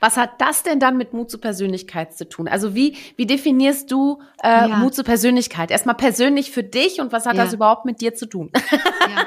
Was 0.00 0.16
hat 0.16 0.40
das 0.40 0.62
denn 0.62 0.80
dann 0.80 0.96
mit 0.96 1.12
Mut 1.12 1.30
zur 1.30 1.40
Persönlichkeit 1.40 2.16
zu 2.16 2.26
tun? 2.26 2.48
Also 2.48 2.74
wie, 2.74 2.96
wie 3.16 3.26
definierst 3.26 3.90
du 3.90 4.22
äh, 4.42 4.48
ja. 4.48 4.68
Mut 4.78 4.94
zur 4.94 5.04
Persönlichkeit? 5.04 5.70
Erstmal 5.70 5.94
persönlich 5.94 6.50
für 6.50 6.62
dich 6.62 7.00
und 7.00 7.12
was 7.12 7.26
hat 7.26 7.36
ja. 7.36 7.44
das 7.44 7.52
überhaupt 7.52 7.84
mit 7.84 8.00
dir 8.00 8.14
zu 8.14 8.26
tun? 8.26 8.50
Ja. 9.08 9.26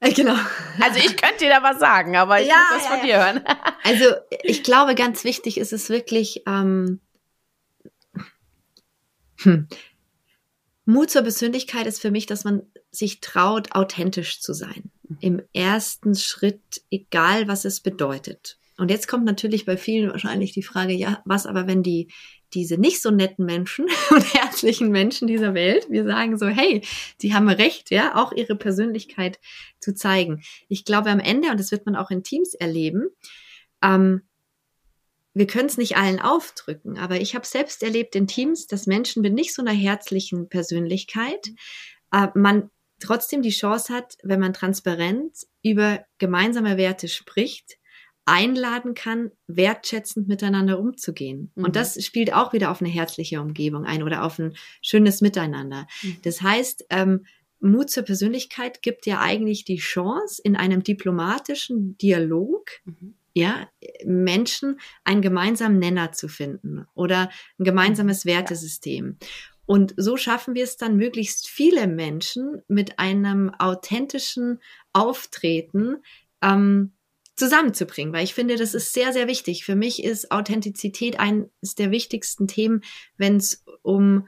Genau. 0.14 0.36
Also 0.80 0.98
ich 0.98 1.16
könnte 1.16 1.38
dir 1.40 1.50
da 1.50 1.62
was 1.62 1.80
sagen, 1.80 2.16
aber 2.16 2.40
ich 2.40 2.48
ja, 2.48 2.54
muss 2.72 2.82
das 2.82 2.86
von 2.86 3.06
dir 3.06 3.18
hören. 3.18 3.44
Also 3.84 4.04
ich 4.42 4.62
glaube, 4.62 4.94
ganz 4.94 5.24
wichtig 5.24 5.56
ist 5.56 5.72
es 5.72 5.88
wirklich, 5.88 6.42
ähm, 6.46 7.00
hm, 9.40 9.66
Mut 10.88 11.10
zur 11.10 11.20
Persönlichkeit 11.20 11.86
ist 11.86 12.00
für 12.00 12.10
mich, 12.10 12.24
dass 12.24 12.44
man 12.44 12.62
sich 12.90 13.20
traut, 13.20 13.72
authentisch 13.72 14.40
zu 14.40 14.54
sein. 14.54 14.90
Im 15.20 15.42
ersten 15.52 16.14
Schritt, 16.14 16.80
egal 16.90 17.46
was 17.46 17.66
es 17.66 17.80
bedeutet. 17.80 18.58
Und 18.78 18.90
jetzt 18.90 19.06
kommt 19.06 19.26
natürlich 19.26 19.66
bei 19.66 19.76
vielen 19.76 20.10
wahrscheinlich 20.10 20.52
die 20.52 20.62
Frage, 20.62 20.94
ja, 20.94 21.20
was 21.26 21.44
aber, 21.44 21.66
wenn 21.66 21.82
die, 21.82 22.08
diese 22.54 22.78
nicht 22.78 23.02
so 23.02 23.10
netten 23.10 23.44
Menschen 23.44 23.84
und 24.10 24.32
herzlichen 24.32 24.90
Menschen 24.90 25.28
dieser 25.28 25.52
Welt, 25.52 25.86
wir 25.90 26.04
sagen 26.04 26.38
so, 26.38 26.46
hey, 26.46 26.80
die 27.20 27.34
haben 27.34 27.50
recht, 27.50 27.90
ja, 27.90 28.16
auch 28.16 28.32
ihre 28.32 28.56
Persönlichkeit 28.56 29.38
zu 29.80 29.94
zeigen. 29.94 30.40
Ich 30.68 30.86
glaube 30.86 31.10
am 31.10 31.20
Ende, 31.20 31.50
und 31.50 31.60
das 31.60 31.70
wird 31.70 31.84
man 31.84 31.96
auch 31.96 32.10
in 32.10 32.22
Teams 32.22 32.54
erleben, 32.54 33.08
ähm, 33.82 34.22
wir 35.38 35.46
können 35.46 35.68
es 35.68 35.78
nicht 35.78 35.96
allen 35.96 36.18
aufdrücken, 36.18 36.98
aber 36.98 37.20
ich 37.20 37.36
habe 37.36 37.46
selbst 37.46 37.84
erlebt 37.84 38.16
in 38.16 38.26
Teams, 38.26 38.66
dass 38.66 38.88
Menschen 38.88 39.22
mit 39.22 39.34
nicht 39.34 39.54
so 39.54 39.62
einer 39.62 39.72
herzlichen 39.72 40.48
Persönlichkeit 40.48 41.52
äh, 42.12 42.26
man 42.34 42.70
trotzdem 42.98 43.40
die 43.40 43.50
Chance 43.50 43.94
hat, 43.94 44.16
wenn 44.24 44.40
man 44.40 44.52
transparent 44.52 45.46
über 45.62 46.04
gemeinsame 46.18 46.76
Werte 46.76 47.06
spricht, 47.06 47.78
einladen 48.24 48.94
kann, 48.94 49.30
wertschätzend 49.46 50.26
miteinander 50.26 50.80
umzugehen. 50.80 51.52
Mhm. 51.54 51.64
Und 51.66 51.76
das 51.76 52.04
spielt 52.04 52.32
auch 52.32 52.52
wieder 52.52 52.72
auf 52.72 52.82
eine 52.82 52.90
herzliche 52.90 53.40
Umgebung 53.40 53.84
ein 53.84 54.02
oder 54.02 54.24
auf 54.24 54.40
ein 54.40 54.56
schönes 54.82 55.20
Miteinander. 55.20 55.86
Mhm. 56.02 56.16
Das 56.24 56.42
heißt, 56.42 56.86
ähm, 56.90 57.26
Mut 57.60 57.90
zur 57.90 58.02
Persönlichkeit 58.02 58.82
gibt 58.82 59.06
ja 59.06 59.20
eigentlich 59.20 59.64
die 59.64 59.78
Chance, 59.78 60.42
in 60.42 60.56
einem 60.56 60.82
diplomatischen 60.82 61.96
Dialog 61.96 62.70
mhm 62.84 63.14
ja, 63.38 63.68
Menschen 64.04 64.80
einen 65.04 65.22
gemeinsamen 65.22 65.78
Nenner 65.78 66.12
zu 66.12 66.28
finden 66.28 66.86
oder 66.94 67.30
ein 67.58 67.64
gemeinsames 67.64 68.24
mhm. 68.24 68.30
Wertesystem. 68.30 69.16
Und 69.66 69.94
so 69.96 70.16
schaffen 70.16 70.54
wir 70.54 70.64
es 70.64 70.76
dann, 70.76 70.96
möglichst 70.96 71.46
viele 71.48 71.86
Menschen 71.86 72.62
mit 72.68 72.98
einem 72.98 73.50
authentischen 73.58 74.60
Auftreten 74.94 75.96
ähm, 76.42 76.92
zusammenzubringen, 77.36 78.12
weil 78.12 78.24
ich 78.24 78.34
finde, 78.34 78.56
das 78.56 78.74
ist 78.74 78.92
sehr, 78.92 79.12
sehr 79.12 79.28
wichtig. 79.28 79.64
Für 79.64 79.76
mich 79.76 80.02
ist 80.02 80.32
Authentizität 80.32 81.20
eines 81.20 81.74
der 81.76 81.90
wichtigsten 81.90 82.48
Themen, 82.48 82.82
wenn 83.16 83.36
es 83.36 83.64
um 83.82 84.26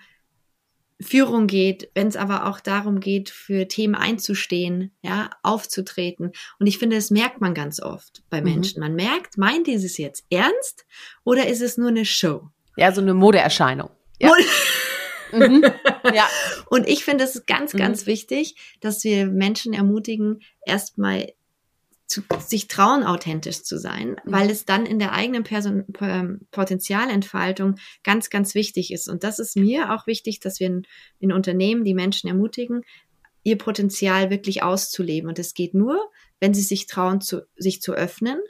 Führung 1.00 1.46
geht, 1.46 1.90
wenn 1.94 2.08
es 2.08 2.16
aber 2.16 2.46
auch 2.46 2.60
darum 2.60 3.00
geht, 3.00 3.30
für 3.30 3.66
Themen 3.68 3.94
einzustehen, 3.94 4.92
ja, 5.02 5.30
aufzutreten. 5.42 6.32
Und 6.58 6.66
ich 6.66 6.78
finde, 6.78 6.96
das 6.96 7.10
merkt 7.10 7.40
man 7.40 7.54
ganz 7.54 7.80
oft 7.80 8.22
bei 8.28 8.40
mhm. 8.40 8.50
Menschen. 8.50 8.80
Mhm. 8.80 8.86
Man 8.88 8.94
merkt, 8.96 9.38
meint 9.38 9.66
dieses 9.66 9.96
jetzt 9.98 10.24
ernst 10.30 10.86
oder 11.24 11.46
ist 11.46 11.62
es 11.62 11.78
nur 11.78 11.88
eine 11.88 12.04
Show? 12.04 12.48
Ja, 12.76 12.92
so 12.92 13.00
eine 13.00 13.14
Modeerscheinung. 13.14 13.90
Ja. 14.20 14.32
Mhm. 15.32 15.62
ja. 16.12 16.28
Und 16.70 16.88
ich 16.88 17.04
finde 17.04 17.22
es 17.22 17.46
ganz, 17.46 17.72
ganz 17.72 18.02
mhm. 18.02 18.06
wichtig, 18.06 18.56
dass 18.80 19.04
wir 19.04 19.26
Menschen 19.26 19.72
ermutigen, 19.72 20.40
erstmal 20.66 21.32
zu, 22.10 22.22
sich 22.40 22.66
trauen, 22.66 23.04
authentisch 23.04 23.62
zu 23.62 23.78
sein, 23.78 24.10
mhm. 24.10 24.16
weil 24.24 24.50
es 24.50 24.64
dann 24.64 24.84
in 24.84 24.98
der 24.98 25.12
eigenen 25.12 25.44
Person, 25.44 25.84
Potenzialentfaltung 26.50 27.76
ganz, 28.02 28.30
ganz 28.30 28.54
wichtig 28.54 28.92
ist. 28.92 29.08
Und 29.08 29.22
das 29.22 29.38
ist 29.38 29.56
mir 29.56 29.94
auch 29.94 30.06
wichtig, 30.06 30.40
dass 30.40 30.58
wir 30.60 30.66
in, 30.66 30.82
in 31.20 31.32
Unternehmen 31.32 31.84
die 31.84 31.94
Menschen 31.94 32.28
ermutigen, 32.28 32.82
ihr 33.44 33.56
Potenzial 33.56 34.28
wirklich 34.28 34.62
auszuleben. 34.62 35.28
Und 35.28 35.38
es 35.38 35.54
geht 35.54 35.72
nur, 35.72 36.10
wenn 36.40 36.52
sie 36.52 36.62
sich 36.62 36.86
trauen, 36.86 37.20
zu, 37.20 37.46
sich 37.56 37.80
zu 37.80 37.92
öffnen, 37.92 38.40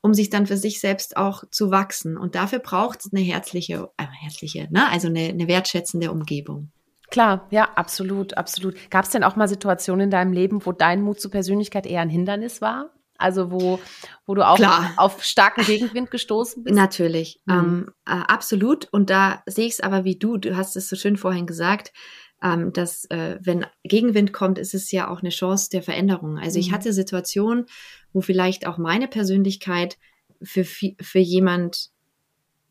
um 0.00 0.14
sich 0.14 0.30
dann 0.30 0.46
für 0.46 0.56
sich 0.56 0.80
selbst 0.80 1.18
auch 1.18 1.44
zu 1.50 1.70
wachsen. 1.70 2.16
Und 2.16 2.34
dafür 2.34 2.60
braucht 2.60 3.00
es 3.00 3.12
eine 3.12 3.22
herzliche, 3.22 3.90
äh, 3.98 4.06
herzliche, 4.22 4.68
ne? 4.70 4.88
also 4.90 5.08
eine, 5.08 5.28
eine 5.28 5.48
wertschätzende 5.48 6.10
Umgebung. 6.10 6.70
Klar, 7.10 7.46
ja, 7.50 7.68
absolut, 7.74 8.36
absolut. 8.36 8.90
Gab 8.90 9.04
es 9.04 9.10
denn 9.10 9.24
auch 9.24 9.36
mal 9.36 9.48
Situationen 9.48 10.04
in 10.04 10.10
deinem 10.10 10.32
Leben, 10.32 10.64
wo 10.64 10.72
dein 10.72 11.02
Mut 11.02 11.20
zur 11.20 11.30
Persönlichkeit 11.30 11.86
eher 11.86 12.00
ein 12.00 12.10
Hindernis 12.10 12.60
war? 12.60 12.90
Also 13.18 13.50
wo, 13.50 13.80
wo 14.26 14.34
du 14.34 14.46
auch 14.46 14.56
Klar. 14.56 14.92
auf 14.96 15.22
starken 15.22 15.64
Gegenwind 15.64 16.10
gestoßen 16.10 16.64
bist? 16.64 16.74
Natürlich, 16.74 17.40
mhm. 17.46 17.54
ähm, 17.54 17.90
äh, 18.06 18.22
absolut. 18.26 18.88
Und 18.92 19.10
da 19.10 19.42
sehe 19.46 19.66
ich 19.66 19.74
es 19.74 19.80
aber 19.80 20.04
wie 20.04 20.16
du, 20.16 20.36
du 20.36 20.56
hast 20.56 20.76
es 20.76 20.88
so 20.88 20.96
schön 20.96 21.16
vorhin 21.16 21.46
gesagt, 21.46 21.92
ähm, 22.42 22.72
dass 22.72 23.06
äh, 23.06 23.38
wenn 23.40 23.66
Gegenwind 23.84 24.32
kommt, 24.32 24.58
ist 24.58 24.74
es 24.74 24.90
ja 24.92 25.08
auch 25.08 25.20
eine 25.20 25.30
Chance 25.30 25.70
der 25.70 25.82
Veränderung. 25.82 26.38
Also 26.38 26.58
mhm. 26.58 26.60
ich 26.60 26.72
hatte 26.72 26.92
Situationen, 26.92 27.66
wo 28.12 28.20
vielleicht 28.20 28.66
auch 28.66 28.78
meine 28.78 29.08
Persönlichkeit 29.08 29.96
für, 30.42 30.64
für 30.64 31.18
jemand 31.18 31.90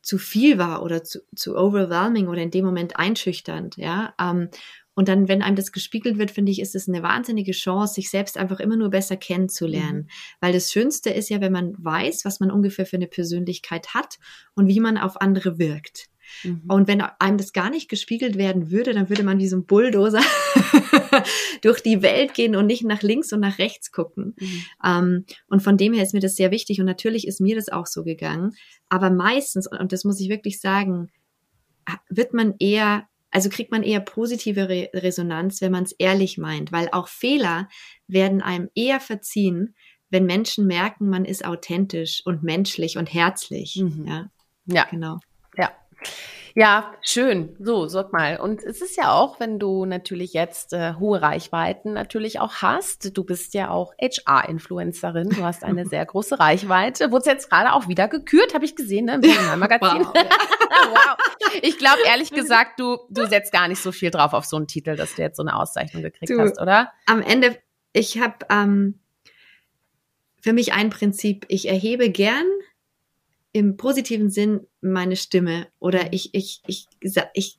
zu 0.06 0.20
viel 0.20 0.60
war 0.60 0.84
oder 0.84 1.04
zu, 1.04 1.20
zu 1.36 1.58
overwhelming 1.58 2.28
oder 2.28 2.42
in 2.42 2.52
dem 2.52 2.64
Moment 2.64 2.98
einschüchternd, 2.98 3.76
ja. 3.78 4.14
Ähm, 4.22 4.50
und 4.94 5.10
dann, 5.10 5.28
wenn 5.28 5.42
einem 5.42 5.58
das 5.58 5.74
gespiegelt 5.74 6.18
wird, 6.18 6.32
finde 6.32 6.54
ich, 6.54 6.62
ist 6.62 6.74
es 6.74 6.88
eine 6.88 7.04
wahnsinnige 7.04 7.52
Chance, 7.52 7.96
sich 7.96 8.10
selbst 8.10 8.38
einfach 8.38 8.62
immer 8.62 8.78
nur 8.78 8.90
besser 8.90 9.18
kennenzulernen. 9.18 10.04
Mhm. 10.04 10.08
Weil 10.40 10.54
das 10.54 10.72
Schönste 10.72 11.10
ist 11.10 11.30
ja, 11.30 11.42
wenn 11.42 11.52
man 11.52 11.74
weiß, 11.78 12.24
was 12.24 12.40
man 12.40 12.50
ungefähr 12.50 12.86
für 12.86 12.96
eine 12.96 13.08
Persönlichkeit 13.08 13.94
hat 13.94 14.20
und 14.54 14.68
wie 14.68 14.80
man 14.80 14.98
auf 14.98 15.20
andere 15.20 15.60
wirkt. 15.60 16.08
Mhm. 16.44 16.64
Und 16.68 16.88
wenn 16.88 17.02
einem 17.02 17.38
das 17.38 17.54
gar 17.54 17.70
nicht 17.70 17.90
gespiegelt 17.90 18.38
werden 18.38 18.72
würde, 18.72 18.94
dann 18.94 19.10
würde 19.10 19.24
man 19.24 19.40
wie 19.40 19.48
so 19.48 19.58
ein 19.58 19.66
Bulldozer 19.66 20.22
durch 21.62 21.82
die 21.82 22.02
Welt 22.02 22.34
gehen 22.34 22.56
und 22.56 22.68
nicht 22.68 22.84
nach 22.84 23.02
links 23.02 23.34
und 23.34 23.40
nach 23.40 23.60
rechts 23.60 23.92
gucken. 23.92 24.36
Mhm. 24.40 24.66
Ähm, 24.84 25.26
und 25.48 25.62
von 25.62 25.78
dem 25.78 25.94
her 25.94 26.04
ist 26.04 26.14
mir 26.14 26.20
das 26.20 26.36
sehr 26.36 26.52
wichtig. 26.52 26.80
Und 26.80 26.86
natürlich 26.86 27.28
ist 27.28 27.42
mir 27.42 27.56
das 27.56 27.70
auch 27.70 27.86
so 27.86 28.04
gegangen. 28.04 28.56
Aber 28.90 29.10
meistens, 29.10 29.68
und 29.68 29.92
das 29.92 30.04
muss 30.04 30.20
ich 30.20 30.30
wirklich 30.30 30.60
sagen, 30.60 31.10
wird 32.10 32.34
man 32.34 32.56
eher 32.60 33.08
also 33.32 33.50
kriegt 33.50 33.70
man 33.70 33.84
eher 33.84 34.00
positive 34.00 34.70
Re 34.70 34.90
Resonanz, 34.94 35.60
wenn 35.60 35.74
man 35.74 35.84
es 35.84 35.92
ehrlich 35.92 36.38
meint, 36.38 36.72
weil 36.72 36.88
auch 36.94 37.10
Fehler 37.10 37.68
werden 38.08 38.42
einem 38.42 38.70
eher 38.76 39.02
verziehen, 39.02 39.76
wenn 40.10 40.26
Menschen 40.26 40.68
merken, 40.68 41.10
man 41.10 41.26
ist 41.26 41.44
authentisch 41.44 42.22
und 42.24 42.44
menschlich 42.44 42.98
und 42.98 43.14
herzlich. 43.14 43.76
Mhm. 43.76 44.06
Ja, 44.08 44.32
ja, 44.68 44.86
genau. 44.90 45.20
Ja. 46.56 46.94
Schön. 47.02 47.54
So, 47.60 47.88
sag 47.88 48.14
mal. 48.14 48.40
Und 48.40 48.64
es 48.64 48.82
ist 48.82 48.96
ja 48.96 49.12
auch, 49.12 49.42
wenn 49.42 49.60
du 49.60 49.86
natürlich 49.86 50.32
jetzt 50.32 50.72
äh, 50.72 50.94
hohe 50.94 51.22
Reichweiten 51.22 51.92
natürlich 51.94 52.40
auch 52.40 52.62
hast. 52.62 53.16
Du 53.18 53.26
bist 53.26 53.54
ja 53.54 53.70
auch 53.70 53.94
HR-Influencerin. 54.02 55.30
Du 55.30 55.44
hast 55.44 55.66
eine 55.66 55.86
sehr 55.90 56.06
große 56.06 56.40
Reichweite. 56.40 57.12
Wurde 57.12 57.30
jetzt 57.30 57.50
gerade 57.50 57.74
auch 57.74 57.90
wieder 57.90 58.08
gekürt, 58.08 58.54
habe 58.54 58.64
ich 58.64 58.78
gesehen, 58.78 59.06
ne, 59.06 59.16
im 59.16 59.22
Personalmagazin. 59.22 60.08
Wow. 60.76 60.90
wow. 60.92 61.18
Ich 61.62 61.78
glaube, 61.78 62.00
ehrlich 62.06 62.32
gesagt, 62.32 62.80
du, 62.80 62.98
du 63.10 63.26
setzt 63.28 63.52
gar 63.52 63.68
nicht 63.68 63.82
so 63.82 63.92
viel 63.92 64.12
drauf 64.12 64.34
auf 64.34 64.46
so 64.46 64.58
einen 64.58 64.68
Titel, 64.68 64.96
dass 64.96 65.16
du 65.16 65.22
jetzt 65.22 65.38
so 65.38 65.44
eine 65.44 65.56
Auszeichnung 65.56 66.04
gekriegt 66.04 66.30
du, 66.30 66.40
hast, 66.40 66.60
oder? 66.60 66.92
Am 67.06 67.22
Ende, 67.22 67.58
ich 67.94 68.20
habe 68.20 68.46
ähm, 68.50 69.00
für 70.42 70.54
mich 70.54 70.74
ein 70.74 70.90
Prinzip, 70.90 71.46
ich 71.48 71.68
erhebe 71.68 72.10
gern 72.10 72.46
im 73.56 73.78
positiven 73.78 74.30
Sinn 74.30 74.68
meine 74.82 75.16
Stimme 75.16 75.68
oder 75.80 76.04
mhm. 76.04 76.10
ich, 76.12 76.34
ich, 76.34 76.62
ich, 76.68 76.88
ich, 77.34 77.58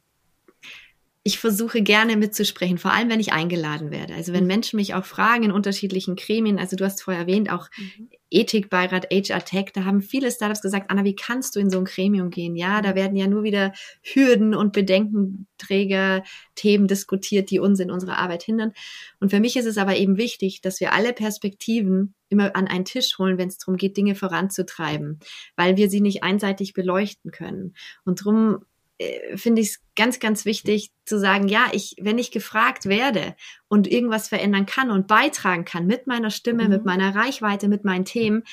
ich 1.22 1.38
versuche 1.38 1.80
gerne 1.80 2.18
mitzusprechen, 2.18 2.76
vor 2.76 2.92
allem 2.92 3.08
wenn 3.08 3.18
ich 3.18 3.32
eingeladen 3.32 3.90
werde. 3.90 4.14
Also 4.14 4.34
wenn 4.34 4.42
mhm. 4.42 4.48
Menschen 4.48 4.76
mich 4.76 4.92
auch 4.92 5.06
fragen 5.06 5.44
in 5.44 5.52
unterschiedlichen 5.52 6.14
Gremien, 6.14 6.58
also 6.58 6.76
du 6.76 6.84
hast 6.84 7.02
vorher 7.02 7.22
erwähnt, 7.22 7.50
auch 7.50 7.68
mhm. 7.78 8.10
Ethikbeirat, 8.36 9.06
HR 9.10 9.44
Tech, 9.44 9.72
da 9.72 9.84
haben 9.84 10.02
viele 10.02 10.30
Startups 10.30 10.60
gesagt, 10.60 10.90
Anna, 10.90 11.04
wie 11.04 11.16
kannst 11.16 11.56
du 11.56 11.60
in 11.60 11.70
so 11.70 11.78
ein 11.78 11.86
Gremium 11.86 12.28
gehen? 12.30 12.54
Ja, 12.54 12.82
da 12.82 12.90
mhm. 12.90 12.94
werden 12.94 13.16
ja 13.16 13.26
nur 13.26 13.42
wieder 13.42 13.72
Hürden 14.02 14.54
und 14.54 14.72
Bedenkenträger, 14.72 16.22
Themen 16.54 16.86
diskutiert, 16.86 17.50
die 17.50 17.58
uns 17.58 17.80
in 17.80 17.90
unserer 17.90 18.18
Arbeit 18.18 18.42
hindern. 18.42 18.72
Und 19.20 19.30
für 19.30 19.40
mich 19.40 19.56
ist 19.56 19.66
es 19.66 19.78
aber 19.78 19.96
eben 19.96 20.18
wichtig, 20.18 20.60
dass 20.60 20.80
wir 20.80 20.92
alle 20.92 21.14
Perspektiven 21.14 22.14
immer 22.28 22.54
an 22.56 22.66
einen 22.66 22.84
Tisch 22.84 23.18
holen, 23.18 23.38
wenn 23.38 23.48
es 23.48 23.58
darum 23.58 23.76
geht, 23.76 23.96
Dinge 23.96 24.14
voranzutreiben, 24.14 25.18
weil 25.56 25.76
wir 25.76 25.88
sie 25.88 26.00
nicht 26.00 26.22
einseitig 26.22 26.74
beleuchten 26.74 27.30
können. 27.30 27.74
Und 28.04 28.20
darum 28.20 28.64
äh, 28.98 29.36
finde 29.36 29.60
ich 29.60 29.68
es 29.68 29.80
ganz, 29.94 30.20
ganz 30.20 30.44
wichtig 30.44 30.90
zu 31.04 31.18
sagen, 31.18 31.48
ja, 31.48 31.66
ich, 31.72 31.96
wenn 32.00 32.18
ich 32.18 32.30
gefragt 32.30 32.86
werde 32.86 33.34
und 33.68 33.86
irgendwas 33.90 34.28
verändern 34.28 34.66
kann 34.66 34.90
und 34.90 35.06
beitragen 35.06 35.64
kann 35.64 35.86
mit 35.86 36.06
meiner 36.06 36.30
Stimme, 36.30 36.64
mhm. 36.64 36.70
mit 36.70 36.84
meiner 36.84 37.14
Reichweite, 37.14 37.68
mit 37.68 37.84
meinen 37.84 38.04
Themen, 38.04 38.44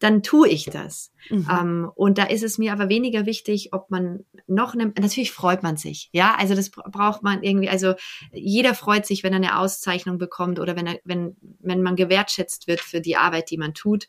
dann 0.00 0.24
tue 0.24 0.48
ich 0.48 0.64
das. 0.64 1.12
Mhm. 1.30 1.48
Ähm, 1.50 1.90
und 1.94 2.18
da 2.18 2.24
ist 2.24 2.42
es 2.42 2.58
mir 2.58 2.72
aber 2.72 2.88
weniger 2.88 3.26
wichtig, 3.26 3.72
ob 3.72 3.90
man 3.90 4.24
noch 4.48 4.74
eine, 4.74 4.86
natürlich 4.86 5.30
freut 5.30 5.62
man 5.62 5.76
sich, 5.76 6.08
ja, 6.12 6.34
also 6.36 6.56
das 6.56 6.70
braucht 6.70 7.22
man 7.22 7.44
irgendwie, 7.44 7.68
also 7.68 7.94
jeder 8.32 8.74
freut 8.74 9.06
sich, 9.06 9.22
wenn 9.22 9.32
er 9.32 9.36
eine 9.36 9.58
Auszeichnung 9.58 10.18
bekommt 10.18 10.58
oder 10.58 10.74
wenn 10.74 10.86
er, 10.88 10.98
wenn, 11.04 11.36
wenn 11.60 11.82
man 11.82 11.94
gewertschätzt 11.94 12.66
wird 12.66 12.80
für 12.80 13.00
die 13.00 13.16
Arbeit, 13.16 13.50
die 13.50 13.58
man 13.58 13.74
tut. 13.74 14.08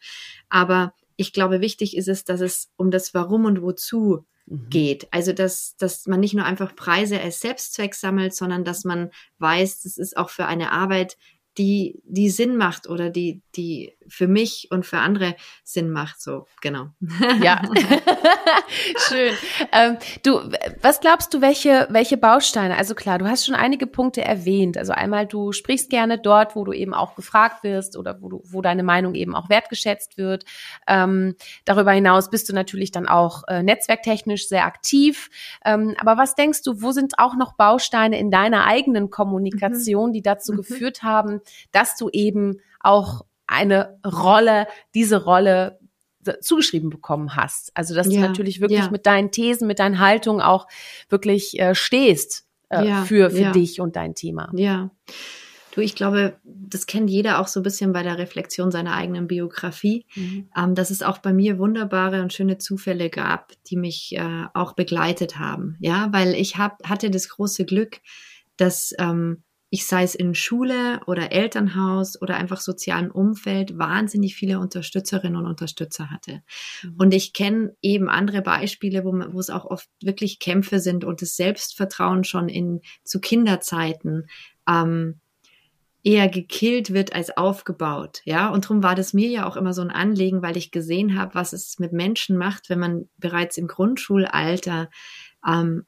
Aber 0.50 0.94
ich 1.16 1.34
glaube, 1.34 1.62
wichtig 1.62 1.96
ist 1.96 2.08
es, 2.08 2.24
dass 2.24 2.42
es 2.42 2.72
um 2.76 2.90
das 2.90 3.14
Warum 3.14 3.46
und 3.46 3.62
Wozu 3.62 4.26
Mhm. 4.46 4.70
geht. 4.70 5.08
Also 5.12 5.34
dass, 5.34 5.76
dass 5.78 6.06
man 6.08 6.20
nicht 6.20 6.34
nur 6.34 6.46
einfach 6.46 6.76
Preise 6.76 7.20
als 7.20 7.40
Selbstzweck 7.40 7.96
sammelt, 7.96 8.34
sondern 8.34 8.64
dass 8.64 8.84
man 8.84 9.10
weiß, 9.40 9.82
das 9.82 9.98
ist 9.98 10.18
auch 10.18 10.30
für 10.30 10.46
eine 10.46 10.72
Arbeit, 10.72 11.18
die, 11.58 12.02
die 12.04 12.30
Sinn 12.30 12.58
macht 12.58 12.90
oder 12.90 13.10
die, 13.10 13.42
die 13.56 13.96
für 14.08 14.28
mich 14.28 14.68
und 14.72 14.86
für 14.86 14.98
andere 15.00 15.36
Sinn 15.64 15.90
macht. 15.90 16.22
So, 16.22 16.48
genau. 16.62 16.88
Ja, 17.42 17.62
schön. 19.10 19.34
Ähm, 19.72 19.98
du, 20.24 20.40
was 20.82 21.00
glaubst 21.00 21.34
du, 21.34 21.42
welche, 21.42 21.88
welche 21.90 22.18
Bausteine? 22.18 22.78
Also 22.78 22.96
klar, 22.96 23.18
du 23.18 23.26
hast 23.26 23.46
schon 23.46 23.56
einige 23.56 23.88
Punkte 23.88 24.24
erwähnt. 24.24 24.78
Also 24.78 24.94
einmal, 24.94 25.26
du 25.26 25.52
sprichst 25.52 25.90
gerne 25.90 26.18
dort, 26.18 26.56
wo 26.56 26.64
du 26.64 26.74
eben 26.74 26.94
auch 26.94 27.16
gefragt 27.16 27.64
wirst 27.64 27.98
oder 27.98 28.22
wo 28.22 28.30
du, 28.30 28.44
wo 28.46 28.62
deine 28.62 28.84
Meinung 28.84 29.16
eben 29.16 29.36
auch 29.36 29.50
wertgeschätzt 29.50 30.18
wird. 30.18 30.46
Ähm, 30.88 31.36
darüber 31.66 31.92
hinaus 31.92 32.30
bist 32.30 32.50
du 32.50 32.54
natürlich 32.54 32.92
dann 32.92 33.08
auch 33.08 33.44
äh, 33.48 33.64
netzwerktechnisch 33.64 34.48
sehr 34.48 34.66
aktiv. 34.66 35.30
Ähm, 35.66 35.96
aber 36.00 36.18
was 36.18 36.36
denkst 36.36 36.64
du, 36.64 36.82
wo 36.82 36.92
sind 36.92 37.20
auch 37.20 37.36
noch 37.36 37.54
Bausteine 37.54 38.20
in 38.20 38.32
deiner 38.32 38.66
eigenen 38.66 39.10
Kommunikation, 39.10 40.10
mhm. 40.10 40.14
die 40.14 40.22
dazu 40.22 40.54
mhm. 40.54 40.58
geführt 40.58 41.04
haben, 41.04 41.42
dass 41.72 41.96
du 41.96 42.10
eben 42.10 42.60
auch 42.80 43.26
eine 43.48 44.00
Rolle, 44.06 44.68
diese 44.94 45.24
Rolle 45.24 45.80
zugeschrieben 46.42 46.90
bekommen 46.90 47.36
hast. 47.36 47.72
Also 47.76 47.96
dass 47.96 48.08
ja, 48.08 48.22
du 48.22 48.28
natürlich 48.28 48.62
wirklich 48.62 48.80
ja. 48.80 48.90
mit 48.90 49.06
deinen 49.06 49.32
Thesen, 49.32 49.68
mit 49.68 49.80
deinen 49.80 50.00
Haltungen 50.00 50.42
auch 50.42 50.68
wirklich 51.10 51.60
äh, 51.60 51.76
stehst 51.76 52.48
äh, 52.70 52.88
ja, 52.88 53.04
für, 53.04 53.30
für 53.30 53.52
dich 53.52 53.82
und 53.82 53.96
dein 53.96 54.16
Thema. 54.16 54.52
Ja. 54.56 54.90
Du, 55.74 55.82
ich 55.82 55.96
glaube, 55.96 56.38
das 56.44 56.86
kennt 56.86 57.10
jeder 57.10 57.40
auch 57.40 57.48
so 57.48 57.60
ein 57.60 57.64
bisschen 57.64 57.94
bei 57.94 58.04
der 58.04 58.20
Reflexion 58.20 58.70
seiner 58.70 58.94
eigenen 58.94 59.28
Biografie, 59.28 60.06
mhm. 60.16 60.48
ähm, 60.56 60.76
dass 60.76 60.92
es 60.92 61.02
auch 61.02 61.18
bei 61.18 61.34
mir 61.34 61.58
wunderbare 61.58 62.22
und 62.22 62.32
schöne 62.32 62.60
Zufälle 62.60 63.10
gab, 63.10 63.54
die 63.68 63.76
mich 63.76 64.16
äh, 64.16 64.46
auch 64.54 64.74
begleitet 64.74 65.40
haben. 65.40 65.76
Ja, 65.80 66.10
weil 66.12 66.36
ich 66.36 66.58
hab, 66.58 66.88
hatte 66.88 67.10
das 67.10 67.28
große 67.28 67.66
Glück, 67.66 68.02
dass 68.56 68.94
ähm, 69.00 69.42
ich 69.74 69.88
sei 69.88 70.04
es 70.04 70.14
in 70.14 70.36
Schule 70.36 71.02
oder 71.08 71.32
Elternhaus 71.32 72.22
oder 72.22 72.36
einfach 72.36 72.62
sozialen 72.62 73.10
Umfeld 73.10 73.76
wahnsinnig 73.80 74.36
viele 74.36 74.60
Unterstützerinnen 74.60 75.36
und 75.36 75.48
Unterstützer 75.48 76.12
hatte. 76.12 76.44
Mhm. 76.84 76.96
Und 77.00 77.12
ich 77.12 77.34
kenne 77.34 77.76
eben 77.82 78.08
andere 78.08 78.44
Beispiele, 78.44 79.04
wo, 79.04 79.12
man, 79.12 79.34
wo 79.34 79.40
es 79.40 79.50
auch 79.50 79.66
oft 79.66 79.90
wirklich 80.00 80.38
Kämpfe 80.38 80.80
sind 80.80 81.04
und 81.04 81.24
das 81.24 81.36
Selbstvertrauen 81.36 82.24
schon 82.24 82.50
in 82.50 82.82
zu 83.04 83.20
Kinderzeiten 83.20 84.28
ähm, 84.70 85.20
eher 86.04 86.30
gekillt 86.30 86.94
wird 86.94 87.16
als 87.16 87.36
aufgebaut. 87.36 88.22
Ja, 88.26 88.50
und 88.50 88.66
darum 88.66 88.84
war 88.84 88.94
das 88.94 89.14
mir 89.14 89.30
ja 89.30 89.48
auch 89.48 89.58
immer 89.58 89.74
so 89.74 89.82
ein 89.82 89.90
Anliegen, 89.90 90.44
weil 90.44 90.56
ich 90.56 90.70
gesehen 90.70 91.18
habe, 91.18 91.34
was 91.34 91.52
es 91.52 91.80
mit 91.80 91.94
Menschen 91.94 92.38
macht, 92.38 92.70
wenn 92.70 92.78
man 92.78 93.10
bereits 93.18 93.58
im 93.58 93.66
Grundschulalter 93.66 94.92
ähm, 95.48 95.88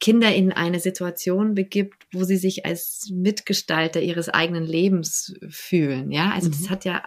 Kinder 0.00 0.34
in 0.34 0.52
eine 0.52 0.80
Situation 0.80 1.54
begibt, 1.54 2.06
wo 2.12 2.24
sie 2.24 2.38
sich 2.38 2.64
als 2.64 3.10
Mitgestalter 3.12 4.00
ihres 4.00 4.28
eigenen 4.28 4.64
Lebens 4.64 5.34
fühlen. 5.48 6.10
Ja, 6.10 6.32
also 6.32 6.48
mhm. 6.48 6.52
das 6.52 6.70
hat 6.70 6.84
ja 6.84 7.02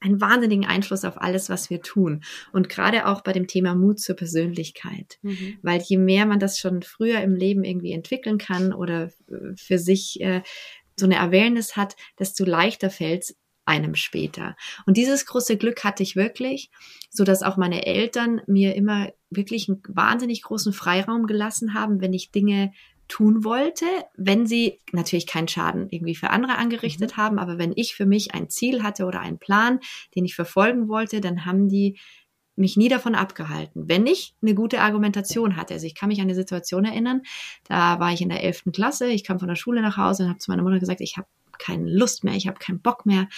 einen 0.00 0.20
wahnsinnigen 0.20 0.64
Einfluss 0.64 1.04
auf 1.04 1.20
alles, 1.20 1.48
was 1.48 1.70
wir 1.70 1.80
tun. 1.80 2.22
Und 2.52 2.68
gerade 2.68 3.06
auch 3.06 3.22
bei 3.22 3.32
dem 3.32 3.46
Thema 3.46 3.74
Mut 3.74 4.00
zur 4.00 4.16
Persönlichkeit. 4.16 5.18
Mhm. 5.22 5.58
Weil 5.62 5.80
je 5.82 5.98
mehr 5.98 6.26
man 6.26 6.40
das 6.40 6.58
schon 6.58 6.82
früher 6.82 7.20
im 7.20 7.34
Leben 7.34 7.64
irgendwie 7.64 7.92
entwickeln 7.92 8.38
kann 8.38 8.72
oder 8.72 9.10
für 9.56 9.78
sich 9.78 10.20
äh, 10.20 10.42
so 10.98 11.06
eine 11.06 11.20
Awareness 11.20 11.76
hat, 11.76 11.96
desto 12.18 12.44
leichter 12.44 12.90
fällt 12.90 13.24
es 13.24 13.36
einem 13.66 13.94
später. 13.94 14.56
Und 14.86 14.96
dieses 14.96 15.26
große 15.26 15.56
Glück 15.56 15.84
hatte 15.84 16.02
ich 16.02 16.16
wirklich, 16.16 16.70
so 17.10 17.24
dass 17.24 17.42
auch 17.42 17.56
meine 17.56 17.84
Eltern 17.84 18.40
mir 18.46 18.74
immer 18.74 19.08
wirklich 19.28 19.68
einen 19.68 19.82
wahnsinnig 19.88 20.42
großen 20.42 20.72
Freiraum 20.72 21.26
gelassen 21.26 21.74
haben, 21.74 22.00
wenn 22.00 22.12
ich 22.12 22.30
Dinge 22.30 22.72
tun 23.08 23.44
wollte, 23.44 23.84
wenn 24.16 24.46
sie 24.46 24.80
natürlich 24.92 25.26
keinen 25.26 25.48
Schaden 25.48 25.88
irgendwie 25.90 26.14
für 26.14 26.30
andere 26.30 26.56
angerichtet 26.56 27.12
mhm. 27.12 27.16
haben, 27.16 27.38
aber 27.38 27.58
wenn 27.58 27.72
ich 27.76 27.94
für 27.94 28.06
mich 28.06 28.34
ein 28.34 28.48
Ziel 28.48 28.82
hatte 28.82 29.04
oder 29.04 29.20
einen 29.20 29.38
Plan, 29.38 29.80
den 30.14 30.24
ich 30.24 30.34
verfolgen 30.34 30.88
wollte, 30.88 31.20
dann 31.20 31.44
haben 31.44 31.68
die 31.68 31.98
mich 32.56 32.76
nie 32.76 32.88
davon 32.88 33.14
abgehalten, 33.14 33.84
wenn 33.86 34.06
ich 34.06 34.34
eine 34.40 34.54
gute 34.54 34.80
Argumentation 34.80 35.56
hatte. 35.56 35.74
Also 35.74 35.86
ich 35.86 35.94
kann 35.94 36.08
mich 36.08 36.20
an 36.20 36.24
eine 36.24 36.34
Situation 36.34 36.86
erinnern, 36.86 37.22
da 37.64 38.00
war 38.00 38.12
ich 38.12 38.22
in 38.22 38.30
der 38.30 38.42
elften 38.42 38.72
Klasse, 38.72 39.08
ich 39.08 39.24
kam 39.24 39.38
von 39.38 39.48
der 39.48 39.56
Schule 39.56 39.82
nach 39.82 39.98
Hause 39.98 40.24
und 40.24 40.30
habe 40.30 40.38
zu 40.38 40.50
meiner 40.50 40.62
Mutter 40.62 40.80
gesagt, 40.80 41.02
ich 41.02 41.18
habe 41.18 41.28
keine 41.58 41.90
Lust 41.90 42.24
mehr, 42.24 42.34
ich 42.34 42.46
habe 42.46 42.58
keinen 42.58 42.80
Bock 42.80 43.06
mehr, 43.06 43.28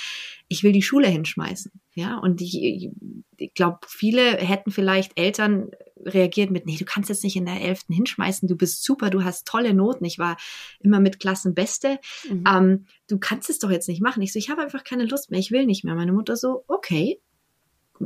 ich 0.49 0.63
will 0.63 0.73
die 0.73 0.83
Schule 0.83 1.09
hinschmeißen. 1.09 1.73
Ja, 1.95 2.19
und 2.19 2.41
ich, 2.41 2.91
ich 3.37 3.55
glaube, 3.55 3.81
viele 3.89 4.37
hätten 4.37 4.71
vielleicht 4.71 5.19
Eltern 5.19 5.71
reagiert 6.05 6.51
mit, 6.51 6.67
nee, 6.67 6.77
du 6.77 6.85
kannst 6.85 7.09
jetzt 7.09 7.25
nicht 7.25 7.37
in 7.37 7.47
der 7.47 7.61
Elften 7.61 7.93
hinschmeißen, 7.93 8.49
du 8.49 8.57
bist 8.57 8.85
super, 8.85 9.11
du 9.11 9.25
hast 9.25 9.47
tolle 9.47 9.75
Noten, 9.75 10.05
ich 10.05 10.19
war 10.19 10.37
immer 10.81 11.01
mit 11.01 11.19
Klassenbeste, 11.19 11.99
mhm. 12.29 12.45
ähm, 12.49 12.87
du 13.09 13.19
kannst 13.19 13.51
es 13.51 13.59
doch 13.59 13.71
jetzt 13.71 13.89
nicht 13.89 14.01
machen. 14.01 14.23
Ich 14.23 14.33
so, 14.33 14.39
ich 14.39 14.51
habe 14.51 14.63
einfach 14.63 14.85
keine 14.85 15.07
Lust 15.07 15.31
mehr, 15.31 15.41
ich 15.41 15.51
will 15.51 15.67
nicht 15.67 15.85
mehr. 15.85 15.95
Meine 15.95 16.13
Mutter 16.13 16.37
so, 16.37 16.65
okay, 16.69 17.21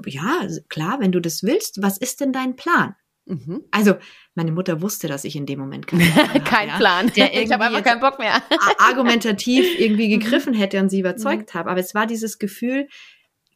ja, 0.06 0.46
klar, 0.68 1.00
wenn 1.00 1.12
du 1.12 1.20
das 1.20 1.42
willst, 1.42 1.82
was 1.82 1.98
ist 1.98 2.20
denn 2.20 2.32
dein 2.32 2.56
Plan? 2.56 2.94
Mhm. 3.26 3.62
Also, 3.70 3.94
meine 4.34 4.52
Mutter 4.52 4.82
wusste, 4.82 5.06
dass 5.08 5.24
ich 5.24 5.36
in 5.36 5.46
dem 5.46 5.60
Moment 5.60 5.86
keinen 5.86 6.10
Plan 6.12 6.44
Kein 6.44 6.68
ja, 6.68 6.76
Plan. 6.76 7.12
Der 7.14 7.42
ich 7.42 7.52
habe 7.52 7.64
einfach 7.64 7.82
keinen 7.82 8.00
Bock 8.00 8.18
mehr. 8.18 8.42
argumentativ 8.78 9.78
irgendwie 9.78 10.08
mhm. 10.14 10.20
gegriffen 10.20 10.54
hätte 10.54 10.80
und 10.80 10.88
sie 10.88 11.00
überzeugt 11.00 11.54
mhm. 11.54 11.58
habe. 11.58 11.70
Aber 11.70 11.80
es 11.80 11.94
war 11.94 12.06
dieses 12.06 12.38
Gefühl, 12.38 12.88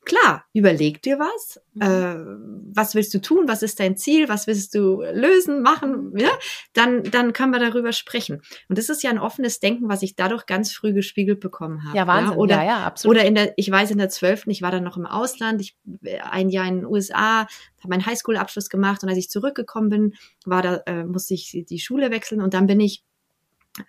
klar, 0.07 0.47
überleg 0.55 1.03
dir 1.03 1.19
was. 1.19 1.61
Mhm. 1.75 1.83
Äh, 1.83 2.75
was 2.75 2.95
willst 2.95 3.13
du 3.13 3.21
tun? 3.21 3.45
Was 3.47 3.63
ist 3.63 3.79
dein 3.79 3.97
Ziel? 3.97 4.29
Was 4.31 4.47
willst 4.47 4.75
du 4.75 5.03
lösen, 5.03 5.61
machen? 5.61 6.13
Mhm. 6.13 6.19
Ja? 6.19 6.31
Dann, 6.73 7.03
dann 7.03 7.35
können 7.35 7.53
wir 7.53 7.59
darüber 7.59 7.93
sprechen. 7.93 8.41
Und 8.69 8.79
das 8.79 8.89
ist 8.89 9.03
ja 9.03 9.11
ein 9.11 9.19
offenes 9.19 9.61
Denken, 9.61 9.89
was 9.89 10.03
ich 10.03 10.17
dadurch 10.17 10.47
ganz 10.47 10.73
früh 10.73 10.95
gespiegelt 10.95 11.41
bekommen 11.41 11.85
habe. 11.85 11.97
Ja, 11.97 12.07
Wahnsinn. 12.07 12.33
Ja? 12.33 12.39
Oder, 12.39 12.57
ja, 12.57 12.65
ja, 12.65 12.87
absolut. 12.87 13.17
Oder 13.17 13.27
in 13.27 13.35
der, 13.35 13.53
ich 13.57 13.71
weiß 13.71 13.91
in 13.91 13.99
der 13.99 14.09
zwölften, 14.09 14.51
ich 14.51 14.63
war 14.63 14.71
dann 14.71 14.85
noch 14.85 14.97
im 14.97 15.07
Ausland, 15.07 15.61
ich 15.61 15.77
ein 16.23 16.49
Jahr 16.49 16.67
in 16.69 16.77
den 16.77 16.87
USA, 16.87 17.41
habe 17.41 17.89
meinen 17.89 18.07
Highschool-Abschluss 18.07 18.71
gemacht 18.71 19.03
und 19.03 19.09
als 19.09 19.19
ich 19.19 19.29
zurückgekommen 19.29 19.89
bin, 19.91 20.15
war 20.45 20.63
da, 20.63 20.77
äh, 20.87 21.05
musste 21.05 21.35
ich 21.35 21.65
die 21.69 21.79
Schule 21.79 22.11
wechseln 22.11 22.41
und 22.41 22.55
dann 22.55 22.67
bin 22.67 22.81
ich 22.81 23.05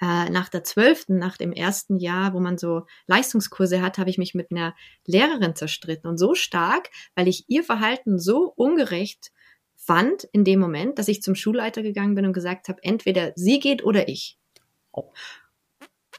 äh, 0.01 0.29
nach 0.29 0.49
der 0.49 0.63
zwölften, 0.63 1.17
nach 1.17 1.37
dem 1.37 1.51
ersten 1.51 1.97
Jahr, 1.97 2.33
wo 2.33 2.39
man 2.39 2.57
so 2.57 2.85
Leistungskurse 3.07 3.81
hat, 3.81 3.97
habe 3.97 4.09
ich 4.09 4.17
mich 4.17 4.33
mit 4.33 4.51
einer 4.51 4.75
Lehrerin 5.05 5.55
zerstritten 5.55 6.09
und 6.09 6.17
so 6.17 6.35
stark, 6.35 6.89
weil 7.15 7.27
ich 7.27 7.45
ihr 7.47 7.63
Verhalten 7.63 8.19
so 8.19 8.51
ungerecht 8.55 9.31
fand 9.75 10.25
in 10.31 10.43
dem 10.43 10.59
Moment, 10.59 10.99
dass 10.99 11.07
ich 11.07 11.21
zum 11.21 11.35
Schulleiter 11.35 11.81
gegangen 11.81 12.15
bin 12.15 12.25
und 12.25 12.33
gesagt 12.33 12.67
habe, 12.67 12.83
entweder 12.83 13.31
sie 13.35 13.59
geht 13.59 13.83
oder 13.83 14.09
ich. 14.09 14.37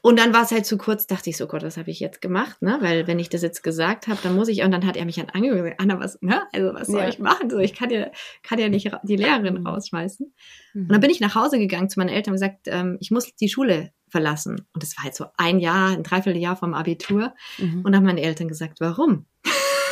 Und 0.01 0.19
dann 0.19 0.33
war 0.33 0.43
es 0.43 0.51
halt 0.51 0.65
zu 0.65 0.77
kurz, 0.77 1.07
dachte 1.07 1.29
ich 1.29 1.37
so, 1.37 1.47
Gott, 1.47 1.63
was 1.63 1.77
habe 1.77 1.91
ich 1.91 1.99
jetzt 1.99 2.21
gemacht, 2.21 2.61
ne? 2.61 2.77
Weil 2.81 3.07
wenn 3.07 3.19
ich 3.19 3.29
das 3.29 3.41
jetzt 3.41 3.63
gesagt 3.63 4.07
habe, 4.07 4.19
dann 4.23 4.35
muss 4.35 4.47
ich, 4.47 4.63
und 4.63 4.71
dann 4.71 4.85
hat 4.85 4.97
er 4.97 5.05
mich 5.05 5.19
an 5.19 5.29
angeguckt 5.29 5.79
Anna, 5.79 5.99
was, 5.99 6.21
ne? 6.21 6.43
Also 6.53 6.73
was 6.73 6.87
soll 6.87 7.01
ja. 7.01 7.09
ich 7.09 7.19
machen? 7.19 7.49
So, 7.49 7.57
ich 7.57 7.73
kann 7.73 7.89
ja, 7.89 8.07
kann 8.43 8.59
ja 8.59 8.69
nicht 8.69 8.91
die 9.03 9.15
Lehrerin 9.15 9.59
mhm. 9.59 9.67
rausschmeißen. 9.67 10.33
Mhm. 10.73 10.81
Und 10.83 10.91
dann 10.91 11.01
bin 11.01 11.09
ich 11.09 11.19
nach 11.19 11.35
Hause 11.35 11.59
gegangen 11.59 11.89
zu 11.89 11.99
meinen 11.99 12.09
Eltern 12.09 12.33
und 12.33 12.39
gesagt, 12.39 12.67
ähm, 12.67 12.97
ich 12.99 13.11
muss 13.11 13.35
die 13.35 13.49
Schule 13.49 13.91
verlassen. 14.09 14.67
Und 14.73 14.83
das 14.83 14.97
war 14.97 15.03
halt 15.03 15.15
so 15.15 15.25
ein 15.37 15.59
Jahr, 15.59 15.89
ein 15.89 16.03
Dreivierteljahr 16.03 16.55
vom 16.55 16.73
Abitur. 16.73 17.33
Mhm. 17.57 17.81
Und 17.83 17.91
dann 17.91 17.97
haben 17.97 18.05
meine 18.05 18.21
Eltern 18.21 18.47
gesagt, 18.47 18.79
warum? 18.79 19.25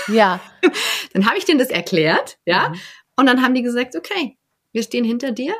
Ja. 0.07 0.39
dann 1.13 1.25
habe 1.25 1.37
ich 1.37 1.45
denen 1.45 1.59
das 1.59 1.69
erklärt, 1.69 2.37
ja. 2.45 2.69
Mhm. 2.69 2.75
Und 3.17 3.25
dann 3.25 3.41
haben 3.41 3.53
die 3.53 3.63
gesagt, 3.63 3.95
okay, 3.95 4.37
wir 4.71 4.83
stehen 4.83 5.03
hinter 5.03 5.31
dir, 5.31 5.53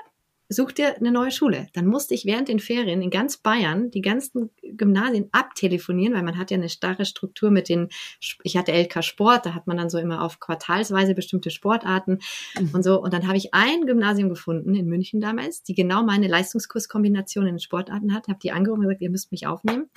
such 0.50 0.72
dir 0.74 0.96
eine 0.96 1.12
neue 1.12 1.32
Schule. 1.32 1.68
Dann 1.74 1.86
musste 1.86 2.14
ich 2.14 2.26
während 2.26 2.48
den 2.48 2.60
Ferien 2.60 3.02
in 3.02 3.10
ganz 3.10 3.38
Bayern 3.38 3.92
die 3.92 4.02
ganzen 4.02 4.50
Gymnasien 4.64 5.28
abtelefonieren, 5.32 6.14
weil 6.14 6.24
man 6.24 6.38
hat 6.38 6.52
ja 6.52 6.58
eine 6.58 6.70
starre 6.70 7.06
Struktur 7.06 7.52
mit 7.52 7.70
den, 7.70 7.90
ich 8.44 8.56
hatte 8.56 8.72
LK 8.72 9.04
Sport, 9.04 9.46
da 9.46 9.54
hat 9.54 9.68
man 9.68 9.78
dann 9.78 9.90
so 9.90 9.98
immer 9.98 10.22
auf 10.22 10.40
quartalsweise 10.40 11.16
bestimmte 11.16 11.50
Sportarten 11.50 12.20
mhm. 12.58 12.70
und 12.74 12.84
so. 12.84 13.02
Und 13.02 13.14
dann 13.14 13.28
habe 13.28 13.38
ich 13.38 13.54
ein 13.54 13.86
Gymnasium 13.86 14.30
gefunden 14.30 14.74
in 14.76 14.88
München 14.88 15.20
damals, 15.20 15.64
die 15.64 15.76
genau 15.76 16.04
meine 16.04 16.28
Leistungskurskombination 16.28 17.48
in 17.48 17.60
Sportarten 17.60 18.14
hat, 18.14 18.28
habe 18.28 18.40
die 18.42 18.52
angerufen 18.52 18.82
und 18.82 18.88
gesagt, 18.88 19.02
ihr 19.02 19.10
müsst 19.10 19.32
mich 19.32 19.48
aufnehmen. 19.48 19.90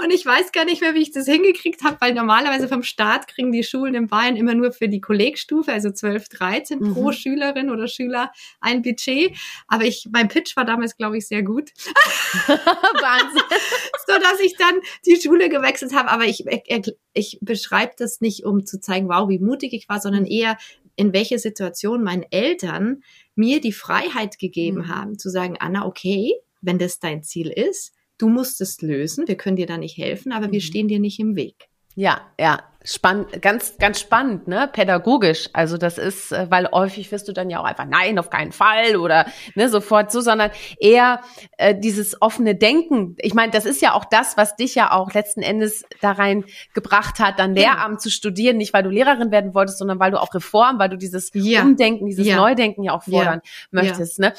Und 0.00 0.12
ich 0.12 0.24
weiß 0.24 0.52
gar 0.52 0.64
nicht 0.64 0.80
mehr, 0.80 0.94
wie 0.94 1.02
ich 1.02 1.10
das 1.10 1.26
hingekriegt 1.26 1.82
habe, 1.82 1.96
weil 2.00 2.14
normalerweise 2.14 2.68
vom 2.68 2.84
Staat 2.84 3.26
kriegen 3.26 3.50
die 3.50 3.64
Schulen 3.64 3.96
in 3.96 4.06
Bayern 4.06 4.36
immer 4.36 4.54
nur 4.54 4.70
für 4.70 4.88
die 4.88 5.00
Kollegstufe, 5.00 5.72
also 5.72 5.90
12, 5.90 6.28
13 6.28 6.78
mhm. 6.78 6.94
pro 6.94 7.10
Schülerin 7.10 7.68
oder 7.68 7.88
Schüler 7.88 8.30
ein 8.60 8.82
Budget. 8.82 9.36
Aber 9.66 9.84
ich, 9.84 10.08
mein 10.12 10.28
Pitch 10.28 10.56
war 10.56 10.64
damals, 10.64 10.96
glaube 10.96 11.18
ich, 11.18 11.26
sehr 11.26 11.42
gut. 11.42 11.70
Wahnsinn. 12.46 13.42
so 14.06 14.14
dass 14.20 14.38
ich 14.40 14.56
dann 14.56 14.78
die 15.04 15.20
Schule 15.20 15.48
gewechselt 15.48 15.92
habe. 15.92 16.10
Aber 16.10 16.26
ich, 16.26 16.46
ich, 16.46 16.96
ich 17.12 17.38
beschreibe 17.42 17.94
das 17.98 18.20
nicht, 18.20 18.44
um 18.44 18.64
zu 18.64 18.80
zeigen, 18.80 19.08
wow, 19.08 19.28
wie 19.28 19.40
mutig 19.40 19.72
ich 19.72 19.88
war, 19.88 20.00
sondern 20.00 20.26
eher, 20.26 20.56
in 20.94 21.12
welche 21.12 21.38
Situation 21.38 22.02
meine 22.02 22.30
Eltern 22.32 23.02
mir 23.34 23.60
die 23.60 23.72
Freiheit 23.72 24.38
gegeben 24.38 24.78
mhm. 24.78 24.88
haben, 24.88 25.18
zu 25.18 25.28
sagen, 25.28 25.56
Anna, 25.58 25.86
okay, 25.86 26.34
wenn 26.60 26.78
das 26.78 26.98
dein 26.98 27.22
Ziel 27.22 27.50
ist, 27.50 27.92
du 28.18 28.28
musst 28.28 28.60
es 28.60 28.82
lösen, 28.82 29.26
wir 29.26 29.36
können 29.36 29.56
dir 29.56 29.66
da 29.66 29.78
nicht 29.78 29.96
helfen, 29.96 30.32
aber 30.32 30.46
wir 30.52 30.58
mhm. 30.58 30.64
stehen 30.64 30.88
dir 30.88 31.00
nicht 31.00 31.18
im 31.18 31.36
Weg. 31.36 31.68
Ja, 31.94 32.32
ja, 32.38 32.62
spannend, 32.94 33.42
ganz, 33.42 33.76
ganz 33.78 34.00
spannend, 34.00 34.48
ne, 34.48 34.68
pädagogisch. 34.72 35.50
Also 35.52 35.76
das 35.76 35.98
ist, 35.98 36.32
äh, 36.32 36.46
weil 36.50 36.68
häufig 36.70 37.12
wirst 37.12 37.28
du 37.28 37.32
dann 37.32 37.50
ja 37.50 37.60
auch 37.60 37.64
einfach 37.64 37.84
nein, 37.84 38.18
auf 38.18 38.30
keinen 38.30 38.52
Fall 38.52 38.96
oder 38.96 39.26
ne, 39.54 39.68
sofort 39.68 40.10
so, 40.10 40.20
sondern 40.20 40.50
eher 40.78 41.20
äh, 41.58 41.74
dieses 41.74 42.20
offene 42.22 42.54
Denken. 42.54 43.16
Ich 43.18 43.34
meine, 43.34 43.52
das 43.52 43.66
ist 43.66 43.82
ja 43.82 43.92
auch 43.92 44.04
das, 44.04 44.36
was 44.36 44.56
dich 44.56 44.74
ja 44.74 44.92
auch 44.92 45.12
letzten 45.12 45.42
Endes 45.42 45.84
da 46.00 46.12
rein 46.12 46.44
gebracht 46.74 47.18
hat, 47.18 47.38
dann 47.38 47.54
Lehramt 47.54 47.96
ja. 47.96 47.98
zu 47.98 48.10
studieren, 48.10 48.56
nicht 48.56 48.72
weil 48.72 48.82
du 48.82 48.90
Lehrerin 48.90 49.30
werden 49.30 49.54
wolltest, 49.54 49.78
sondern 49.78 49.98
weil 49.98 50.10
du 50.10 50.20
auch 50.20 50.32
Reform, 50.34 50.78
weil 50.78 50.88
du 50.88 50.96
dieses 50.96 51.30
ja. 51.34 51.62
Umdenken, 51.62 52.06
dieses 52.06 52.26
ja. 52.26 52.36
Neudenken 52.36 52.82
ja 52.82 52.92
auch 52.92 53.02
fordern 53.02 53.40
möchtest. 53.70 54.18
Ne? 54.18 54.32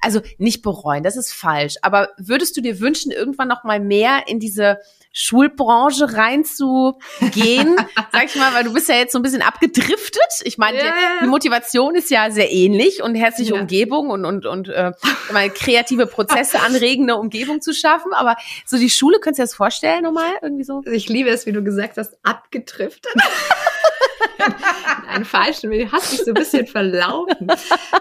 Also 0.00 0.20
nicht 0.38 0.62
bereuen, 0.62 1.02
das 1.02 1.16
ist 1.16 1.32
falsch. 1.32 1.76
Aber 1.82 2.08
würdest 2.18 2.56
du 2.56 2.60
dir 2.60 2.80
wünschen, 2.80 3.12
irgendwann 3.12 3.48
noch 3.48 3.64
mal 3.64 3.80
mehr 3.80 4.22
in 4.26 4.40
diese 4.40 4.78
Schulbranche 5.16 6.12
reinzugehen, 6.12 7.76
sag 8.12 8.24
ich 8.24 8.34
mal, 8.34 8.52
weil 8.52 8.64
du 8.64 8.72
bist 8.72 8.88
ja 8.88 8.96
jetzt 8.96 9.12
so 9.12 9.18
ein 9.20 9.22
bisschen 9.22 9.42
abgedriftet. 9.42 10.20
Ich 10.42 10.58
meine, 10.58 10.78
yeah. 10.78 10.92
die 11.22 11.28
Motivation 11.28 11.94
ist 11.94 12.10
ja 12.10 12.32
sehr 12.32 12.50
ähnlich 12.50 13.00
und 13.00 13.14
herzliche 13.14 13.54
ja. 13.54 13.60
Umgebung 13.60 14.10
und 14.10 14.24
und 14.24 14.44
und 14.44 14.68
äh, 14.68 14.90
mal 15.32 15.50
kreative 15.50 16.06
Prozesse 16.06 16.60
anregende 16.60 17.14
Umgebung 17.14 17.60
zu 17.60 17.72
schaffen. 17.72 18.12
Aber 18.12 18.34
so 18.66 18.76
die 18.76 18.90
Schule, 18.90 19.20
könntest 19.20 19.38
du 19.38 19.42
dir 19.42 19.46
das 19.46 19.54
vorstellen 19.54 20.02
nochmal 20.02 20.32
irgendwie 20.42 20.64
so? 20.64 20.82
Ich 20.84 21.08
liebe 21.08 21.30
es, 21.30 21.46
wie 21.46 21.52
du 21.52 21.62
gesagt 21.62 21.96
hast, 21.96 22.18
abgedriftet. 22.24 23.12
Einen 25.08 25.24
falschen, 25.24 25.70
du 25.70 25.92
hast 25.92 26.10
dich 26.10 26.24
so 26.24 26.32
ein 26.32 26.34
bisschen 26.34 26.66
verlaufen. 26.66 27.52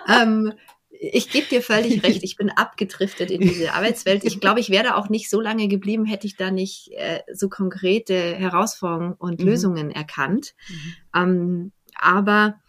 ähm, 0.10 0.54
ich 1.12 1.30
gebe 1.30 1.48
dir 1.48 1.62
völlig 1.62 2.04
recht. 2.04 2.24
Ich 2.24 2.38
bin 2.38 2.50
abgedriftet 2.56 3.30
in 3.30 3.42
diese 3.42 3.74
Arbeitswelt. 3.74 4.24
Ich 4.24 4.40
glaube, 4.40 4.60
ich 4.60 4.70
wäre 4.70 4.96
auch 4.96 5.10
nicht 5.10 5.30
so 5.30 5.42
lange 5.42 5.68
geblieben, 5.68 6.06
hätte 6.06 6.28
ich 6.28 6.38
da 6.38 6.52
nicht 6.52 6.92
äh, 6.94 7.20
so 7.32 7.50
konkrete 7.50 8.36
Herausforderungen 8.36 9.14
und 9.14 9.40
mhm. 9.40 9.46
Lösungen 9.48 9.92
erkannt. 9.92 10.54
Mhm. 10.70 10.94
Ähm, 11.16 11.72
aber 11.96 12.62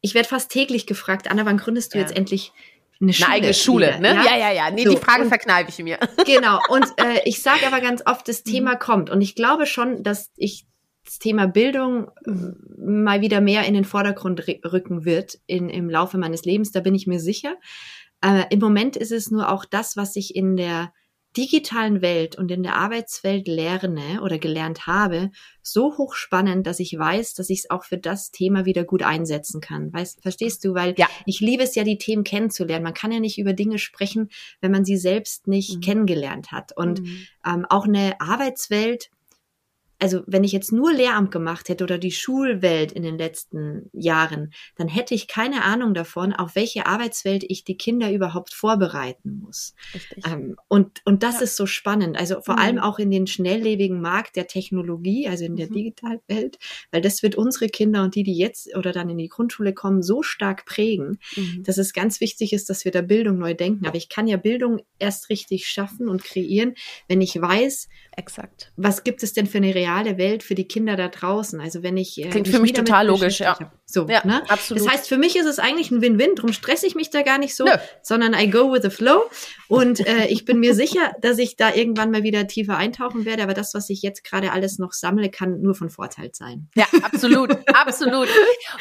ich 0.00 0.14
werde 0.14 0.28
fast 0.28 0.50
täglich 0.50 0.86
gefragt, 0.86 1.30
Anna, 1.30 1.46
wann 1.46 1.56
gründest 1.56 1.94
du 1.94 1.98
ja. 1.98 2.04
jetzt 2.04 2.16
endlich 2.16 2.52
eine, 3.00 3.12
Schule 3.12 3.26
eine 3.26 3.34
eigene 3.34 3.54
Schule, 3.54 3.86
wieder, 3.88 3.98
ne? 3.98 4.14
Ja, 4.14 4.24
ja, 4.24 4.36
ja. 4.36 4.52
ja. 4.52 4.70
Nee, 4.70 4.84
so, 4.84 4.90
die 4.90 4.96
Frage 4.96 5.26
verkneife 5.26 5.70
ich 5.70 5.78
mir. 5.78 5.98
Genau. 6.26 6.60
Und 6.68 6.86
äh, 6.98 7.20
ich 7.24 7.42
sage 7.42 7.66
aber 7.66 7.80
ganz 7.80 8.02
oft, 8.06 8.28
das 8.28 8.42
Thema 8.42 8.74
mhm. 8.74 8.78
kommt. 8.78 9.10
Und 9.10 9.22
ich 9.22 9.34
glaube 9.34 9.66
schon, 9.66 10.02
dass 10.02 10.30
ich 10.36 10.66
das 11.04 11.18
Thema 11.18 11.46
Bildung 11.46 12.10
mhm. 12.24 12.56
mal 13.04 13.20
wieder 13.20 13.40
mehr 13.40 13.64
in 13.64 13.74
den 13.74 13.84
Vordergrund 13.84 14.46
rücken 14.46 15.04
wird 15.04 15.38
in, 15.46 15.68
im 15.68 15.90
Laufe 15.90 16.18
meines 16.18 16.44
Lebens, 16.44 16.70
da 16.70 16.80
bin 16.80 16.94
ich 16.94 17.06
mir 17.06 17.20
sicher. 17.20 17.56
Äh, 18.22 18.44
Im 18.50 18.60
Moment 18.60 18.96
ist 18.96 19.12
es 19.12 19.30
nur 19.30 19.50
auch 19.50 19.64
das, 19.64 19.96
was 19.96 20.16
ich 20.16 20.34
in 20.34 20.56
der 20.56 20.92
digitalen 21.36 22.02
Welt 22.02 22.36
und 22.36 22.50
in 22.50 22.62
der 22.62 22.76
Arbeitswelt 22.76 23.48
lerne 23.48 24.20
oder 24.22 24.38
gelernt 24.38 24.86
habe, 24.86 25.30
so 25.62 25.96
hochspannend, 25.96 26.66
dass 26.66 26.78
ich 26.78 26.96
weiß, 26.98 27.34
dass 27.34 27.48
ich 27.48 27.60
es 27.60 27.70
auch 27.70 27.84
für 27.84 27.96
das 27.96 28.30
Thema 28.30 28.66
wieder 28.66 28.84
gut 28.84 29.02
einsetzen 29.02 29.60
kann. 29.60 29.92
Weißt, 29.92 30.20
verstehst 30.22 30.64
du? 30.64 30.74
Weil 30.74 30.94
ja. 30.98 31.08
ich 31.24 31.40
liebe 31.40 31.62
es 31.62 31.74
ja, 31.74 31.84
die 31.84 31.98
Themen 31.98 32.24
kennenzulernen. 32.24 32.84
Man 32.84 32.94
kann 32.94 33.12
ja 33.12 33.20
nicht 33.20 33.38
über 33.38 33.54
Dinge 33.54 33.78
sprechen, 33.78 34.28
wenn 34.60 34.72
man 34.72 34.84
sie 34.84 34.96
selbst 34.96 35.46
nicht 35.46 35.76
mhm. 35.76 35.80
kennengelernt 35.80 36.52
hat. 36.52 36.76
Und 36.76 37.00
mhm. 37.00 37.26
ähm, 37.46 37.66
auch 37.68 37.86
eine 37.86 38.20
Arbeitswelt, 38.20 39.10
also 40.02 40.24
wenn 40.26 40.42
ich 40.42 40.50
jetzt 40.50 40.72
nur 40.72 40.92
Lehramt 40.92 41.30
gemacht 41.30 41.68
hätte 41.68 41.84
oder 41.84 41.96
die 41.96 42.10
Schulwelt 42.10 42.90
in 42.90 43.04
den 43.04 43.16
letzten 43.16 43.88
Jahren, 43.92 44.52
dann 44.76 44.88
hätte 44.88 45.14
ich 45.14 45.28
keine 45.28 45.62
Ahnung 45.62 45.94
davon, 45.94 46.32
auf 46.32 46.56
welche 46.56 46.86
Arbeitswelt 46.86 47.44
ich 47.46 47.62
die 47.62 47.76
Kinder 47.76 48.10
überhaupt 48.10 48.52
vorbereiten 48.52 49.38
muss. 49.44 49.76
Ähm, 50.26 50.56
und, 50.66 51.02
und 51.04 51.22
das 51.22 51.36
ja. 51.36 51.42
ist 51.42 51.54
so 51.54 51.66
spannend. 51.66 52.18
Also 52.18 52.40
vor 52.40 52.56
mhm. 52.56 52.60
allem 52.60 52.78
auch 52.80 52.98
in 52.98 53.12
den 53.12 53.28
schnelllebigen 53.28 54.00
Markt 54.00 54.34
der 54.34 54.48
Technologie, 54.48 55.28
also 55.28 55.44
in 55.44 55.54
der 55.54 55.68
mhm. 55.68 55.74
Digitalwelt, 55.74 56.58
weil 56.90 57.00
das 57.00 57.22
wird 57.22 57.36
unsere 57.36 57.68
Kinder 57.68 58.02
und 58.02 58.16
die, 58.16 58.24
die 58.24 58.36
jetzt 58.36 58.74
oder 58.74 58.90
dann 58.90 59.08
in 59.08 59.18
die 59.18 59.28
Grundschule 59.28 59.72
kommen, 59.72 60.02
so 60.02 60.24
stark 60.24 60.64
prägen, 60.66 61.20
mhm. 61.36 61.62
dass 61.62 61.78
es 61.78 61.92
ganz 61.92 62.20
wichtig 62.20 62.52
ist, 62.52 62.68
dass 62.70 62.84
wir 62.84 62.90
da 62.90 63.02
Bildung 63.02 63.38
neu 63.38 63.54
denken. 63.54 63.86
Aber 63.86 63.96
ich 63.96 64.08
kann 64.08 64.26
ja 64.26 64.36
Bildung 64.36 64.80
erst 64.98 65.28
richtig 65.28 65.68
schaffen 65.68 66.08
und 66.08 66.24
kreieren, 66.24 66.74
wenn 67.06 67.20
ich 67.20 67.40
weiß, 67.40 67.88
Exakt. 68.16 68.72
was 68.74 69.04
gibt 69.04 69.22
es 69.22 69.32
denn 69.32 69.46
für 69.46 69.58
eine 69.58 69.76
reale 69.92 70.18
Welt 70.18 70.42
für 70.42 70.54
die 70.54 70.66
Kinder 70.66 70.96
da 70.96 71.08
draußen. 71.08 71.60
Also 71.60 71.82
wenn 71.82 71.96
ich 71.96 72.18
äh, 72.18 72.28
klingt 72.28 72.48
für 72.48 72.60
mich 72.60 72.72
total 72.72 73.06
logisch, 73.06 73.40
ja. 73.40 73.56
So, 73.84 74.06
ja, 74.08 74.24
ne? 74.24 74.42
absolut. 74.48 74.84
Das 74.84 74.92
heißt, 74.92 75.08
für 75.08 75.18
mich 75.18 75.36
ist 75.36 75.44
es 75.44 75.58
eigentlich 75.58 75.90
ein 75.90 76.00
Win-Win. 76.00 76.34
Drum 76.34 76.52
stresse 76.52 76.86
ich 76.86 76.94
mich 76.94 77.10
da 77.10 77.22
gar 77.22 77.38
nicht 77.38 77.54
so, 77.54 77.64
Nö. 77.64 77.72
sondern 78.02 78.32
I 78.32 78.48
go 78.48 78.72
with 78.72 78.82
the 78.82 78.90
flow. 78.90 79.24
Und 79.68 80.06
äh, 80.06 80.26
ich 80.28 80.44
bin 80.44 80.60
mir 80.60 80.74
sicher, 80.74 81.12
dass 81.20 81.38
ich 81.38 81.56
da 81.56 81.74
irgendwann 81.74 82.10
mal 82.10 82.22
wieder 82.22 82.46
tiefer 82.46 82.76
eintauchen 82.76 83.24
werde. 83.26 83.42
Aber 83.42 83.54
das, 83.54 83.74
was 83.74 83.90
ich 83.90 84.00
jetzt 84.02 84.24
gerade 84.24 84.52
alles 84.52 84.78
noch 84.78 84.92
sammle, 84.92 85.30
kann 85.30 85.60
nur 85.60 85.74
von 85.74 85.90
Vorteil 85.90 86.30
sein. 86.32 86.68
Ja, 86.74 86.86
absolut, 87.02 87.50
absolut. 87.74 88.28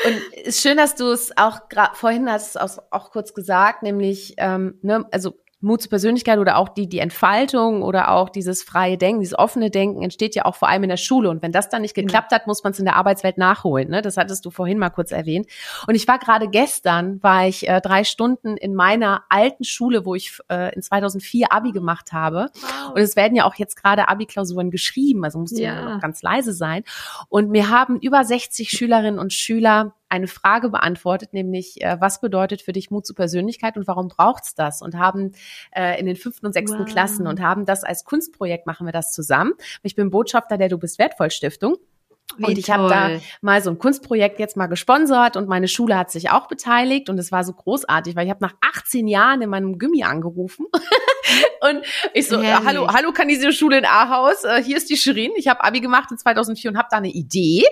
Und 0.05 0.22
es 0.43 0.55
ist 0.55 0.62
schön, 0.62 0.78
dass 0.78 0.95
du 0.95 1.12
es 1.12 1.36
auch 1.36 1.59
vorhin 1.93 2.30
hast 2.30 2.59
auch, 2.59 2.78
auch 2.91 3.12
kurz 3.12 3.34
gesagt, 3.34 3.84
nämlich 3.84 4.36
ähm, 4.38 4.80
ne, 4.82 5.05
also 5.12 5.38
Mut 5.62 5.82
zur 5.82 5.89
Persönlichkeit 5.89 6.39
oder 6.39 6.57
auch 6.57 6.70
die, 6.70 6.89
die 6.89 6.99
Entfaltung 6.99 7.84
oder 7.84 8.12
auch 8.12 8.30
dieses 8.30 8.64
freie 8.64 8.97
Denken, 8.97 9.22
dieses 9.22 9.38
offene 9.38 9.70
Denken 9.70 10.01
entsteht 10.01 10.36
ja 10.36 10.45
auch 10.45 10.55
vor 10.55 10.70
allem 10.70 10.84
in 10.84 10.89
der 10.89 10.97
Schule. 10.97 11.30
Und 11.30 11.41
wenn 11.43 11.51
das 11.51 11.70
dann 11.70 11.84
nicht 11.84 11.93
geklappt 11.93 12.32
hat, 12.32 12.47
muss 12.47 12.64
man 12.64 12.74
es 12.74 12.80
in 12.80 12.86
der 12.86 12.95
Arbeitswelt 12.95 13.38
nachholen. 13.38 13.89
Ne? 13.89 14.01
Das 14.01 14.18
hattest 14.18 14.45
du 14.45 14.49
vorhin 14.49 14.80
mal 14.80 14.89
kurz 14.89 15.12
erwähnt. 15.12 15.47
Und 15.88 15.95
ich 15.95 16.07
war 16.07 16.20
gerade 16.20 16.49
gestern, 16.49 17.22
war 17.22 17.47
ich 17.47 17.68
äh, 17.70 17.80
drei 17.80 18.03
Stunden 18.03 18.57
in 18.57 18.74
meiner 18.74 19.24
alten 19.30 19.64
Schule, 19.64 20.05
wo 20.05 20.16
ich 20.16 20.39
äh, 20.49 20.74
in 20.74 20.82
2004 20.82 21.51
Abi 21.51 21.72
gemacht 21.72 22.12
habe. 22.12 22.49
Wow. 22.53 22.95
Und 22.95 23.01
es 23.01 23.16
werden 23.16 23.36
ja 23.36 23.45
auch 23.45 23.55
jetzt 23.55 23.76
gerade 23.76 24.09
Abi-Klausuren 24.09 24.72
geschrieben, 24.72 25.24
also 25.24 25.39
musste 25.39 25.62
ja. 25.62 25.93
noch 25.93 26.01
ganz 26.01 26.22
leise 26.24 26.53
sein. 26.53 26.84
Und 27.30 27.49
mir 27.49 27.70
haben 27.70 27.99
über 27.99 28.24
60 28.24 28.70
Schülerinnen 28.70 29.20
und 29.20 29.32
Schüler 29.34 29.93
eine 30.12 30.28
Frage 30.28 30.70
beantwortet, 30.70 31.34
nämlich 31.34 31.82
äh, 31.82 31.97
was 31.99 32.20
bedeutet 32.20 32.62
für 32.62 32.74
dich 32.74 32.91
Mut 32.91 33.05
zur 33.05 33.16
Persönlichkeit 33.16 33.78
und 33.78 33.88
warum 33.88 34.09
braucht's 34.09 34.55
das? 34.55 34.82
Und 34.82 34.97
haben 34.97 35.32
äh, 35.74 35.99
in 35.99 36.05
den 36.05 36.18
fünften 36.18 36.45
und 36.45 36.53
sechsten 36.53 36.80
wow. 36.80 36.86
Klassen 36.86 37.28
und 37.28 37.39
haben 37.39 37.66
das 37.66 37.84
als 37.84 38.03
Kunstprojekt 38.03 38.68
machen 38.68 38.86
wir 38.86 38.91
das 38.91 39.12
zusammen. 39.14 39.53
Ich 39.84 39.95
bin 39.95 40.09
Botschafter 40.12 40.57
der 40.57 40.68
Du 40.68 40.78
bist 40.78 40.99
wertvoll 40.99 41.32
Stiftung. 41.32 41.78
Wie 42.38 42.45
und 42.45 42.57
ich 42.57 42.69
habe 42.69 42.88
da 42.88 43.09
mal 43.41 43.61
so 43.61 43.69
ein 43.69 43.77
Kunstprojekt 43.77 44.39
jetzt 44.39 44.57
mal 44.57 44.67
gesponsert 44.67 45.38
und 45.38 45.47
meine 45.47 45.67
Schule 45.67 45.97
hat 45.97 46.11
sich 46.11 46.29
auch 46.29 46.47
beteiligt 46.47 47.09
und 47.09 47.17
es 47.17 47.32
war 47.32 47.43
so 47.43 47.53
großartig, 47.53 48.15
weil 48.15 48.25
ich 48.25 48.29
habe 48.32 48.43
nach 48.43 48.53
18 48.61 49.07
Jahren 49.07 49.41
in 49.41 49.49
meinem 49.49 49.79
Gummi 49.79 50.03
angerufen 50.03 50.67
und 51.61 51.84
ich 52.13 52.27
so, 52.27 52.41
Herrlich. 52.41 52.67
hallo, 52.67 52.88
hallo 52.88 53.11
Kanisio 53.11 53.51
Schule 53.51 53.77
in 53.77 53.86
Ahaus, 53.86 54.43
äh, 54.43 54.61
hier 54.63 54.77
ist 54.77 54.89
die 54.89 54.97
Shirin, 54.97 55.32
ich 55.36 55.47
habe 55.47 55.63
Abi 55.63 55.79
gemacht 55.79 56.11
in 56.11 56.17
2004 56.17 56.71
und 56.71 56.77
habe 56.77 56.88
da 56.91 56.97
eine 56.97 57.09
Idee 57.09 57.63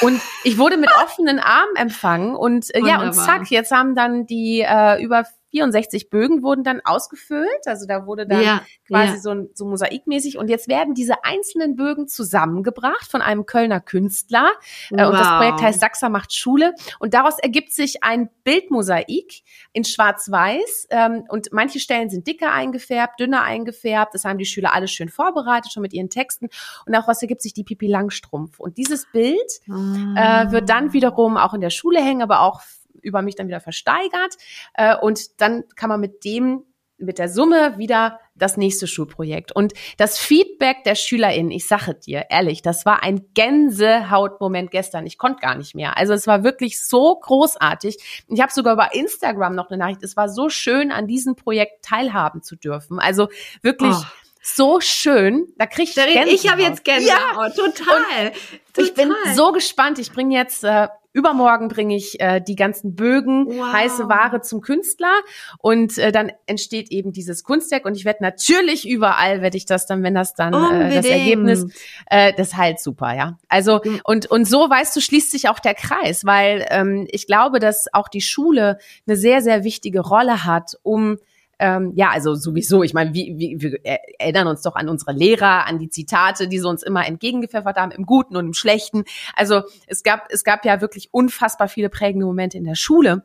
und 0.00 0.20
ich 0.44 0.58
wurde 0.58 0.76
mit 0.76 0.90
offenen 1.02 1.38
Armen 1.38 1.76
empfangen 1.76 2.34
und 2.34 2.74
äh, 2.74 2.80
ja 2.80 3.02
und 3.02 3.12
zack, 3.12 3.50
jetzt 3.50 3.70
haben 3.70 3.94
dann 3.94 4.26
die 4.26 4.60
äh, 4.60 5.02
über 5.02 5.24
64 5.52 6.08
Bögen 6.08 6.42
wurden 6.42 6.64
dann 6.64 6.80
ausgefüllt. 6.82 7.66
Also 7.66 7.86
da 7.86 8.06
wurde 8.06 8.26
dann 8.26 8.42
ja, 8.42 8.62
quasi 8.88 9.14
ja. 9.14 9.20
so, 9.20 9.48
so 9.54 9.66
mosaikmäßig. 9.66 10.38
Und 10.38 10.48
jetzt 10.48 10.66
werden 10.66 10.94
diese 10.94 11.24
einzelnen 11.24 11.76
Bögen 11.76 12.08
zusammengebracht 12.08 13.10
von 13.10 13.20
einem 13.20 13.46
Kölner 13.46 13.80
Künstler. 13.80 14.50
Wow. 14.90 15.00
Äh, 15.00 15.06
und 15.06 15.12
das 15.12 15.28
Projekt 15.28 15.62
heißt 15.62 15.80
Sachsa 15.80 16.08
macht 16.08 16.34
Schule. 16.34 16.74
Und 16.98 17.14
daraus 17.14 17.38
ergibt 17.38 17.72
sich 17.72 18.02
ein 18.02 18.30
Bildmosaik 18.44 19.42
in 19.72 19.84
Schwarz-Weiß. 19.84 20.88
Ähm, 20.90 21.24
und 21.28 21.48
manche 21.52 21.78
Stellen 21.80 22.08
sind 22.08 22.26
dicker 22.26 22.52
eingefärbt, 22.52 23.20
dünner 23.20 23.42
eingefärbt. 23.42 24.14
Das 24.14 24.24
haben 24.24 24.38
die 24.38 24.46
Schüler 24.46 24.72
alles 24.72 24.90
schön 24.90 25.10
vorbereitet, 25.10 25.70
schon 25.72 25.82
mit 25.82 25.92
ihren 25.92 26.08
Texten. 26.08 26.48
Und 26.86 26.94
auch 26.94 27.06
was 27.06 27.20
ergibt 27.20 27.42
sich 27.42 27.52
die 27.52 27.64
Pipi 27.64 27.86
Langstrumpf. 27.86 28.58
Und 28.58 28.78
dieses 28.78 29.06
Bild 29.12 29.60
äh, 29.68 30.50
wird 30.50 30.70
dann 30.70 30.94
wiederum 30.94 31.36
auch 31.36 31.52
in 31.52 31.60
der 31.60 31.70
Schule 31.70 32.00
hängen, 32.00 32.22
aber 32.22 32.40
auch 32.40 32.62
über 33.02 33.22
mich 33.22 33.34
dann 33.34 33.48
wieder 33.48 33.60
versteigert. 33.60 34.36
Äh, 34.74 34.96
und 34.96 35.40
dann 35.40 35.64
kann 35.76 35.88
man 35.88 36.00
mit 36.00 36.24
dem 36.24 36.64
mit 37.02 37.18
der 37.18 37.28
Summe 37.28 37.78
wieder 37.78 38.20
das 38.34 38.56
nächste 38.56 38.86
Schulprojekt. 38.86 39.52
Und 39.52 39.74
das 39.98 40.18
Feedback 40.18 40.84
der 40.84 40.94
SchülerInnen, 40.94 41.50
ich 41.50 41.66
sage 41.66 41.94
dir 41.94 42.26
ehrlich, 42.30 42.62
das 42.62 42.86
war 42.86 43.02
ein 43.02 43.26
Gänsehautmoment 43.34 44.70
gestern. 44.70 45.06
Ich 45.06 45.18
konnte 45.18 45.40
gar 45.40 45.56
nicht 45.56 45.74
mehr. 45.74 45.96
Also 45.96 46.14
es 46.14 46.26
war 46.26 46.44
wirklich 46.44 46.84
so 46.84 47.18
großartig. 47.20 48.24
Ich 48.28 48.40
habe 48.40 48.52
sogar 48.52 48.74
über 48.74 48.94
Instagram 48.94 49.54
noch 49.54 49.68
eine 49.68 49.78
Nachricht. 49.78 50.02
Es 50.02 50.16
war 50.16 50.28
so 50.28 50.48
schön, 50.48 50.92
an 50.92 51.06
diesem 51.06 51.34
Projekt 51.34 51.84
teilhaben 51.84 52.42
zu 52.42 52.56
dürfen. 52.56 52.98
Also 52.98 53.28
wirklich. 53.62 53.94
Oh 53.94 54.21
so 54.42 54.80
schön. 54.80 55.46
Da 55.56 55.66
krieg 55.66 55.88
ich 55.88 55.94
Gänsehaut. 55.94 56.26
Ich 56.28 56.50
habe 56.50 56.62
jetzt 56.62 56.84
Gänsehaut. 56.84 57.16
Ja. 57.36 57.48
Total. 57.48 58.32
total. 58.72 58.84
Ich 58.84 58.94
bin 58.94 59.12
so 59.34 59.52
gespannt. 59.52 59.98
Ich 59.98 60.12
bringe 60.12 60.34
jetzt 60.34 60.64
äh, 60.64 60.88
übermorgen 61.12 61.68
bringe 61.68 61.94
ich 61.94 62.20
äh, 62.20 62.40
die 62.40 62.56
ganzen 62.56 62.94
Bögen, 62.94 63.46
wow. 63.48 63.72
heiße 63.72 64.08
Ware 64.08 64.40
zum 64.40 64.60
Künstler 64.60 65.12
und 65.58 65.98
äh, 65.98 66.10
dann 66.10 66.32
entsteht 66.46 66.90
eben 66.90 67.12
dieses 67.12 67.44
Kunstwerk 67.44 67.84
und 67.84 67.96
ich 67.96 68.04
werde 68.04 68.22
natürlich 68.22 68.88
überall 68.88 69.42
werde 69.42 69.56
ich 69.56 69.66
das 69.66 69.86
dann, 69.86 70.02
wenn 70.02 70.14
das 70.14 70.34
dann 70.34 70.54
äh, 70.54 70.94
das 70.94 71.06
Ergebnis, 71.06 71.66
äh, 72.06 72.32
das 72.34 72.56
halt 72.56 72.80
super, 72.80 73.14
ja. 73.14 73.38
Also 73.48 73.80
mhm. 73.84 74.00
und 74.04 74.26
und 74.30 74.46
so 74.46 74.68
weißt 74.70 74.96
du 74.96 75.00
schließt 75.00 75.30
sich 75.30 75.48
auch 75.48 75.58
der 75.58 75.74
Kreis, 75.74 76.24
weil 76.24 76.66
ähm, 76.70 77.06
ich 77.10 77.26
glaube, 77.26 77.58
dass 77.58 77.92
auch 77.92 78.08
die 78.08 78.22
Schule 78.22 78.78
eine 79.06 79.16
sehr 79.16 79.42
sehr 79.42 79.64
wichtige 79.64 80.00
Rolle 80.00 80.44
hat, 80.44 80.78
um 80.82 81.18
ähm, 81.62 81.92
ja, 81.94 82.10
also 82.10 82.34
sowieso, 82.34 82.82
ich 82.82 82.92
meine, 82.92 83.14
wie, 83.14 83.34
wie, 83.38 83.62
wir 83.62 83.78
erinnern 84.18 84.48
uns 84.48 84.62
doch 84.62 84.74
an 84.74 84.88
unsere 84.88 85.12
Lehrer, 85.12 85.64
an 85.68 85.78
die 85.78 85.88
Zitate, 85.88 86.48
die 86.48 86.58
sie 86.58 86.66
uns 86.66 86.82
immer 86.82 87.06
entgegengepfeffert 87.06 87.76
haben, 87.76 87.92
im 87.92 88.04
Guten 88.04 88.34
und 88.34 88.46
im 88.46 88.52
Schlechten. 88.52 89.04
Also 89.36 89.62
es 89.86 90.02
gab, 90.02 90.26
es 90.30 90.42
gab 90.42 90.64
ja 90.64 90.80
wirklich 90.80 91.14
unfassbar 91.14 91.68
viele 91.68 91.88
prägende 91.88 92.26
Momente 92.26 92.58
in 92.58 92.64
der 92.64 92.74
Schule. 92.74 93.22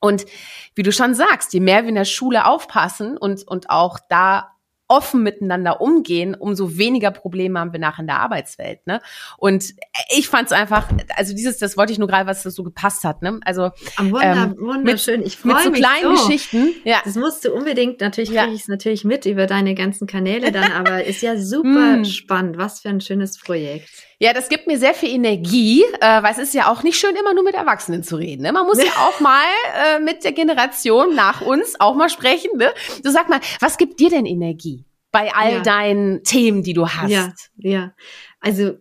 Und 0.00 0.26
wie 0.74 0.82
du 0.82 0.92
schon 0.92 1.14
sagst, 1.14 1.54
je 1.54 1.60
mehr 1.60 1.82
wir 1.82 1.88
in 1.88 1.94
der 1.94 2.04
Schule 2.04 2.44
aufpassen 2.44 3.16
und, 3.16 3.48
und 3.48 3.70
auch 3.70 3.98
da 4.10 4.51
offen 4.92 5.22
miteinander 5.22 5.80
umgehen, 5.80 6.34
umso 6.34 6.76
weniger 6.76 7.10
Probleme 7.10 7.58
haben 7.58 7.72
wir 7.72 7.80
nach 7.80 7.98
in 7.98 8.06
der 8.06 8.20
Arbeitswelt. 8.20 8.86
Ne? 8.86 9.00
Und 9.38 9.72
ich 10.14 10.28
fand 10.28 10.46
es 10.46 10.52
einfach, 10.52 10.86
also 11.16 11.34
dieses, 11.34 11.56
das 11.56 11.78
wollte 11.78 11.94
ich 11.94 11.98
nur 11.98 12.08
gerade, 12.08 12.26
was 12.26 12.42
das 12.42 12.54
so 12.54 12.62
gepasst 12.62 13.02
hat. 13.04 13.22
Ne? 13.22 13.40
Also 13.42 13.70
Wunder, 13.96 14.22
ähm, 14.22 14.56
wunderschön. 14.58 15.20
Mit, 15.20 15.28
ich 15.28 15.38
freue 15.38 15.54
mich 15.54 15.64
mit 15.64 15.76
so 15.76 15.80
kleinen 15.80 16.16
so. 16.16 16.26
Geschichten. 16.26 16.74
Ja. 16.84 17.00
Das 17.06 17.16
musst 17.16 17.42
du 17.46 17.52
unbedingt. 17.54 18.02
Natürlich 18.02 18.28
kriege 18.28 18.44
ja. 18.44 18.52
ich 18.52 18.60
es 18.60 18.68
natürlich 18.68 19.04
mit 19.04 19.24
über 19.24 19.46
deine 19.46 19.74
ganzen 19.74 20.06
Kanäle 20.06 20.52
dann, 20.52 20.70
aber 20.76 21.04
ist 21.04 21.22
ja 21.22 21.38
super 21.38 21.94
hm. 21.94 22.04
spannend. 22.04 22.58
Was 22.58 22.80
für 22.80 22.90
ein 22.90 23.00
schönes 23.00 23.38
Projekt. 23.38 23.88
Ja, 24.22 24.32
das 24.32 24.48
gibt 24.48 24.68
mir 24.68 24.78
sehr 24.78 24.94
viel 24.94 25.08
Energie, 25.08 25.82
äh, 26.00 26.22
weil 26.22 26.30
es 26.30 26.38
ist 26.38 26.54
ja 26.54 26.70
auch 26.70 26.84
nicht 26.84 26.96
schön, 26.96 27.16
immer 27.16 27.34
nur 27.34 27.42
mit 27.42 27.54
Erwachsenen 27.54 28.04
zu 28.04 28.14
reden. 28.14 28.42
Ne? 28.42 28.52
Man 28.52 28.66
muss 28.66 28.78
ja 28.78 28.92
auch 29.08 29.18
mal 29.18 29.42
äh, 29.84 29.98
mit 29.98 30.22
der 30.22 30.30
Generation 30.30 31.16
nach 31.16 31.40
uns 31.40 31.80
auch 31.80 31.96
mal 31.96 32.08
sprechen. 32.08 32.56
Ne? 32.56 32.72
Du 33.02 33.10
sag 33.10 33.28
mal, 33.28 33.40
was 33.58 33.78
gibt 33.78 33.98
dir 33.98 34.10
denn 34.10 34.24
Energie 34.24 34.81
bei 35.12 35.32
all 35.34 35.52
ja. 35.52 35.62
deinen 35.62 36.24
Themen, 36.24 36.62
die 36.62 36.72
du 36.72 36.88
hast? 36.88 37.10
Ja, 37.10 37.32
ja. 37.56 37.94
Also 38.40 38.78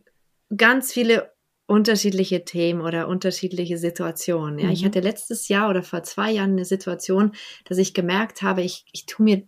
ganz 0.56 0.92
viele 0.92 1.32
unterschiedliche 1.68 2.44
Themen 2.44 2.82
oder 2.82 3.08
unterschiedliche 3.08 3.78
Situationen. 3.78 4.60
Ja, 4.60 4.66
mhm. 4.66 4.72
ich 4.72 4.84
hatte 4.84 5.00
letztes 5.00 5.48
Jahr 5.48 5.70
oder 5.70 5.84
vor 5.84 6.04
zwei 6.04 6.32
Jahren 6.32 6.52
eine 6.52 6.66
Situation, 6.66 7.34
dass 7.66 7.78
ich 7.78 7.94
gemerkt 7.94 8.42
habe, 8.42 8.62
ich, 8.62 8.86
ich 8.92 9.06
tue 9.06 9.24
mir 9.24 9.48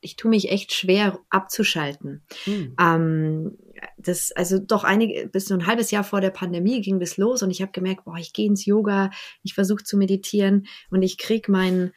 ich 0.00 0.16
tue 0.16 0.30
mich 0.30 0.50
echt 0.50 0.72
schwer 0.72 1.18
abzuschalten. 1.30 2.22
Mhm. 2.46 2.76
Ähm, 2.80 3.58
das, 3.96 4.32
also 4.32 4.58
doch 4.58 4.84
einige, 4.84 5.28
bis 5.28 5.46
so 5.46 5.54
ein 5.54 5.66
halbes 5.66 5.90
Jahr 5.90 6.04
vor 6.04 6.20
der 6.20 6.30
Pandemie 6.30 6.80
ging 6.80 7.00
das 7.00 7.16
los 7.16 7.42
und 7.42 7.50
ich 7.50 7.62
habe 7.62 7.72
gemerkt, 7.72 8.04
boah, 8.04 8.16
ich 8.16 8.32
gehe 8.32 8.46
ins 8.46 8.64
Yoga, 8.64 9.10
ich 9.42 9.54
versuche 9.54 9.84
zu 9.84 9.96
meditieren 9.96 10.66
und 10.90 11.02
ich 11.02 11.18
krieg 11.18 11.48
mein, 11.48 11.92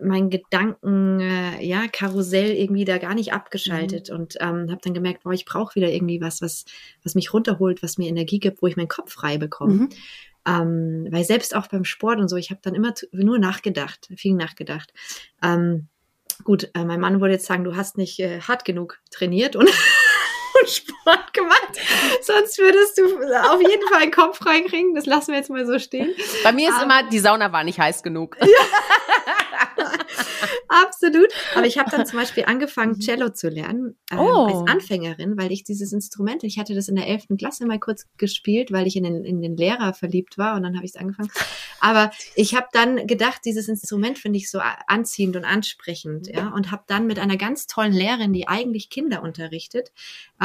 mein 0.00 0.30
Gedanken, 0.30 1.20
äh, 1.20 1.64
ja, 1.64 1.86
Karussell 1.90 2.50
irgendwie 2.50 2.84
da 2.84 2.98
gar 2.98 3.14
nicht 3.14 3.32
abgeschaltet 3.32 4.10
mhm. 4.10 4.16
und 4.16 4.36
ähm, 4.40 4.70
habe 4.70 4.80
dann 4.82 4.94
gemerkt, 4.94 5.22
boah, 5.22 5.32
ich 5.32 5.44
brauche 5.44 5.74
wieder 5.74 5.90
irgendwie 5.90 6.20
was, 6.20 6.42
was, 6.42 6.64
was 7.02 7.14
mich 7.14 7.32
runterholt, 7.32 7.82
was 7.82 7.96
mir 7.96 8.08
Energie 8.08 8.38
gibt, 8.38 8.62
wo 8.62 8.66
ich 8.66 8.76
meinen 8.76 8.88
Kopf 8.88 9.12
frei 9.12 9.38
bekomme. 9.38 9.74
Mhm. 9.74 9.88
Ähm, 10.46 11.08
weil 11.10 11.24
selbst 11.24 11.56
auch 11.56 11.66
beim 11.66 11.84
Sport 11.84 12.20
und 12.20 12.28
so, 12.28 12.36
ich 12.36 12.50
habe 12.50 12.60
dann 12.62 12.74
immer 12.74 12.94
nur 13.12 13.38
nachgedacht, 13.38 14.08
viel 14.16 14.34
nachgedacht. 14.34 14.92
Ähm, 15.42 15.88
gut, 16.44 16.70
äh, 16.74 16.84
mein 16.84 17.00
Mann 17.00 17.20
würde 17.20 17.34
jetzt 17.34 17.46
sagen, 17.46 17.64
du 17.64 17.74
hast 17.74 17.96
nicht 17.96 18.20
äh, 18.20 18.40
hart 18.40 18.64
genug 18.64 19.00
trainiert 19.10 19.56
und 19.56 19.68
Sport 20.66 21.32
gemacht. 21.32 21.72
Sonst 22.22 22.58
würdest 22.58 22.98
du 22.98 23.04
auf 23.04 23.60
jeden 23.60 23.88
Fall 23.88 24.02
einen 24.02 24.12
Kopf 24.12 24.44
reinkriegen. 24.44 24.94
Das 24.94 25.06
lassen 25.06 25.32
wir 25.32 25.38
jetzt 25.38 25.50
mal 25.50 25.66
so 25.66 25.78
stehen. 25.78 26.14
Bei 26.42 26.52
mir 26.52 26.70
ist 26.70 26.76
um, 26.76 26.84
immer, 26.84 27.08
die 27.08 27.18
Sauna 27.18 27.52
war 27.52 27.64
nicht 27.64 27.78
heiß 27.78 28.02
genug. 28.02 28.36
Ja. 28.46 29.92
Absolut. 30.68 31.28
Aber 31.54 31.66
ich 31.66 31.78
habe 31.78 31.90
dann 31.90 32.06
zum 32.06 32.18
Beispiel 32.18 32.44
angefangen, 32.44 32.92
mhm. 32.92 33.00
Cello 33.00 33.28
zu 33.30 33.48
lernen 33.48 33.96
ähm, 34.10 34.18
oh. 34.18 34.46
als 34.46 34.70
Anfängerin, 34.70 35.36
weil 35.36 35.52
ich 35.52 35.64
dieses 35.64 35.92
Instrument, 35.92 36.44
ich 36.44 36.58
hatte 36.58 36.74
das 36.74 36.88
in 36.88 36.96
der 36.96 37.06
elften 37.06 37.36
Klasse 37.36 37.66
mal 37.66 37.78
kurz 37.78 38.06
gespielt, 38.16 38.72
weil 38.72 38.86
ich 38.86 38.96
in 38.96 39.04
den, 39.04 39.24
in 39.24 39.40
den 39.40 39.56
Lehrer 39.56 39.94
verliebt 39.94 40.38
war 40.38 40.56
und 40.56 40.62
dann 40.62 40.74
habe 40.76 40.84
ich 40.84 40.92
es 40.94 41.00
angefangen. 41.00 41.30
Aber 41.80 42.10
ich 42.34 42.54
habe 42.54 42.66
dann 42.72 43.06
gedacht, 43.06 43.42
dieses 43.44 43.68
Instrument 43.68 44.18
finde 44.18 44.38
ich 44.38 44.50
so 44.50 44.60
anziehend 44.86 45.36
und 45.36 45.44
ansprechend, 45.44 46.28
ja, 46.28 46.48
und 46.48 46.70
habe 46.70 46.84
dann 46.86 47.06
mit 47.06 47.18
einer 47.18 47.36
ganz 47.36 47.66
tollen 47.66 47.92
Lehrerin, 47.92 48.32
die 48.32 48.48
eigentlich 48.48 48.90
Kinder 48.90 49.22
unterrichtet, 49.22 49.92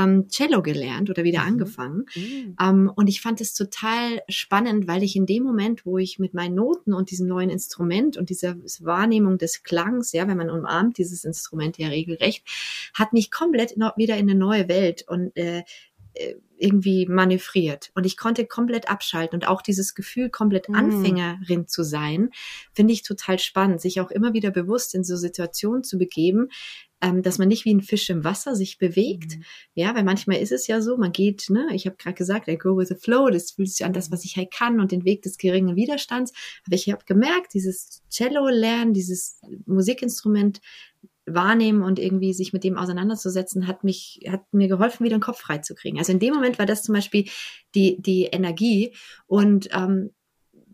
ähm, 0.02 0.28
Cello 0.30 0.62
gelernt 0.62 1.10
oder 1.10 1.24
wieder 1.24 1.42
mhm. 1.42 1.48
angefangen. 1.48 2.06
Mhm. 2.16 2.56
Ähm, 2.60 2.92
und 2.96 3.08
ich 3.08 3.22
fand 3.22 3.42
es 3.42 3.54
total 3.54 4.22
spannend, 4.28 4.88
weil 4.88 5.04
ich 5.04 5.16
in 5.16 5.26
dem 5.26 5.44
Moment, 5.44 5.86
wo 5.86 5.98
ich 5.98 6.20
mit 6.20 6.34
meinen 6.34 6.56
Noten 6.56 6.94
und 6.94 7.12
diesem 7.12 7.28
neuen 7.28 7.50
Instrument 7.50 8.18
und 8.18 8.30
dieser 8.30 8.56
Wahrnehmung 8.80 9.38
des 9.38 9.64
Klangs, 9.64 10.12
ja, 10.12 10.28
wenn 10.28 10.38
man 10.38 10.50
umarmt 10.50 10.98
dieses 10.98 11.24
Instrument 11.24 11.78
ja 11.78 11.90
regelrecht, 11.90 12.44
hat 12.94 13.14
mich 13.14 13.32
komplett 13.32 13.76
wieder 13.96 14.18
in 14.18 14.30
eine 14.30 14.36
neue 14.36 14.68
Welt 14.68 15.06
und 15.08 15.36
äh, 15.38 15.52
äh, 15.52 15.64
irgendwie 16.58 17.08
manövriert 17.08 17.92
und 17.96 18.06
ich 18.06 18.18
konnte 18.18 18.46
komplett 18.46 18.90
abschalten 18.90 19.36
und 19.36 19.48
auch 19.48 19.62
dieses 19.62 19.96
Gefühl, 19.96 20.30
komplett 20.30 20.70
mm. 20.70 20.76
Anfängerin 20.76 21.68
zu 21.68 21.84
sein, 21.84 22.30
finde 22.74 22.94
ich 22.94 23.04
total 23.04 23.40
spannend, 23.40 23.82
sich 23.82 24.00
auch 24.00 24.12
immer 24.12 24.34
wieder 24.34 24.52
bewusst 24.52 24.94
in 24.94 25.04
so 25.04 25.16
Situationen 25.16 25.84
zu 25.84 25.98
begeben, 25.98 26.50
ähm, 27.02 27.24
dass 27.24 27.40
man 27.40 27.48
nicht 27.48 27.66
wie 27.66 27.74
ein 27.74 27.82
Fisch 27.82 28.10
im 28.10 28.24
Wasser 28.24 28.56
sich 28.56 28.78
bewegt. 28.78 29.38
Mhm. 29.38 29.44
Ja, 29.74 29.96
weil 29.96 30.04
manchmal 30.04 30.38
ist 30.38 30.52
es 30.52 30.68
ja 30.68 30.82
so, 30.82 30.98
man 30.98 31.12
geht, 31.12 31.50
ne, 31.50 31.68
ich 31.74 31.88
habe 31.88 31.96
gerade 31.98 32.14
gesagt, 32.14 32.48
I 32.48 32.58
go 32.58 32.78
with 32.78 32.90
the 32.90 32.96
flow, 32.96 33.30
das 33.30 33.52
fühlt 33.52 33.70
sich 33.70 33.84
an 33.86 33.94
das, 33.94 34.12
was 34.12 34.24
ich 34.24 34.38
halt 34.38 34.52
kann 34.52 34.80
und 34.80 34.92
den 34.92 35.04
Weg 35.04 35.24
des 35.24 35.38
geringen 35.38 35.76
Widerstands. 35.76 36.32
Aber 36.66 36.76
ich 36.76 36.90
habe 36.92 37.04
gemerkt, 37.06 37.54
dieses 37.56 38.04
Cello-Lernen, 38.10 38.94
dieses 38.94 39.42
Musikinstrument 39.66 40.62
wahrnehmen 41.26 41.82
und 41.84 42.00
irgendwie 42.00 42.34
sich 42.34 42.54
mit 42.54 42.64
dem 42.64 42.78
auseinanderzusetzen, 42.78 43.68
hat 43.68 43.84
mich, 43.84 44.22
hat 44.28 44.42
mir 44.52 44.68
geholfen, 44.68 45.04
wieder 45.04 45.18
den 45.18 45.22
Kopf 45.22 45.40
freizukriegen. 45.40 46.00
Also 46.00 46.12
in 46.12 46.20
dem 46.20 46.34
Moment 46.34 46.60
war 46.60 46.66
das 46.66 46.84
zum 46.84 46.96
Beispiel 46.96 47.26
die, 47.76 48.02
die 48.02 48.26
Energie 48.26 48.96
und 49.28 49.70
ähm, 49.74 50.12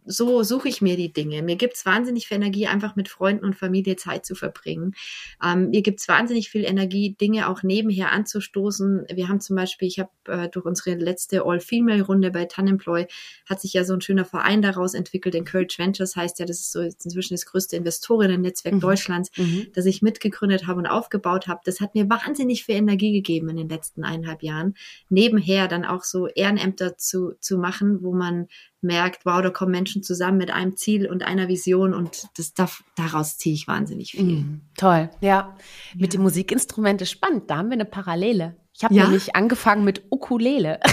so 0.08 0.42
suche 0.44 0.70
ich 0.70 0.82
mir 0.82 0.96
die 0.96 1.12
Dinge. 1.12 1.44
Mir 1.44 1.58
gibt's 1.58 1.86
wahnsinnig 1.86 2.28
viel 2.28 2.38
Energie, 2.38 2.68
einfach 2.68 2.96
mit 2.96 3.10
Freunden 3.10 3.46
und 3.46 3.56
Familie 3.56 3.98
Zeit 3.98 4.26
zu 4.26 4.36
verbringen. 4.36 4.96
Ähm, 5.44 5.70
mir 5.70 5.82
gibt's 5.82 6.08
wahnsinnig 6.08 6.50
viel 6.50 6.64
Energie, 6.64 7.16
Dinge 7.20 7.50
auch 7.50 7.62
nebenher 7.62 8.12
anzustoßen. 8.12 9.06
Wir 9.14 9.28
haben 9.28 9.42
zum 9.42 9.56
Beispiel, 9.56 9.88
ich 9.88 10.00
habe 10.00 10.10
äh, 10.26 10.50
durch 10.50 10.66
unsere 10.66 10.96
letzte 10.96 11.46
All-Female-Runde 11.46 12.32
bei 12.32 12.46
Tanemploy, 12.46 13.08
hat 13.48 13.62
sich 13.62 13.74
ja 13.74 13.84
so 13.84 13.94
ein 13.94 14.02
schöner 14.02 14.26
Verein 14.26 14.62
daraus 14.62 14.94
entwickelt. 14.94 15.36
Encourage 15.36 15.78
Ventures 15.78 16.16
heißt 16.16 16.40
ja, 16.40 16.46
das 16.46 16.62
ist 16.62 16.72
so 16.72 16.80
inzwischen 16.80 17.34
das 17.34 17.46
größte 17.46 17.76
Investorinnen-Netzwerk 17.76 18.76
mhm. 18.76 18.80
Deutschlands, 18.80 19.32
mhm. 19.38 19.68
das 19.74 19.86
ich 19.86 20.02
mitgegründet 20.02 20.68
habe 20.68 20.80
und 20.80 20.88
aufgebaut 20.88 21.48
habe. 21.48 21.60
Das 21.66 21.82
hat 21.82 21.96
mir 21.96 22.10
wahnsinnig 22.10 22.64
viel 22.64 22.76
Energie 22.76 23.12
gegeben 23.12 23.50
in 23.50 23.58
den 23.58 23.70
letzten 23.70 24.04
eineinhalb 24.04 24.42
Jahren. 24.42 24.76
Nebenher 25.10 25.68
dann 25.68 25.84
auch 25.84 26.04
so 26.04 26.28
Ehrenämter 26.28 26.98
zu, 26.98 27.34
zu 27.40 27.58
machen, 27.58 28.02
wo 28.02 28.14
man 28.14 28.48
merkt, 28.82 29.26
wow, 29.26 29.42
da 29.42 29.50
kommen 29.50 29.72
Menschen 29.72 30.04
zusammen 30.04 30.38
mit 30.38 30.52
einem 30.52 30.76
Ziel 30.76 31.10
und 31.10 31.24
einer 31.24 31.48
Vision 31.48 31.94
und 31.94 32.28
das 32.38 32.54
darf, 32.54 32.84
daraus 32.96 33.38
ziehe 33.38 33.56
ich 33.56 33.68
wahnsinnig 33.68 34.12
viel. 34.12 34.24
Mm, 34.24 34.62
toll, 34.78 35.10
ja. 35.22 35.56
Mit 35.96 36.14
ja. 36.14 36.18
dem 36.18 36.24
Musikinstrument 36.24 37.02
ist 37.02 37.12
spannend, 37.12 37.50
da 37.50 37.58
haben 37.58 37.70
wir 37.70 37.74
eine 37.74 37.86
Parallele. 37.86 38.56
Ich 38.74 38.84
habe 38.84 38.94
ja? 38.94 39.04
nämlich 39.04 39.36
angefangen 39.36 39.84
mit 39.84 40.04
Ukulele. 40.12 40.80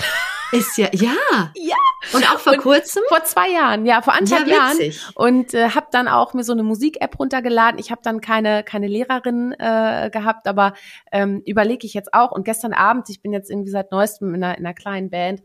Ist 0.52 0.78
ja, 0.78 0.88
ja. 0.92 1.52
Ja. 1.56 1.76
Und 2.12 2.30
auch 2.30 2.38
vor 2.38 2.52
und 2.52 2.60
kurzem? 2.60 3.02
Vor 3.08 3.24
zwei 3.24 3.50
Jahren, 3.50 3.86
ja, 3.86 4.02
vor 4.02 4.14
anderthalb 4.14 4.46
ja, 4.46 4.54
Jahren. 4.54 4.78
Und 5.14 5.52
äh, 5.52 5.70
habe 5.70 5.86
dann 5.90 6.06
auch 6.06 6.32
mir 6.32 6.44
so 6.44 6.52
eine 6.52 6.62
Musik-App 6.62 7.18
runtergeladen. 7.18 7.80
Ich 7.80 7.90
habe 7.90 8.02
dann 8.04 8.20
keine 8.20 8.62
keine 8.62 8.86
Lehrerin 8.86 9.52
äh, 9.58 10.10
gehabt, 10.12 10.46
aber 10.46 10.74
ähm, 11.10 11.42
überlege 11.44 11.86
ich 11.86 11.94
jetzt 11.94 12.14
auch. 12.14 12.30
Und 12.30 12.44
gestern 12.44 12.72
Abend, 12.72 13.08
ich 13.10 13.20
bin 13.20 13.32
jetzt 13.32 13.50
irgendwie 13.50 13.70
seit 13.70 13.90
neuestem 13.90 14.32
in 14.34 14.44
einer, 14.44 14.56
in 14.56 14.64
einer 14.64 14.74
kleinen 14.74 15.10
Band, 15.10 15.42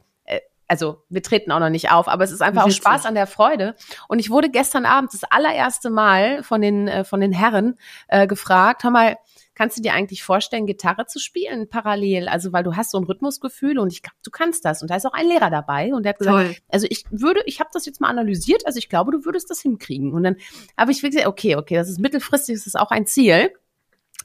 also 0.69 1.03
wir 1.09 1.23
treten 1.23 1.51
auch 1.51 1.59
noch 1.59 1.69
nicht 1.69 1.91
auf, 1.91 2.07
aber 2.07 2.23
es 2.23 2.31
ist 2.31 2.41
einfach 2.41 2.65
Witzig. 2.65 2.85
auch 2.85 2.91
Spaß 2.91 3.05
an 3.05 3.15
der 3.15 3.27
Freude. 3.27 3.75
Und 4.07 4.19
ich 4.19 4.29
wurde 4.29 4.49
gestern 4.49 4.85
Abend 4.85 5.13
das 5.13 5.23
allererste 5.23 5.89
Mal 5.89 6.43
von 6.43 6.61
den 6.61 6.87
äh, 6.87 7.03
von 7.03 7.19
den 7.19 7.31
Herren 7.31 7.77
äh, 8.07 8.27
gefragt, 8.27 8.83
hör 8.83 8.91
mal, 8.91 9.17
kannst 9.55 9.77
du 9.77 9.81
dir 9.81 9.93
eigentlich 9.93 10.23
vorstellen, 10.23 10.67
Gitarre 10.67 11.07
zu 11.07 11.19
spielen 11.19 11.67
parallel? 11.69 12.29
Also 12.29 12.53
weil 12.53 12.63
du 12.63 12.75
hast 12.75 12.91
so 12.91 12.99
ein 12.99 13.03
Rhythmusgefühl 13.03 13.79
und 13.79 13.91
ich 13.91 14.03
glaube, 14.03 14.15
du 14.23 14.29
kannst 14.29 14.63
das. 14.63 14.81
Und 14.81 14.91
da 14.91 14.95
ist 14.95 15.05
auch 15.05 15.13
ein 15.13 15.27
Lehrer 15.27 15.49
dabei 15.49 15.93
und 15.93 16.03
der 16.03 16.11
hat 16.11 16.19
gesagt, 16.19 16.37
Toll. 16.37 16.55
also 16.69 16.87
ich 16.89 17.03
würde, 17.09 17.41
ich 17.45 17.59
habe 17.59 17.69
das 17.73 17.85
jetzt 17.85 17.99
mal 17.99 18.07
analysiert, 18.09 18.65
also 18.65 18.77
ich 18.77 18.89
glaube, 18.89 19.11
du 19.11 19.25
würdest 19.25 19.49
das 19.49 19.59
hinkriegen. 19.61 20.13
Und 20.13 20.23
dann 20.23 20.37
habe 20.77 20.91
ich 20.91 21.01
gesagt, 21.01 21.25
okay, 21.25 21.55
okay, 21.55 21.75
das 21.75 21.89
ist 21.89 21.99
mittelfristig, 21.99 22.55
das 22.55 22.67
ist 22.67 22.79
auch 22.79 22.91
ein 22.91 23.07
Ziel. 23.07 23.51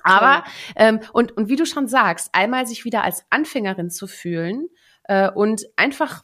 Aber 0.02 0.44
ähm, 0.76 1.00
und 1.12 1.32
und 1.36 1.48
wie 1.48 1.56
du 1.56 1.64
schon 1.64 1.88
sagst, 1.88 2.28
einmal 2.32 2.66
sich 2.66 2.84
wieder 2.84 3.02
als 3.02 3.24
Anfängerin 3.30 3.90
zu 3.90 4.06
fühlen 4.06 4.68
äh, 5.04 5.30
und 5.30 5.64
einfach 5.76 6.22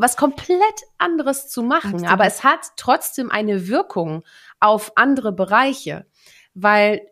was 0.00 0.16
komplett 0.16 0.58
anderes 0.96 1.48
zu 1.48 1.62
machen, 1.62 1.94
Absolut. 1.94 2.12
aber 2.12 2.26
es 2.26 2.44
hat 2.44 2.60
trotzdem 2.76 3.30
eine 3.30 3.68
Wirkung 3.68 4.24
auf 4.60 4.92
andere 4.96 5.32
Bereiche, 5.32 6.06
weil 6.54 7.02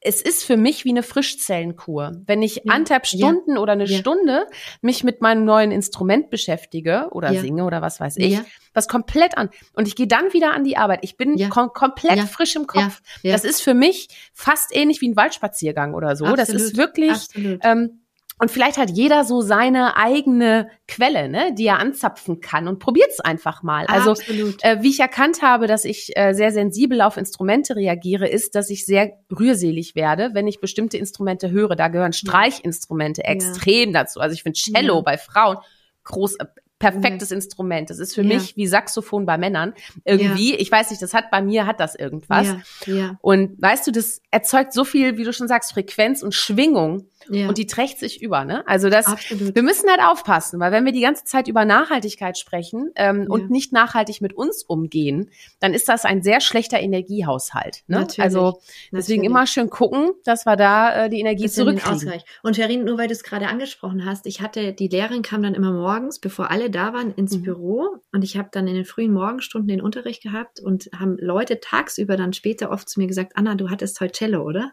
es 0.00 0.22
ist 0.22 0.44
für 0.44 0.56
mich 0.56 0.84
wie 0.84 0.90
eine 0.90 1.02
Frischzellenkur. 1.02 2.22
Wenn 2.24 2.40
ich 2.40 2.56
ja. 2.56 2.72
anderthalb 2.72 3.06
Stunden 3.06 3.56
ja. 3.56 3.58
oder 3.58 3.72
eine 3.72 3.86
ja. 3.86 3.98
Stunde 3.98 4.46
mich 4.80 5.02
mit 5.02 5.20
meinem 5.20 5.44
neuen 5.44 5.72
Instrument 5.72 6.30
beschäftige 6.30 7.08
oder 7.10 7.32
ja. 7.32 7.40
singe 7.40 7.64
oder 7.64 7.82
was 7.82 7.98
weiß 7.98 8.16
ich, 8.18 8.38
was 8.72 8.86
komplett 8.86 9.36
an 9.36 9.50
und 9.72 9.88
ich 9.88 9.96
gehe 9.96 10.06
dann 10.06 10.32
wieder 10.32 10.52
an 10.52 10.62
die 10.62 10.76
Arbeit. 10.76 11.00
Ich 11.02 11.16
bin 11.16 11.50
kom 11.50 11.72
komplett 11.72 12.20
frisch 12.20 12.54
im 12.54 12.68
Kopf. 12.68 13.02
Das 13.24 13.44
ist 13.44 13.60
für 13.60 13.74
mich 13.74 14.08
fast 14.32 14.74
ähnlich 14.74 15.00
wie 15.00 15.08
ein 15.08 15.16
Waldspaziergang 15.16 15.94
oder 15.94 16.14
so. 16.14 16.26
Absolut. 16.26 16.38
Das 16.38 16.48
ist 16.50 16.76
wirklich 16.76 17.58
ähm, 17.62 18.02
und 18.38 18.50
vielleicht 18.50 18.78
hat 18.78 18.90
jeder 18.90 19.24
so 19.24 19.40
seine 19.40 19.96
eigene 19.96 20.70
Quelle, 20.86 21.28
ne, 21.28 21.54
die 21.54 21.66
er 21.66 21.78
anzapfen 21.78 22.40
kann 22.40 22.68
und 22.68 22.78
probiert's 22.78 23.20
einfach 23.20 23.62
mal. 23.62 23.86
Also 23.86 24.14
äh, 24.62 24.78
wie 24.80 24.90
ich 24.90 25.00
erkannt 25.00 25.42
habe, 25.42 25.66
dass 25.66 25.84
ich 25.84 26.16
äh, 26.16 26.32
sehr 26.34 26.52
sensibel 26.52 27.00
auf 27.00 27.16
Instrumente 27.16 27.74
reagiere, 27.74 28.28
ist, 28.28 28.54
dass 28.54 28.70
ich 28.70 28.86
sehr 28.86 29.12
rührselig 29.36 29.96
werde, 29.96 30.30
wenn 30.34 30.46
ich 30.46 30.60
bestimmte 30.60 30.98
Instrumente 30.98 31.50
höre. 31.50 31.74
Da 31.74 31.88
gehören 31.88 32.12
Streichinstrumente 32.12 33.22
ja. 33.24 33.30
extrem 33.30 33.92
dazu. 33.92 34.20
Also 34.20 34.34
ich 34.34 34.44
finde 34.44 34.58
Cello 34.58 34.96
ja. 34.96 35.00
bei 35.00 35.18
Frauen 35.18 35.58
groß, 36.04 36.36
äh, 36.36 36.46
perfektes 36.78 37.30
mhm. 37.30 37.36
Instrument. 37.36 37.90
Das 37.90 37.98
ist 37.98 38.14
für 38.14 38.22
ja. 38.22 38.34
mich 38.34 38.56
wie 38.56 38.66
Saxophon 38.66 39.26
bei 39.26 39.36
Männern. 39.36 39.74
Irgendwie, 40.04 40.52
ja. 40.52 40.60
ich 40.60 40.70
weiß 40.70 40.90
nicht, 40.90 41.02
das 41.02 41.12
hat 41.12 41.30
bei 41.30 41.42
mir 41.42 41.66
hat 41.66 41.80
das 41.80 41.94
irgendwas. 41.94 42.46
Ja. 42.86 42.94
ja. 42.94 43.18
Und 43.20 43.60
weißt 43.60 43.86
du, 43.86 43.90
das 43.90 44.22
erzeugt 44.30 44.72
so 44.72 44.84
viel, 44.84 45.16
wie 45.18 45.24
du 45.24 45.32
schon 45.32 45.48
sagst, 45.48 45.72
Frequenz 45.72 46.22
und 46.22 46.34
Schwingung 46.34 47.07
ja. 47.30 47.48
Und 47.48 47.58
die 47.58 47.66
trägt 47.66 47.98
sich 47.98 48.22
über, 48.22 48.44
ne? 48.44 48.66
Also 48.66 48.88
das, 48.88 49.06
Absolut. 49.06 49.54
wir 49.54 49.62
müssen 49.62 49.88
halt 49.88 50.00
aufpassen, 50.00 50.60
weil 50.60 50.72
wenn 50.72 50.84
wir 50.84 50.92
die 50.92 51.00
ganze 51.00 51.24
Zeit 51.24 51.48
über 51.48 51.64
Nachhaltigkeit 51.64 52.38
sprechen 52.38 52.90
ähm, 52.96 53.22
ja. 53.22 53.28
und 53.28 53.50
nicht 53.50 53.72
nachhaltig 53.72 54.20
mit 54.20 54.32
uns 54.32 54.62
umgehen, 54.62 55.30
dann 55.60 55.74
ist 55.74 55.88
das 55.88 56.04
ein 56.04 56.22
sehr 56.22 56.40
schlechter 56.40 56.80
Energiehaushalt. 56.80 57.82
Ne? 57.86 58.00
Natürlich. 58.00 58.20
Also 58.20 58.60
deswegen 58.92 59.22
Natürlich. 59.22 59.24
immer 59.24 59.46
schön 59.46 59.70
gucken, 59.70 60.10
dass 60.24 60.46
wir 60.46 60.56
da 60.56 61.04
äh, 61.04 61.10
die 61.10 61.20
Energie 61.20 61.48
zurückkriegen. 61.48 62.22
Und 62.42 62.56
Sherin, 62.56 62.84
nur 62.84 62.98
weil 62.98 63.08
du 63.08 63.12
es 63.12 63.22
gerade 63.22 63.48
angesprochen 63.48 64.04
hast, 64.04 64.26
ich 64.26 64.40
hatte, 64.40 64.72
die 64.72 64.88
Lehrerin 64.88 65.22
kam 65.22 65.42
dann 65.42 65.54
immer 65.54 65.72
morgens, 65.72 66.18
bevor 66.18 66.50
alle 66.50 66.70
da 66.70 66.92
waren, 66.92 67.12
ins 67.12 67.36
mhm. 67.36 67.42
Büro 67.42 67.88
und 68.12 68.24
ich 68.24 68.36
habe 68.36 68.48
dann 68.52 68.66
in 68.66 68.74
den 68.74 68.84
frühen 68.84 69.12
Morgenstunden 69.12 69.68
den 69.68 69.80
Unterricht 69.80 70.22
gehabt 70.22 70.60
und 70.60 70.88
haben 70.98 71.16
Leute 71.18 71.60
tagsüber 71.60 72.16
dann 72.16 72.32
später 72.32 72.70
oft 72.70 72.88
zu 72.88 73.00
mir 73.00 73.06
gesagt, 73.06 73.32
Anna, 73.36 73.54
du 73.54 73.70
hattest 73.70 74.00
heute 74.00 74.12
Cello, 74.12 74.42
oder? 74.42 74.72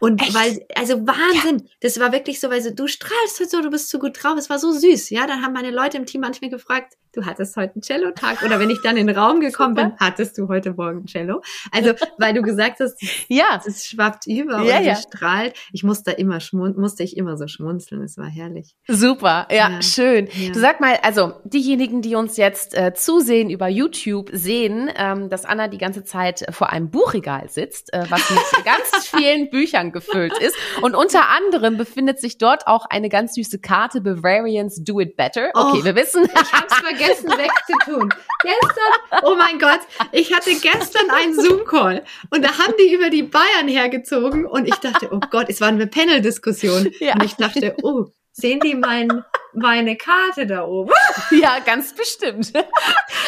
Und 0.00 0.22
Echt? 0.22 0.34
weil, 0.34 0.66
also 0.74 1.06
Wahnsinn, 1.06 1.58
ja. 1.58 1.72
das 1.80 1.98
war 1.98 2.12
wirklich 2.12 2.40
so, 2.40 2.50
weil 2.50 2.62
so, 2.62 2.70
du 2.70 2.86
strahlst 2.86 3.40
halt 3.40 3.50
so, 3.50 3.60
du 3.60 3.70
bist 3.70 3.90
so 3.90 3.98
gut 3.98 4.22
drauf, 4.22 4.36
es 4.38 4.48
war 4.48 4.58
so 4.58 4.72
süß, 4.72 5.10
ja, 5.10 5.26
dann 5.26 5.42
haben 5.42 5.52
meine 5.52 5.70
Leute 5.70 5.96
im 5.96 6.06
Team 6.06 6.20
manchmal 6.20 6.50
gefragt, 6.50 6.94
du 7.12 7.26
hattest 7.26 7.56
heute 7.56 7.74
einen 7.74 7.82
Cello-Tag 7.82 8.42
oder 8.42 8.60
wenn 8.60 8.70
ich 8.70 8.80
dann 8.82 8.96
in 8.96 9.06
den 9.06 9.16
Raum 9.16 9.40
gekommen 9.40 9.74
bin, 9.74 9.92
hattest 9.98 10.38
du 10.38 10.48
heute 10.48 10.72
Morgen 10.72 11.06
Cello. 11.06 11.42
Also, 11.72 11.92
weil 12.18 12.34
du 12.34 12.42
gesagt 12.42 12.80
hast, 12.80 13.00
ja, 13.28 13.60
es 13.66 13.86
schwappt 13.86 14.26
über 14.26 14.62
ja, 14.62 14.78
und 14.78 14.84
ja. 14.84 14.96
strahlt. 14.96 15.54
Ich 15.72 15.82
musste 15.82 16.12
immer 16.12 16.38
musste 16.52 17.02
ich 17.02 17.16
immer 17.16 17.36
so 17.36 17.46
schmunzeln. 17.46 18.02
Es 18.02 18.16
war 18.16 18.26
herrlich. 18.26 18.74
Super, 18.86 19.48
ja, 19.50 19.70
ja. 19.70 19.82
schön. 19.82 20.28
Ja. 20.32 20.52
Du 20.52 20.60
sag 20.60 20.80
mal, 20.80 20.98
also 21.02 21.32
diejenigen, 21.44 22.02
die 22.02 22.14
uns 22.14 22.36
jetzt 22.36 22.76
äh, 22.76 22.94
zusehen 22.94 23.50
über 23.50 23.68
YouTube, 23.68 24.30
sehen, 24.32 24.90
ähm, 24.96 25.28
dass 25.28 25.44
Anna 25.44 25.68
die 25.68 25.78
ganze 25.78 26.04
Zeit 26.04 26.44
vor 26.50 26.70
einem 26.70 26.90
Buchregal 26.90 27.48
sitzt, 27.48 27.92
äh, 27.92 28.04
was 28.08 28.30
mit 28.30 28.40
ganz 28.64 29.06
vielen 29.06 29.50
Büchern 29.50 29.87
gefüllt 29.92 30.36
ist. 30.38 30.56
Und 30.82 30.94
unter 30.94 31.28
anderem 31.28 31.76
befindet 31.76 32.20
sich 32.20 32.38
dort 32.38 32.66
auch 32.66 32.86
eine 32.86 33.08
ganz 33.08 33.34
süße 33.34 33.60
Karte 33.60 34.00
Bavarians 34.00 34.82
Do 34.84 35.00
It 35.00 35.16
Better. 35.16 35.50
Okay, 35.54 35.78
oh, 35.80 35.84
wir 35.84 35.94
wissen. 35.94 36.24
Ich 36.24 36.52
hab's 36.52 36.76
vergessen 36.76 37.30
wegzutun. 37.30 38.08
Gestern, 38.42 39.22
oh 39.24 39.34
mein 39.36 39.58
Gott, 39.58 39.80
ich 40.12 40.32
hatte 40.32 40.50
gestern 40.50 41.10
einen 41.10 41.34
Zoom-Call 41.34 42.04
und 42.30 42.44
da 42.44 42.58
haben 42.58 42.74
die 42.78 42.94
über 42.94 43.10
die 43.10 43.22
Bayern 43.22 43.68
hergezogen 43.68 44.46
und 44.46 44.66
ich 44.66 44.76
dachte, 44.76 45.08
oh 45.12 45.20
Gott, 45.30 45.46
es 45.48 45.60
war 45.60 45.68
eine 45.68 45.86
Panel-Diskussion. 45.86 46.90
Ja. 47.00 47.14
Und 47.14 47.24
ich 47.24 47.34
dachte, 47.34 47.76
oh, 47.82 48.06
sehen 48.32 48.60
die 48.60 48.74
mein, 48.74 49.24
meine 49.52 49.96
Karte 49.96 50.46
da 50.46 50.64
oben? 50.64 50.92
Ja, 51.30 51.58
ganz 51.60 51.94
bestimmt. 51.94 52.52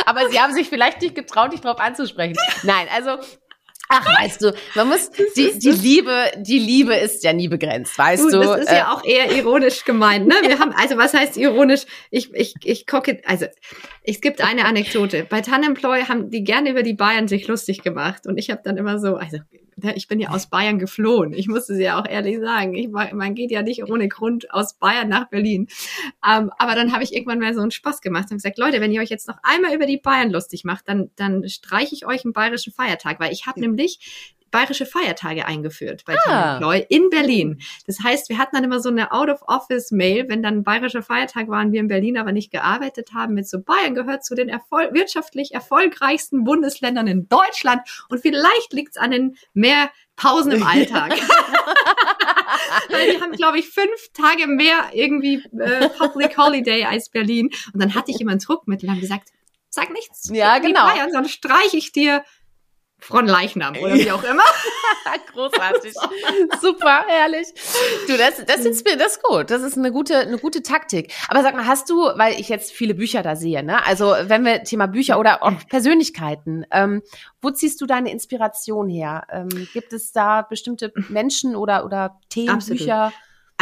Aber 0.07 0.29
sie 0.29 0.41
haben 0.41 0.55
sich 0.55 0.69
vielleicht 0.69 1.03
nicht 1.03 1.15
getraut, 1.15 1.53
dich 1.53 1.61
darauf 1.61 1.81
anzusprechen. 1.81 2.37
Nein, 2.63 2.87
also 2.95 3.19
Ach, 3.93 4.23
weißt 4.23 4.43
du, 4.43 4.55
man 4.77 4.89
muss 4.89 5.11
die, 5.37 5.59
die 5.59 5.73
Liebe, 5.73 6.31
die 6.37 6.61
Liebe 6.61 6.95
ist 6.95 7.25
ja 7.25 7.33
nie 7.33 7.49
begrenzt, 7.49 7.99
weißt 7.99 8.23
Gut, 8.23 8.33
du. 8.35 8.39
Das 8.39 8.61
ist 8.61 8.71
äh, 8.71 8.77
ja 8.77 8.93
auch 8.93 9.05
eher 9.05 9.33
ironisch 9.33 9.85
gemeint, 9.85 10.29
ne? 10.29 10.37
Wir 10.43 10.61
haben, 10.61 10.73
also 10.73 10.97
was 10.97 11.13
heißt 11.13 11.37
ironisch? 11.37 11.83
Ich, 12.11 12.33
ich, 12.33 12.55
ich 12.63 12.87
kocke, 12.87 13.21
also 13.25 13.47
es 14.05 14.21
gibt 14.21 14.43
eine 14.43 14.65
Anekdote. 14.65 15.27
Bei 15.29 15.41
Tannemploy 15.41 16.03
haben 16.03 16.31
die 16.31 16.45
gerne 16.45 16.71
über 16.71 16.85
die 16.85 16.95
Bayern 16.95 17.27
sich 17.27 17.49
lustig 17.49 17.83
gemacht 17.83 18.29
und 18.29 18.39
ich 18.39 18.51
habe 18.51 18.61
dann 18.63 18.77
immer 18.77 19.01
so, 19.01 19.17
also 19.17 19.39
ich 19.95 20.09
bin 20.09 20.21
ja 20.21 20.31
aus 20.31 20.49
Bayern 20.49 20.79
geflohen. 20.79 21.33
Ich 21.33 21.49
musste 21.49 21.75
sie 21.75 21.85
ja 21.85 22.01
auch 22.01 22.07
ehrlich 22.07 22.39
sagen. 22.39 22.75
Ich, 22.75 22.89
man 22.89 23.35
geht 23.35 23.51
ja 23.51 23.63
nicht 23.63 23.85
ohne 23.85 24.09
Grund 24.09 24.53
aus 24.53 24.75
Bayern 24.75 25.09
nach 25.09 25.29
Berlin. 25.29 25.69
Ähm, 26.27 26.51
aber 26.59 26.75
dann 26.75 26.93
habe 26.93 27.05
ich 27.05 27.15
irgendwann 27.15 27.39
mal 27.39 27.55
so 27.55 27.61
einen 27.61 27.71
Spaß 27.71 28.01
gemacht 28.01 28.31
und 28.31 28.39
gesagt, 28.39 28.59
Leute, 28.59 28.81
wenn 28.81 28.93
ihr 28.93 29.01
euch 29.01 29.11
jetzt 29.11 29.29
noch 29.29 29.39
einmal 29.43 29.75
über 29.75 29.87
die 29.87 29.99
Bayern 29.99 30.31
lustig 30.31 30.65
macht, 30.65 30.89
dann, 30.89 31.11
dann 31.17 31.49
streiche 31.49 31.95
ich 31.95 32.07
euch 32.07 32.25
einen 32.25 32.33
bayerischen 32.33 32.73
Feiertag, 32.73 33.21
weil 33.21 33.33
ich 33.33 33.47
habe 33.47 33.61
nämlich 33.61 34.35
bayerische 34.51 34.87
Feiertage 34.87 35.47
eingeführt 35.47 36.05
bei 36.05 36.17
ah. 36.27 36.59
Team 36.59 36.85
in 36.89 37.11
Berlin. 37.11 37.61
Das 37.87 37.99
heißt, 38.03 38.29
wir 38.29 38.39
hatten 38.39 38.57
dann 38.57 38.65
immer 38.65 38.81
so 38.81 38.89
eine 38.89 39.13
Out-of-Office-Mail, 39.13 40.29
wenn 40.29 40.43
dann 40.43 40.65
bayerischer 40.65 41.03
Feiertag 41.03 41.49
waren, 41.49 41.73
wir 41.73 41.81
in 41.81 41.89
Berlin 41.89 42.19
aber 42.19 42.33
nicht 42.33 42.51
gearbeitet 42.51 43.11
haben, 43.15 43.35
mit 43.35 43.49
so 43.49 43.61
Bayern 43.61 43.95
gehört 43.95 44.25
zu 44.25 44.35
den 44.35 44.49
erfol 44.49 44.91
wirtschaftlich 44.93 45.55
erfolgreichsten 45.55 46.45
Bundesländern 46.45 47.07
in 47.07 47.29
Deutschland 47.29 47.83
und 48.09 48.21
vielleicht 48.21 48.73
liegt's 48.73 48.97
an 48.97 49.11
den 49.11 49.37
mehr 49.55 49.91
Pausen 50.17 50.53
im 50.53 50.63
Alltag. 50.63 51.15
Weil 52.89 53.13
die 53.13 53.21
haben, 53.21 53.33
glaube 53.33 53.59
ich, 53.59 53.69
fünf 53.69 54.13
Tage 54.13 54.47
mehr 54.47 54.91
irgendwie 54.93 55.43
äh, 55.59 55.89
Public 55.91 56.37
Holiday 56.37 56.85
als 56.85 57.09
Berlin. 57.09 57.51
Und 57.73 57.83
dann 57.83 57.95
hatte 57.95 58.11
ich 58.11 58.21
immer 58.21 58.33
einen 58.33 58.41
Druck 58.41 58.67
mit 58.67 58.83
und 58.83 58.91
haben 58.91 59.01
gesagt, 59.01 59.31
sag 59.69 59.91
nichts. 59.91 60.29
Ja, 60.33 60.59
genau. 60.59 60.85
Bayern, 60.85 61.13
sonst 61.13 61.33
streiche 61.33 61.77
ich 61.77 61.93
dir 61.93 62.25
Fronleichnam 63.01 63.77
oder 63.77 63.95
wie 63.95 64.11
auch 64.11 64.23
immer. 64.23 64.43
Großartig. 65.33 65.95
Super, 66.61 67.05
herrlich. 67.07 67.49
Du, 68.07 68.17
das, 68.17 68.45
das 68.45 68.65
ist 68.65 68.87
das 68.87 69.13
ist 69.13 69.23
gut. 69.23 69.51
Das 69.51 69.63
ist 69.63 69.77
eine 69.77 69.93
gute, 69.93 70.19
eine 70.19 70.39
gute 70.39 70.63
Taktik. 70.63 71.13
Aber 71.29 71.43
sag 71.43 71.55
mal, 71.55 71.67
hast 71.67 71.91
du, 71.91 71.97
weil 72.17 72.39
ich 72.39 72.49
jetzt 72.49 72.73
viele 72.73 72.95
Bücher 72.95 73.23
da 73.23 73.37
sehe, 73.37 73.63
ne? 73.63 73.85
Also 73.87 74.15
wenn 74.23 74.45
wir 74.45 74.63
Thema 74.65 74.87
Bücher 74.87 75.19
oder 75.19 75.43
auch 75.43 75.53
Persönlichkeiten, 75.69 76.65
ähm, 76.71 77.03
wo 77.41 77.51
ziehst 77.51 77.81
du 77.81 77.87
deine 77.87 78.11
Inspiration 78.13 78.89
her? 78.89 79.27
Ähm, 79.31 79.69
gibt 79.73 79.93
es 79.93 80.13
da 80.13 80.43
bestimmte 80.43 80.93
Menschen 81.09 81.57
oder, 81.57 81.85
oder 81.85 82.19
Themen, 82.29 82.51
Absolut. 82.51 82.79
Bücher? 82.79 83.13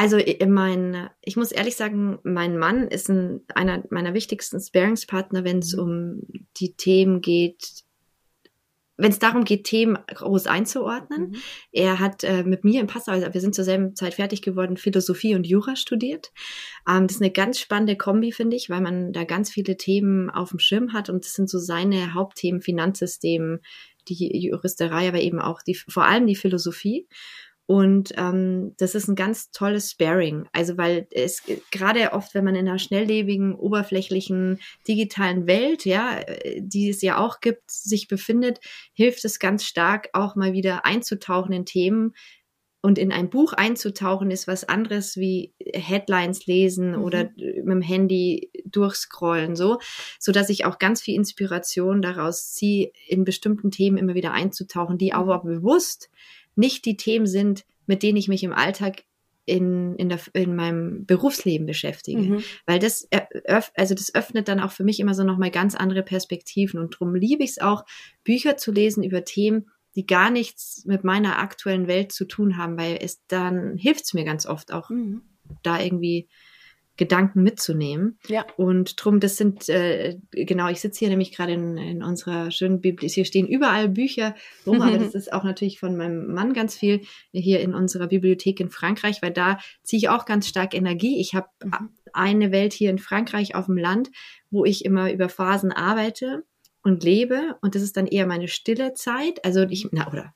Also 0.00 0.16
mein, 0.46 1.10
ich 1.22 1.36
muss 1.36 1.50
ehrlich 1.50 1.74
sagen, 1.74 2.20
mein 2.22 2.56
Mann 2.56 2.86
ist 2.86 3.08
ein, 3.08 3.40
einer 3.52 3.82
meiner 3.90 4.14
wichtigsten 4.14 4.60
Sparingspartner, 4.60 5.42
wenn 5.42 5.58
es 5.58 5.74
mhm. 5.74 5.82
um 5.82 6.22
die 6.56 6.74
Themen 6.74 7.20
geht, 7.20 7.82
wenn 8.98 9.12
es 9.12 9.20
darum 9.20 9.44
geht, 9.44 9.64
Themen 9.64 9.96
groß 10.08 10.48
einzuordnen. 10.48 11.30
Mhm. 11.30 11.36
Er 11.72 12.00
hat 12.00 12.24
äh, 12.24 12.42
mit 12.42 12.64
mir 12.64 12.80
im 12.80 12.88
Passau, 12.88 13.12
also 13.12 13.32
wir 13.32 13.40
sind 13.40 13.54
zur 13.54 13.64
selben 13.64 13.94
Zeit 13.94 14.14
fertig 14.14 14.42
geworden, 14.42 14.76
Philosophie 14.76 15.36
und 15.36 15.46
Jura 15.46 15.76
studiert. 15.76 16.32
Ähm, 16.86 17.06
das 17.06 17.16
ist 17.16 17.22
eine 17.22 17.30
ganz 17.30 17.60
spannende 17.60 17.96
Kombi, 17.96 18.32
finde 18.32 18.56
ich, 18.56 18.68
weil 18.68 18.80
man 18.80 19.12
da 19.12 19.22
ganz 19.22 19.50
viele 19.50 19.76
Themen 19.76 20.30
auf 20.30 20.50
dem 20.50 20.58
Schirm 20.58 20.92
hat 20.92 21.08
und 21.08 21.24
das 21.24 21.32
sind 21.32 21.48
so 21.48 21.58
seine 21.58 22.12
Hauptthemen, 22.12 22.60
Finanzsystem, 22.60 23.60
die 24.08 24.48
Juristerei, 24.48 25.08
aber 25.08 25.20
eben 25.20 25.38
auch 25.38 25.62
die, 25.62 25.74
vor 25.74 26.04
allem 26.04 26.26
die 26.26 26.36
Philosophie. 26.36 27.06
Und 27.70 28.14
ähm, 28.16 28.72
das 28.78 28.94
ist 28.94 29.08
ein 29.08 29.14
ganz 29.14 29.50
tolles 29.50 29.90
Sparing. 29.90 30.48
Also 30.54 30.78
weil 30.78 31.06
es 31.10 31.42
gerade 31.70 32.14
oft, 32.14 32.32
wenn 32.32 32.44
man 32.44 32.54
in 32.54 32.66
einer 32.66 32.78
schnelllebigen, 32.78 33.54
oberflächlichen, 33.54 34.58
digitalen 34.88 35.46
Welt, 35.46 35.84
ja, 35.84 36.18
die 36.56 36.88
es 36.88 37.02
ja 37.02 37.18
auch 37.18 37.40
gibt, 37.40 37.70
sich 37.70 38.08
befindet, 38.08 38.60
hilft 38.94 39.22
es 39.26 39.38
ganz 39.38 39.64
stark, 39.66 40.08
auch 40.14 40.34
mal 40.34 40.54
wieder 40.54 40.86
einzutauchen 40.86 41.52
in 41.52 41.66
Themen. 41.66 42.14
Und 42.80 42.96
in 42.96 43.12
ein 43.12 43.28
Buch 43.28 43.52
einzutauchen 43.52 44.30
ist 44.30 44.48
was 44.48 44.64
anderes 44.64 45.18
wie 45.18 45.52
Headlines 45.74 46.46
lesen 46.46 46.92
mhm. 46.92 47.02
oder 47.02 47.24
mit 47.36 47.66
dem 47.66 47.82
Handy 47.82 48.50
durchscrollen, 48.64 49.56
so, 49.56 49.78
so 50.18 50.32
dass 50.32 50.48
ich 50.48 50.64
auch 50.64 50.78
ganz 50.78 51.02
viel 51.02 51.16
Inspiration 51.16 52.00
daraus 52.00 52.54
ziehe, 52.54 52.92
in 53.06 53.24
bestimmten 53.24 53.70
Themen 53.70 53.98
immer 53.98 54.14
wieder 54.14 54.32
einzutauchen, 54.32 54.96
die 54.96 55.10
mhm. 55.10 55.18
aber 55.18 55.42
bewusst 55.42 56.08
nicht 56.58 56.84
die 56.84 56.96
Themen 56.96 57.26
sind, 57.26 57.64
mit 57.86 58.02
denen 58.02 58.18
ich 58.18 58.28
mich 58.28 58.44
im 58.44 58.52
Alltag 58.52 59.04
in, 59.46 59.96
in, 59.96 60.10
der, 60.10 60.20
in 60.34 60.54
meinem 60.54 61.06
Berufsleben 61.06 61.66
beschäftige. 61.66 62.20
Mhm. 62.20 62.44
Weil 62.66 62.78
das, 62.78 63.08
also 63.74 63.94
das 63.94 64.14
öffnet 64.14 64.46
dann 64.46 64.60
auch 64.60 64.72
für 64.72 64.84
mich 64.84 65.00
immer 65.00 65.14
so 65.14 65.24
nochmal 65.24 65.50
ganz 65.50 65.74
andere 65.74 66.02
Perspektiven. 66.02 66.78
Und 66.78 66.94
darum 66.94 67.14
liebe 67.14 67.42
ich 67.42 67.50
es 67.50 67.58
auch, 67.58 67.84
Bücher 68.24 68.58
zu 68.58 68.72
lesen 68.72 69.02
über 69.02 69.24
Themen, 69.24 69.70
die 69.94 70.06
gar 70.06 70.30
nichts 70.30 70.84
mit 70.84 71.02
meiner 71.02 71.38
aktuellen 71.38 71.88
Welt 71.88 72.12
zu 72.12 72.26
tun 72.26 72.58
haben, 72.58 72.76
weil 72.76 72.98
es 73.00 73.24
dann 73.26 73.76
hilft 73.76 74.04
es 74.04 74.14
mir 74.14 74.24
ganz 74.24 74.44
oft 74.46 74.72
auch, 74.72 74.90
mhm. 74.90 75.22
da 75.62 75.80
irgendwie 75.80 76.28
Gedanken 76.98 77.42
mitzunehmen. 77.42 78.18
Ja. 78.26 78.44
Und 78.56 79.02
drum, 79.02 79.20
das 79.20 79.36
sind, 79.36 79.68
äh, 79.68 80.18
genau, 80.32 80.68
ich 80.68 80.80
sitze 80.80 80.98
hier 80.98 81.08
nämlich 81.08 81.34
gerade 81.34 81.52
in, 81.52 81.78
in 81.78 82.02
unserer 82.02 82.50
schönen 82.50 82.80
Bibliothek. 82.80 83.14
Hier 83.14 83.24
stehen 83.24 83.46
überall 83.46 83.88
Bücher 83.88 84.34
rum, 84.66 84.82
aber 84.82 84.98
das 84.98 85.14
ist 85.14 85.32
auch 85.32 85.44
natürlich 85.44 85.78
von 85.78 85.96
meinem 85.96 86.34
Mann 86.34 86.52
ganz 86.52 86.76
viel 86.76 87.02
hier 87.32 87.60
in 87.60 87.72
unserer 87.72 88.08
Bibliothek 88.08 88.60
in 88.60 88.68
Frankreich, 88.68 89.22
weil 89.22 89.30
da 89.30 89.58
ziehe 89.82 89.98
ich 89.98 90.08
auch 90.08 90.26
ganz 90.26 90.48
stark 90.48 90.74
Energie. 90.74 91.20
Ich 91.20 91.34
habe 91.34 91.46
mhm. 91.64 91.90
eine 92.12 92.52
Welt 92.52 92.72
hier 92.72 92.90
in 92.90 92.98
Frankreich 92.98 93.54
auf 93.54 93.66
dem 93.66 93.78
Land, 93.78 94.10
wo 94.50 94.64
ich 94.64 94.84
immer 94.84 95.12
über 95.12 95.28
Phasen 95.28 95.72
arbeite 95.72 96.42
und 96.82 97.04
lebe 97.04 97.56
und 97.60 97.74
das 97.76 97.82
ist 97.82 97.96
dann 97.96 98.06
eher 98.06 98.26
meine 98.26 98.48
stille 98.48 98.94
Zeit. 98.94 99.44
Also 99.44 99.62
ich, 99.62 99.88
na 99.92 100.08
oder 100.08 100.34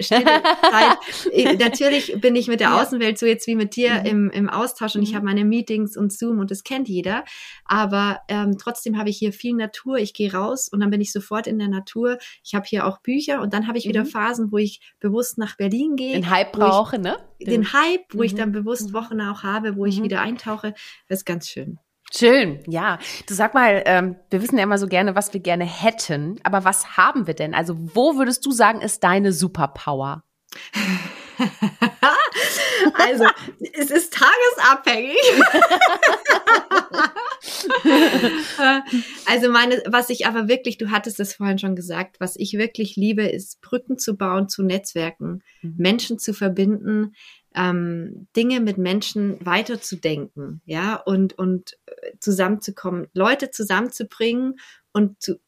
stille 0.00 0.24
Zeit. 0.70 1.58
Natürlich 1.58 2.20
bin 2.20 2.36
ich 2.36 2.48
mit 2.48 2.60
der 2.60 2.80
Außenwelt 2.80 3.18
so 3.18 3.26
jetzt 3.26 3.46
wie 3.46 3.54
mit 3.54 3.76
dir 3.76 4.00
mhm. 4.00 4.06
im, 4.06 4.30
im 4.30 4.50
Austausch 4.50 4.94
und 4.94 5.00
mhm. 5.02 5.06
ich 5.06 5.14
habe 5.14 5.24
meine 5.24 5.44
Meetings 5.44 5.96
und 5.96 6.12
Zoom 6.12 6.38
und 6.38 6.50
das 6.50 6.64
kennt 6.64 6.88
jeder. 6.88 7.24
Aber 7.64 8.20
ähm, 8.28 8.56
trotzdem 8.58 8.98
habe 8.98 9.10
ich 9.10 9.18
hier 9.18 9.32
viel 9.32 9.54
Natur. 9.54 9.98
Ich 9.98 10.14
gehe 10.14 10.32
raus 10.32 10.68
und 10.68 10.80
dann 10.80 10.90
bin 10.90 11.00
ich 11.00 11.12
sofort 11.12 11.46
in 11.46 11.58
der 11.58 11.68
Natur. 11.68 12.18
Ich 12.44 12.54
habe 12.54 12.66
hier 12.66 12.86
auch 12.86 12.98
Bücher 13.00 13.40
und 13.40 13.52
dann 13.52 13.66
habe 13.66 13.78
ich 13.78 13.86
wieder 13.86 14.04
mhm. 14.04 14.08
Phasen, 14.08 14.52
wo 14.52 14.58
ich 14.58 14.80
bewusst 15.00 15.38
nach 15.38 15.56
Berlin 15.56 15.96
gehe. 15.96 16.12
Den 16.12 16.30
Hype 16.30 16.52
brauche, 16.52 16.98
ne? 16.98 17.16
Den 17.40 17.72
Hype, 17.72 18.04
wo 18.12 18.22
ich 18.22 18.34
mhm. 18.34 18.38
dann 18.38 18.52
bewusst 18.52 18.90
mhm. 18.90 18.94
Wochen 18.94 19.20
auch 19.20 19.42
habe, 19.42 19.76
wo 19.76 19.86
ich 19.86 20.02
wieder 20.02 20.20
eintauche. 20.20 20.74
Das 21.08 21.20
ist 21.20 21.24
ganz 21.24 21.48
schön. 21.48 21.78
Schön, 22.14 22.60
ja. 22.66 22.98
Du 23.26 23.34
sag 23.34 23.54
mal, 23.54 23.82
ähm, 23.86 24.16
wir 24.30 24.42
wissen 24.42 24.58
ja 24.58 24.64
immer 24.64 24.78
so 24.78 24.86
gerne, 24.86 25.14
was 25.14 25.32
wir 25.32 25.40
gerne 25.40 25.64
hätten, 25.64 26.38
aber 26.42 26.64
was 26.64 26.98
haben 26.98 27.26
wir 27.26 27.34
denn? 27.34 27.54
Also 27.54 27.74
wo 27.78 28.16
würdest 28.16 28.44
du 28.44 28.52
sagen, 28.52 28.82
ist 28.82 29.02
deine 29.02 29.32
Superpower? 29.32 30.22
also, 32.94 33.24
es 33.72 33.90
ist 33.90 34.12
tagesabhängig. 34.12 35.16
also 39.26 39.50
meine, 39.50 39.82
was 39.86 40.10
ich 40.10 40.26
aber 40.26 40.48
wirklich, 40.48 40.76
du 40.76 40.90
hattest 40.90 41.18
es 41.20 41.34
vorhin 41.34 41.58
schon 41.58 41.76
gesagt, 41.76 42.20
was 42.20 42.36
ich 42.36 42.52
wirklich 42.54 42.96
liebe, 42.96 43.22
ist 43.22 43.62
Brücken 43.62 43.98
zu 43.98 44.16
bauen 44.16 44.50
zu 44.50 44.62
Netzwerken, 44.62 45.42
mhm. 45.62 45.74
Menschen 45.78 46.18
zu 46.18 46.34
verbinden, 46.34 47.14
ähm, 47.54 48.28
Dinge 48.36 48.60
mit 48.60 48.78
Menschen 48.78 49.44
weiterzudenken, 49.44 50.60
ja, 50.64 50.96
und, 50.96 51.38
und 51.38 51.78
äh, 51.86 52.12
zusammenzukommen, 52.20 53.08
Leute 53.12 53.50
zusammenzubringen 53.50 54.56
und 54.92 55.20
zu, 55.22 55.40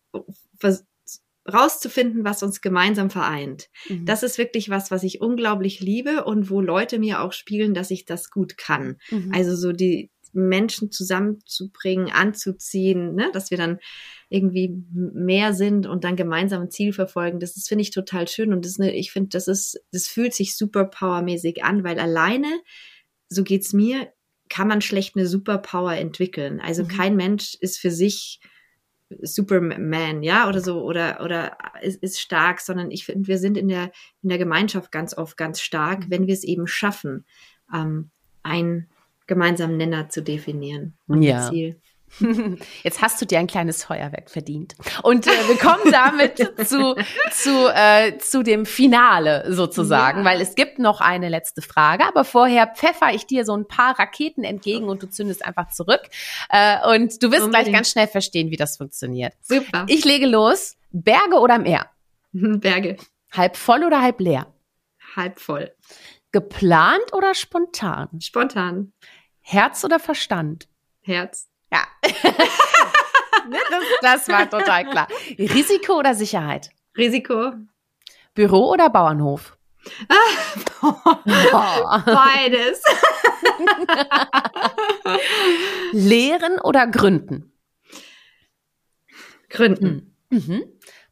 rauszufinden, 1.53 2.25
was 2.25 2.43
uns 2.43 2.61
gemeinsam 2.61 3.11
vereint. 3.11 3.69
Mhm. 3.89 4.07
Das 4.07 4.23
ist 4.23 4.39
wirklich 4.39 4.71
was, 4.71 4.91
was 4.91 5.03
ich 5.03 5.21
unglaublich 5.21 5.81
liebe 5.81 6.25
und 6.25 6.49
wo 6.51 6.61
Leute 6.61 6.99
mir 6.99 7.21
auch 7.21 7.33
spielen, 7.33 7.75
dass 7.75 7.91
ich 7.91 8.05
das 8.05 8.31
gut 8.31 8.57
kann. 8.57 8.97
Mhm. 9.11 9.31
Also 9.35 9.55
so 9.55 9.73
die 9.73 10.11
Menschen 10.35 10.91
zusammenzubringen, 10.91 12.11
anzuziehen, 12.11 13.15
ne, 13.15 13.31
dass 13.33 13.51
wir 13.51 13.59
dann 13.59 13.79
irgendwie 14.29 14.83
mehr 14.93 15.55
sind 15.55 15.87
und 15.87 16.05
dann 16.05 16.17
gemeinsam 16.17 16.63
ein 16.63 16.71
Ziel 16.71 16.93
verfolgen. 16.93 17.41
Das 17.41 17.57
ist, 17.57 17.69
finde 17.69 17.83
ich, 17.83 17.91
total 17.91 18.29
schön. 18.29 18.53
Und 18.53 18.65
das, 18.65 18.79
ne, 18.79 18.95
ich 18.95 19.13
finde, 19.13 19.31
das 19.31 19.49
ist, 19.49 19.81
das 19.93 20.09
fühlt 20.09 20.35
sich 20.35 20.57
superpowermäßig 20.57 21.65
an, 21.65 21.85
weil 21.85 21.99
alleine, 21.99 22.49
so 23.29 23.45
geht's 23.45 23.73
mir, 23.73 24.13
kann 24.49 24.69
man 24.69 24.81
schlecht 24.81 25.17
eine 25.17 25.27
Superpower 25.27 25.95
entwickeln. 25.95 26.61
Also 26.61 26.85
mhm. 26.85 26.89
kein 26.89 27.17
Mensch 27.17 27.55
ist 27.61 27.79
für 27.79 27.91
sich 27.91 28.41
Superman, 29.23 30.23
ja, 30.23 30.49
oder 30.49 30.61
so, 30.61 30.83
oder, 30.83 31.21
oder 31.23 31.57
ist, 31.83 32.03
ist 32.03 32.21
stark, 32.21 32.61
sondern 32.61 32.91
ich 32.91 33.05
finde, 33.05 33.29
wir 33.29 33.39
sind 33.39 33.57
in 33.57 33.69
der, 33.69 33.93
in 34.23 34.29
der 34.29 34.39
Gemeinschaft 34.39 34.91
ganz 34.91 35.17
oft 35.17 35.37
ganz 35.37 35.61
stark, 35.61 36.07
mhm. 36.07 36.11
wenn 36.11 36.27
wir 36.27 36.35
es 36.35 36.45
eben 36.45 36.67
schaffen, 36.67 37.25
ähm, 37.73 38.11
ein 38.43 38.89
gemeinsamen 39.27 39.77
Nenner 39.77 40.09
zu 40.09 40.23
definieren. 40.23 40.97
ja. 41.09 41.49
Ziel. 41.51 41.81
Jetzt 42.83 43.03
hast 43.03 43.21
du 43.21 43.27
dir 43.27 43.39
ein 43.39 43.47
kleines 43.47 43.85
Feuerwerk 43.85 44.31
verdient. 44.31 44.75
Und 45.03 45.27
äh, 45.27 45.31
wir 45.49 45.57
kommen 45.57 45.91
damit 45.91 46.39
zu, 46.69 46.95
zu, 47.33 47.69
äh, 47.75 48.19
zu 48.19 48.43
dem 48.43 48.67
Finale 48.67 49.53
sozusagen, 49.53 50.21
ja. 50.21 50.25
weil 50.25 50.41
es 50.41 50.55
gibt 50.55 50.79
noch 50.79 51.01
eine 51.01 51.29
letzte 51.29 51.63
Frage, 51.63 52.05
aber 52.07 52.25
vorher 52.25 52.69
pfeffer 52.69 53.13
ich 53.13 53.27
dir 53.27 53.45
so 53.45 53.57
ein 53.57 53.67
paar 53.67 53.99
Raketen 53.99 54.45
entgegen 54.45 54.89
und 54.89 55.03
du 55.03 55.09
zündest 55.09 55.45
einfach 55.45 55.71
zurück. 55.71 56.03
Äh, 56.51 56.95
und 56.95 57.23
du 57.23 57.33
wirst 57.33 57.45
Unbedingt. 57.45 57.51
gleich 57.51 57.73
ganz 57.73 57.91
schnell 57.91 58.07
verstehen, 58.07 58.51
wie 58.51 58.57
das 58.57 58.77
funktioniert. 58.77 59.35
Super. 59.41 59.87
Ich 59.89 60.05
lege 60.05 60.27
los. 60.27 60.77
Berge 60.93 61.41
oder 61.41 61.59
Meer? 61.59 61.91
Berge. 62.33 62.97
Halb 63.33 63.57
voll 63.57 63.83
oder 63.85 64.01
halb 64.01 64.21
leer? 64.21 64.47
Halb 65.17 65.41
voll. 65.41 65.73
Geplant 66.35 67.13
oder 67.13 67.33
spontan? 67.33 68.09
Spontan. 68.21 68.93
Herz 69.41 69.85
oder 69.85 70.01
Verstand? 70.01 70.69
Herz. 71.01 71.49
Ja. 71.73 71.85
Ne, 73.47 73.59
das, 73.69 73.85
das 74.01 74.29
war 74.29 74.49
total 74.49 74.89
klar. 74.89 75.07
Risiko 75.39 75.99
oder 75.99 76.15
Sicherheit? 76.15 76.71
Risiko. 76.97 77.53
Büro 78.33 78.71
oder 78.71 78.89
Bauernhof? 78.89 79.59
Beides. 82.07 82.83
Lehren 85.93 86.59
oder 86.59 86.87
gründen? 86.87 87.53
Gründen. 89.51 90.17
Mhm. 90.31 90.65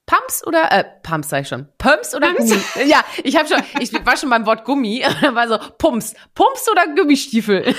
Pumps 0.07 0.47
oder 0.47 0.71
äh, 0.73 0.85
Pumps 1.03 1.29
sag 1.29 1.43
ich 1.43 1.49
schon. 1.49 1.69
Pumps 1.79 2.15
oder 2.15 2.33
Pumps? 2.35 2.51
Gummi? 2.75 2.89
Ja, 2.89 3.05
ich 3.23 3.37
habe 3.37 3.49
schon, 3.49 3.63
ich 3.81 3.93
war 4.05 4.17
schon 4.17 4.31
beim 4.31 4.47
Wort 4.47 4.65
Gummi, 4.65 5.05
war 5.33 5.49
so 5.49 5.59
Pumps. 5.79 6.15
Pumps 6.35 6.69
oder 6.71 6.87
Gummistiefel? 6.95 7.75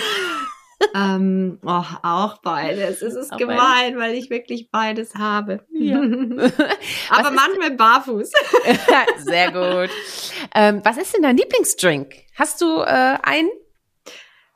ähm, 0.95 1.59
oh, 1.63 1.84
auch 2.01 2.38
beides. 2.41 3.01
Es 3.01 3.15
ist 3.15 3.34
auch 3.34 3.38
gemein, 3.38 3.57
beides. 3.57 3.99
weil 3.99 4.13
ich 4.15 4.30
wirklich 4.30 4.69
beides 4.71 5.15
habe. 5.15 5.65
Ja. 5.71 5.97
Aber 7.09 7.32
manchmal 7.32 7.71
barfuß. 7.71 8.32
Sehr 9.17 9.51
gut. 9.51 9.89
Ähm, 10.53 10.82
was 10.84 10.97
ist 10.97 11.13
denn 11.13 11.24
dein 11.24 11.38
Lieblingsdrink? 11.38 12.15
Hast 12.36 12.61
du 12.61 12.80
äh, 12.82 13.17
einen? 13.21 13.49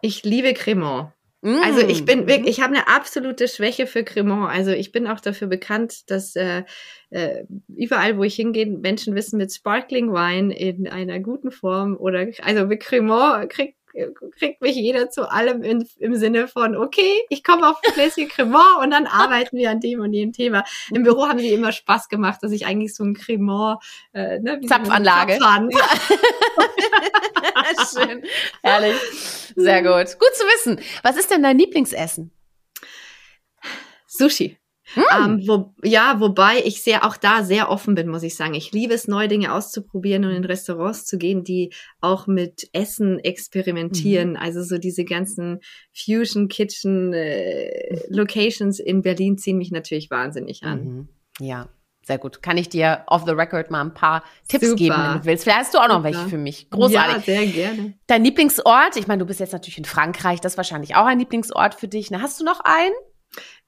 Ich 0.01 0.23
liebe 0.23 0.53
Cremant. 0.53 1.11
Mm. 1.41 1.61
Also 1.63 1.81
ich 1.81 2.05
bin 2.05 2.27
wirklich, 2.27 2.57
ich 2.57 2.63
habe 2.63 2.73
eine 2.75 2.87
absolute 2.87 3.47
Schwäche 3.47 3.87
für 3.87 4.03
Cremant. 4.03 4.51
Also 4.51 4.71
ich 4.71 4.91
bin 4.91 5.07
auch 5.07 5.19
dafür 5.19 5.47
bekannt, 5.47 6.09
dass 6.09 6.35
äh, 6.35 6.63
äh, 7.09 7.43
überall, 7.67 8.17
wo 8.17 8.23
ich 8.23 8.35
hingehe, 8.35 8.65
Menschen 8.65 9.15
wissen, 9.15 9.37
mit 9.37 9.53
Sparkling 9.53 10.11
Wine 10.11 10.57
in 10.57 10.87
einer 10.87 11.19
guten 11.19 11.51
Form 11.51 11.95
oder 11.95 12.27
also 12.41 12.65
mit 12.65 12.81
Cremant 12.81 13.49
kriegt 13.49 13.76
kriegt 14.37 14.61
mich 14.61 14.75
jeder 14.75 15.09
zu 15.09 15.31
allem 15.31 15.63
in, 15.63 15.87
im 15.97 16.15
Sinne 16.15 16.47
von, 16.47 16.75
okay, 16.75 17.23
ich 17.29 17.43
komme 17.43 17.69
auf 17.69 17.77
ein 17.85 17.93
Gläschen 17.93 18.27
Cremant 18.27 18.83
und 18.83 18.91
dann 18.91 19.07
arbeiten 19.07 19.57
wir 19.57 19.71
an 19.71 19.79
dem 19.79 20.01
und 20.01 20.11
dem 20.11 20.33
Thema. 20.33 20.63
Im 20.91 21.03
Büro 21.03 21.27
haben 21.27 21.39
sie 21.39 21.53
immer 21.53 21.71
Spaß 21.71 22.09
gemacht, 22.09 22.41
dass 22.41 22.51
ich 22.51 22.65
eigentlich 22.65 22.95
so 22.95 23.03
ein 23.03 23.13
Cremant, 23.13 23.83
äh, 24.13 24.39
ne, 24.39 24.61
Zapfanlage. 24.61 25.37
Ja. 25.39 25.67
Schön, 27.91 28.23
herrlich, 28.61 28.95
sehr 29.55 29.81
gut. 29.81 30.19
Gut 30.19 30.33
zu 30.35 30.43
wissen. 30.45 30.79
Was 31.03 31.17
ist 31.17 31.31
denn 31.31 31.43
dein 31.43 31.57
Lieblingsessen? 31.57 32.31
Sushi. 34.05 34.57
Mm. 34.95 35.01
Ähm, 35.17 35.47
wo, 35.47 35.73
ja, 35.83 36.19
wobei 36.19 36.61
ich 36.63 36.81
sehr 36.81 37.05
auch 37.05 37.17
da 37.17 37.43
sehr 37.43 37.69
offen 37.69 37.95
bin, 37.95 38.07
muss 38.07 38.23
ich 38.23 38.35
sagen. 38.35 38.53
Ich 38.53 38.71
liebe 38.71 38.93
es, 38.93 39.07
neue 39.07 39.27
Dinge 39.27 39.53
auszuprobieren 39.53 40.25
und 40.25 40.31
in 40.31 40.45
Restaurants 40.45 41.05
zu 41.05 41.17
gehen, 41.17 41.43
die 41.43 41.73
auch 42.01 42.27
mit 42.27 42.69
Essen 42.73 43.19
experimentieren. 43.19 44.33
Mm. 44.33 44.37
Also 44.37 44.63
so 44.63 44.77
diese 44.77 45.03
ganzen 45.03 45.59
Fusion 45.93 46.47
Kitchen 46.47 47.13
äh, 47.13 47.99
Locations 48.09 48.79
in 48.79 49.01
Berlin 49.01 49.37
ziehen 49.37 49.57
mich 49.57 49.71
natürlich 49.71 50.09
wahnsinnig 50.09 50.63
an. 50.63 50.83
Mhm. 50.83 51.07
Ja. 51.39 51.69
Sehr 52.07 52.17
gut. 52.17 52.41
Kann 52.41 52.55
ich 52.55 52.69
dir 52.69 53.03
off 53.07 53.23
the 53.25 53.33
record 53.33 53.69
mal 53.69 53.81
ein 53.81 53.93
paar 53.93 54.23
Tipps 54.47 54.67
Super. 54.67 54.77
geben, 54.77 54.95
wenn 54.95 55.19
du 55.19 55.25
willst? 55.25 55.43
Vielleicht 55.43 55.59
hast 55.59 55.73
du 55.73 55.79
auch 55.79 55.89
noch 55.89 55.97
Super. 55.97 56.03
welche 56.05 56.29
für 56.29 56.37
mich. 56.37 56.69
Großartig. 56.69 57.27
Ja, 57.27 57.33
sehr 57.33 57.47
gerne. 57.47 57.93
Dein 58.07 58.23
Lieblingsort? 58.23 58.95
Ich 58.95 59.07
meine, 59.07 59.19
du 59.19 59.25
bist 59.25 59.41
jetzt 59.41 59.51
natürlich 59.51 59.77
in 59.77 59.83
Frankreich. 59.83 60.39
Das 60.39 60.53
ist 60.53 60.57
wahrscheinlich 60.57 60.95
auch 60.95 61.05
ein 61.05 61.19
Lieblingsort 61.19 61.75
für 61.75 61.89
dich. 61.89 62.09
Na, 62.09 62.21
hast 62.21 62.39
du 62.39 62.45
noch 62.45 62.61
einen? 62.61 62.93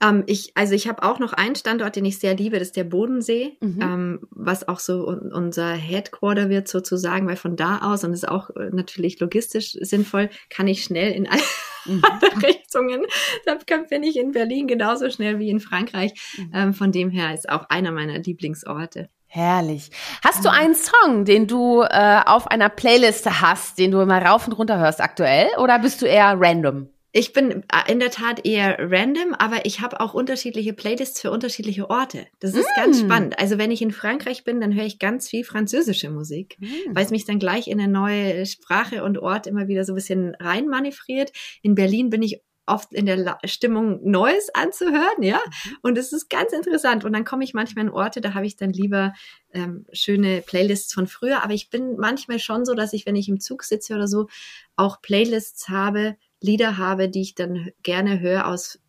Ähm, 0.02 0.24
ich, 0.28 0.52
also 0.56 0.74
ich 0.74 0.88
habe 0.88 1.04
auch 1.04 1.20
noch 1.20 1.34
einen 1.34 1.56
Standort, 1.56 1.96
den 1.96 2.06
ich 2.06 2.20
sehr 2.20 2.36
liebe, 2.36 2.60
das 2.60 2.70
ist 2.70 2.78
der 2.78 2.84
Bodensee, 2.84 3.58
mhm. 3.62 3.80
ähm, 3.82 4.20
was 4.32 4.68
auch 4.68 4.80
so 4.80 5.08
unser 5.08 5.74
Headquarter 5.74 6.50
wird 6.50 6.68
sozusagen, 6.68 7.28
weil 7.28 7.36
von 7.36 7.56
da 7.56 7.80
aus, 7.80 8.04
und 8.04 8.12
das 8.12 8.24
ist 8.24 8.30
auch 8.30 8.50
äh, 8.52 8.70
natürlich 8.72 9.20
logistisch 9.20 9.78
sinnvoll, 9.82 10.30
kann 10.50 10.68
ich 10.68 10.84
schnell 10.84 11.12
in 11.12 11.28
alle 11.28 11.42
mhm. 11.86 12.04
Richtungen. 12.44 13.06
Da 13.46 13.58
bin 13.90 14.04
ich 14.04 14.18
in 14.18 14.32
Berlin 14.32 14.68
genauso 14.68 15.10
schnell 15.10 15.40
wie 15.40 15.50
in 15.50 15.60
Frankreich. 15.60 16.14
Mhm. 16.38 16.52
Ähm, 16.54 16.74
von 16.74 16.92
dem 16.92 17.10
her 17.10 17.34
ist 17.34 17.50
auch 17.50 17.70
einer 17.70 17.92
meiner 17.92 18.20
Lieblingsorte. 18.20 19.10
Herrlich. 19.32 19.92
Hast 20.24 20.44
du 20.44 20.52
einen 20.52 20.74
Song, 20.74 21.24
den 21.24 21.46
du 21.46 21.84
äh, 21.84 22.22
auf 22.26 22.48
einer 22.48 22.68
Playliste 22.68 23.42
hast, 23.42 23.78
den 23.78 23.92
du 23.92 24.02
immer 24.02 24.20
rauf 24.20 24.48
und 24.48 24.54
runter 24.54 24.80
hörst 24.80 25.02
aktuell, 25.02 25.50
oder 25.60 25.78
bist 25.78 26.02
du 26.02 26.08
eher 26.08 26.36
random? 26.36 26.90
Ich 27.12 27.34
bin 27.34 27.64
äh, 27.72 27.92
in 27.92 28.00
der 28.00 28.12
Tat 28.12 28.46
eher 28.46 28.78
random, 28.80 29.34
aber 29.34 29.66
ich 29.66 29.82
habe 29.82 30.00
auch 30.00 30.14
unterschiedliche 30.14 30.74
Playlists 30.74 31.22
für 31.22 31.32
unterschiedliche 31.32 31.90
Orte. 31.90 32.28
Das 32.40 32.54
ist 32.54 32.68
mm. 32.76 32.80
ganz 32.80 33.00
spannend. 33.00 33.40
Also 33.40 33.58
wenn 33.58 33.72
ich 33.72 33.82
in 33.82 33.92
Frankreich 33.92 34.44
bin, 34.44 34.62
dann 34.62 34.76
höre 34.76 34.86
ich 34.86 35.00
ganz 35.00 35.28
viel 35.28 35.44
französische 35.44 36.10
Musik, 36.12 36.58
mm. 36.60 36.68
weil 36.94 37.06
es 37.06 37.12
mich 37.12 37.26
dann 37.26 37.40
gleich 37.40 37.68
in 37.68 37.80
eine 37.80 37.92
neue 37.92 38.46
Sprache 38.46 39.04
und 39.04 39.18
Ort 39.18 39.48
immer 39.48 39.68
wieder 39.68 39.86
so 39.86 39.94
ein 39.94 39.96
bisschen 39.96 40.36
reinmanövriert. 40.36 41.32
In 41.62 41.74
Berlin 41.76 42.10
bin 42.10 42.22
ich 42.22 42.42
oft 42.70 42.94
in 42.94 43.06
der 43.06 43.38
Stimmung 43.46 44.00
Neues 44.04 44.50
anzuhören, 44.54 45.22
ja. 45.22 45.38
Mhm. 45.38 45.78
Und 45.82 45.98
es 45.98 46.14
ist 46.14 46.30
ganz 46.30 46.54
interessant. 46.54 47.04
Und 47.04 47.14
dann 47.14 47.26
komme 47.26 47.44
ich 47.44 47.54
manchmal 47.54 47.86
in 47.86 47.92
Orte, 47.92 48.22
da 48.22 48.34
habe 48.34 48.46
ich 48.46 48.56
dann 48.56 48.72
lieber 48.72 49.14
ähm, 49.54 49.86
schöne 49.92 50.42
Playlists 50.42 50.94
von 50.94 51.08
früher. 51.08 51.44
Aber 51.44 51.54
ich 51.54 51.70
bin 51.70 51.98
manchmal 51.98 52.40
schon 52.40 52.66
so, 52.66 52.76
dass 52.76 52.94
ich, 52.94 53.06
wenn 53.06 53.16
ich 53.16 53.28
im 53.28 53.40
Zug 53.40 53.64
sitze 53.64 53.96
oder 53.96 54.08
so, 54.08 54.28
auch 54.76 55.02
Playlists 55.02 55.68
habe, 55.70 56.16
Lieder 56.42 56.78
habe, 56.78 57.10
die 57.10 57.22
ich 57.22 57.36
dann 57.36 57.72
gerne 57.84 58.20
höre 58.20 58.48
aus 58.48 58.80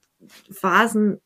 Phasen, 0.51 1.21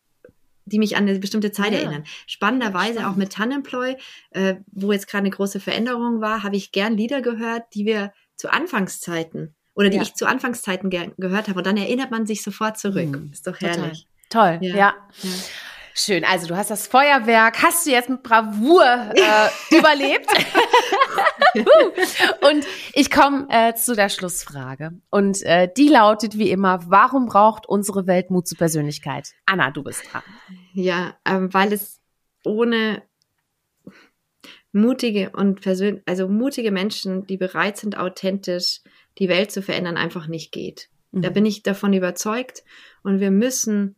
die 0.66 0.78
mich 0.78 0.96
an 0.96 1.06
eine 1.06 1.18
bestimmte 1.18 1.52
Zeit 1.52 1.72
ja. 1.72 1.80
erinnern. 1.80 2.04
Spannenderweise 2.26 2.94
Spannend. 2.94 3.12
auch 3.12 3.16
mit 3.16 3.32
Tannenploy, 3.32 3.96
äh, 4.30 4.56
wo 4.72 4.92
jetzt 4.92 5.08
gerade 5.08 5.22
eine 5.22 5.30
große 5.30 5.60
Veränderung 5.60 6.20
war, 6.20 6.42
habe 6.42 6.56
ich 6.56 6.72
gern 6.72 6.96
Lieder 6.96 7.20
gehört, 7.20 7.64
die 7.74 7.84
wir 7.84 8.12
zu 8.36 8.50
Anfangszeiten 8.50 9.54
oder 9.74 9.90
die 9.90 9.96
ja. 9.96 10.02
ich 10.02 10.14
zu 10.14 10.26
Anfangszeiten 10.26 10.90
gehört 10.90 11.48
habe. 11.48 11.58
Und 11.58 11.66
dann 11.66 11.76
erinnert 11.76 12.10
man 12.10 12.26
sich 12.26 12.42
sofort 12.42 12.78
zurück. 12.78 13.14
Hm. 13.14 13.30
Ist 13.32 13.46
doch 13.46 13.60
herrlich. 13.60 14.06
Total. 14.30 14.58
Toll, 14.58 14.68
ja. 14.68 14.76
ja. 14.76 14.94
Schön. 15.96 16.24
Also 16.24 16.48
du 16.48 16.56
hast 16.56 16.70
das 16.70 16.88
Feuerwerk, 16.88 17.62
hast 17.62 17.86
du 17.86 17.90
jetzt 17.92 18.08
mit 18.08 18.24
Bravour 18.24 18.82
äh, 18.82 19.48
überlebt. 19.78 20.26
und 22.50 22.66
ich 22.94 23.12
komme 23.12 23.46
äh, 23.48 23.74
zu 23.74 23.94
der 23.94 24.08
Schlussfrage. 24.08 25.00
Und 25.10 25.42
äh, 25.42 25.68
die 25.76 25.88
lautet 25.88 26.36
wie 26.36 26.50
immer, 26.50 26.80
warum 26.90 27.26
braucht 27.26 27.68
unsere 27.68 28.08
Welt 28.08 28.30
Mut 28.30 28.48
zur 28.48 28.58
Persönlichkeit? 28.58 29.30
Anna, 29.46 29.70
du 29.70 29.84
bist 29.84 30.02
dran. 30.12 30.22
Ja, 30.72 31.16
ähm, 31.24 31.54
weil 31.54 31.72
es 31.72 32.00
ohne 32.44 33.04
mutige 34.72 35.30
und 35.30 35.60
persönlich, 35.60 36.02
also 36.06 36.26
mutige 36.26 36.72
Menschen, 36.72 37.24
die 37.28 37.36
bereit 37.36 37.76
sind, 37.76 37.96
authentisch 37.96 38.80
die 39.18 39.28
Welt 39.28 39.52
zu 39.52 39.62
verändern, 39.62 39.96
einfach 39.96 40.26
nicht 40.26 40.50
geht. 40.50 40.88
Mhm. 41.12 41.22
Da 41.22 41.30
bin 41.30 41.46
ich 41.46 41.62
davon 41.62 41.92
überzeugt. 41.92 42.64
Und 43.04 43.20
wir 43.20 43.30
müssen 43.30 43.94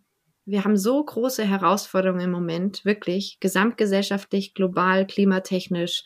wir 0.47 0.65
haben 0.65 0.77
so 0.77 1.05
große 1.05 1.45
Herausforderungen 1.45 2.21
im 2.21 2.31
Moment, 2.31 2.85
wirklich, 2.85 3.39
gesamtgesellschaftlich, 3.41 4.55
global, 4.55 5.07
klimatechnisch, 5.07 6.05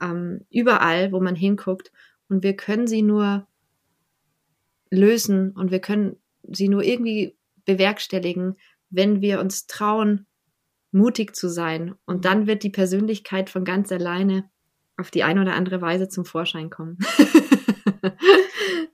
ähm, 0.00 0.46
überall, 0.48 1.12
wo 1.12 1.20
man 1.20 1.34
hinguckt. 1.34 1.92
Und 2.28 2.44
wir 2.44 2.54
können 2.54 2.86
sie 2.86 3.02
nur 3.02 3.48
lösen 4.90 5.50
und 5.52 5.72
wir 5.72 5.80
können 5.80 6.16
sie 6.44 6.68
nur 6.68 6.84
irgendwie 6.84 7.36
bewerkstelligen, 7.64 8.56
wenn 8.90 9.20
wir 9.20 9.40
uns 9.40 9.66
trauen, 9.66 10.26
mutig 10.92 11.34
zu 11.34 11.48
sein. 11.48 11.94
Und 12.06 12.18
mhm. 12.18 12.22
dann 12.22 12.46
wird 12.46 12.62
die 12.62 12.70
Persönlichkeit 12.70 13.50
von 13.50 13.64
ganz 13.64 13.90
alleine 13.90 14.48
auf 14.96 15.10
die 15.10 15.24
eine 15.24 15.40
oder 15.40 15.54
andere 15.54 15.80
Weise 15.80 16.08
zum 16.08 16.24
Vorschein 16.24 16.70
kommen. 16.70 16.98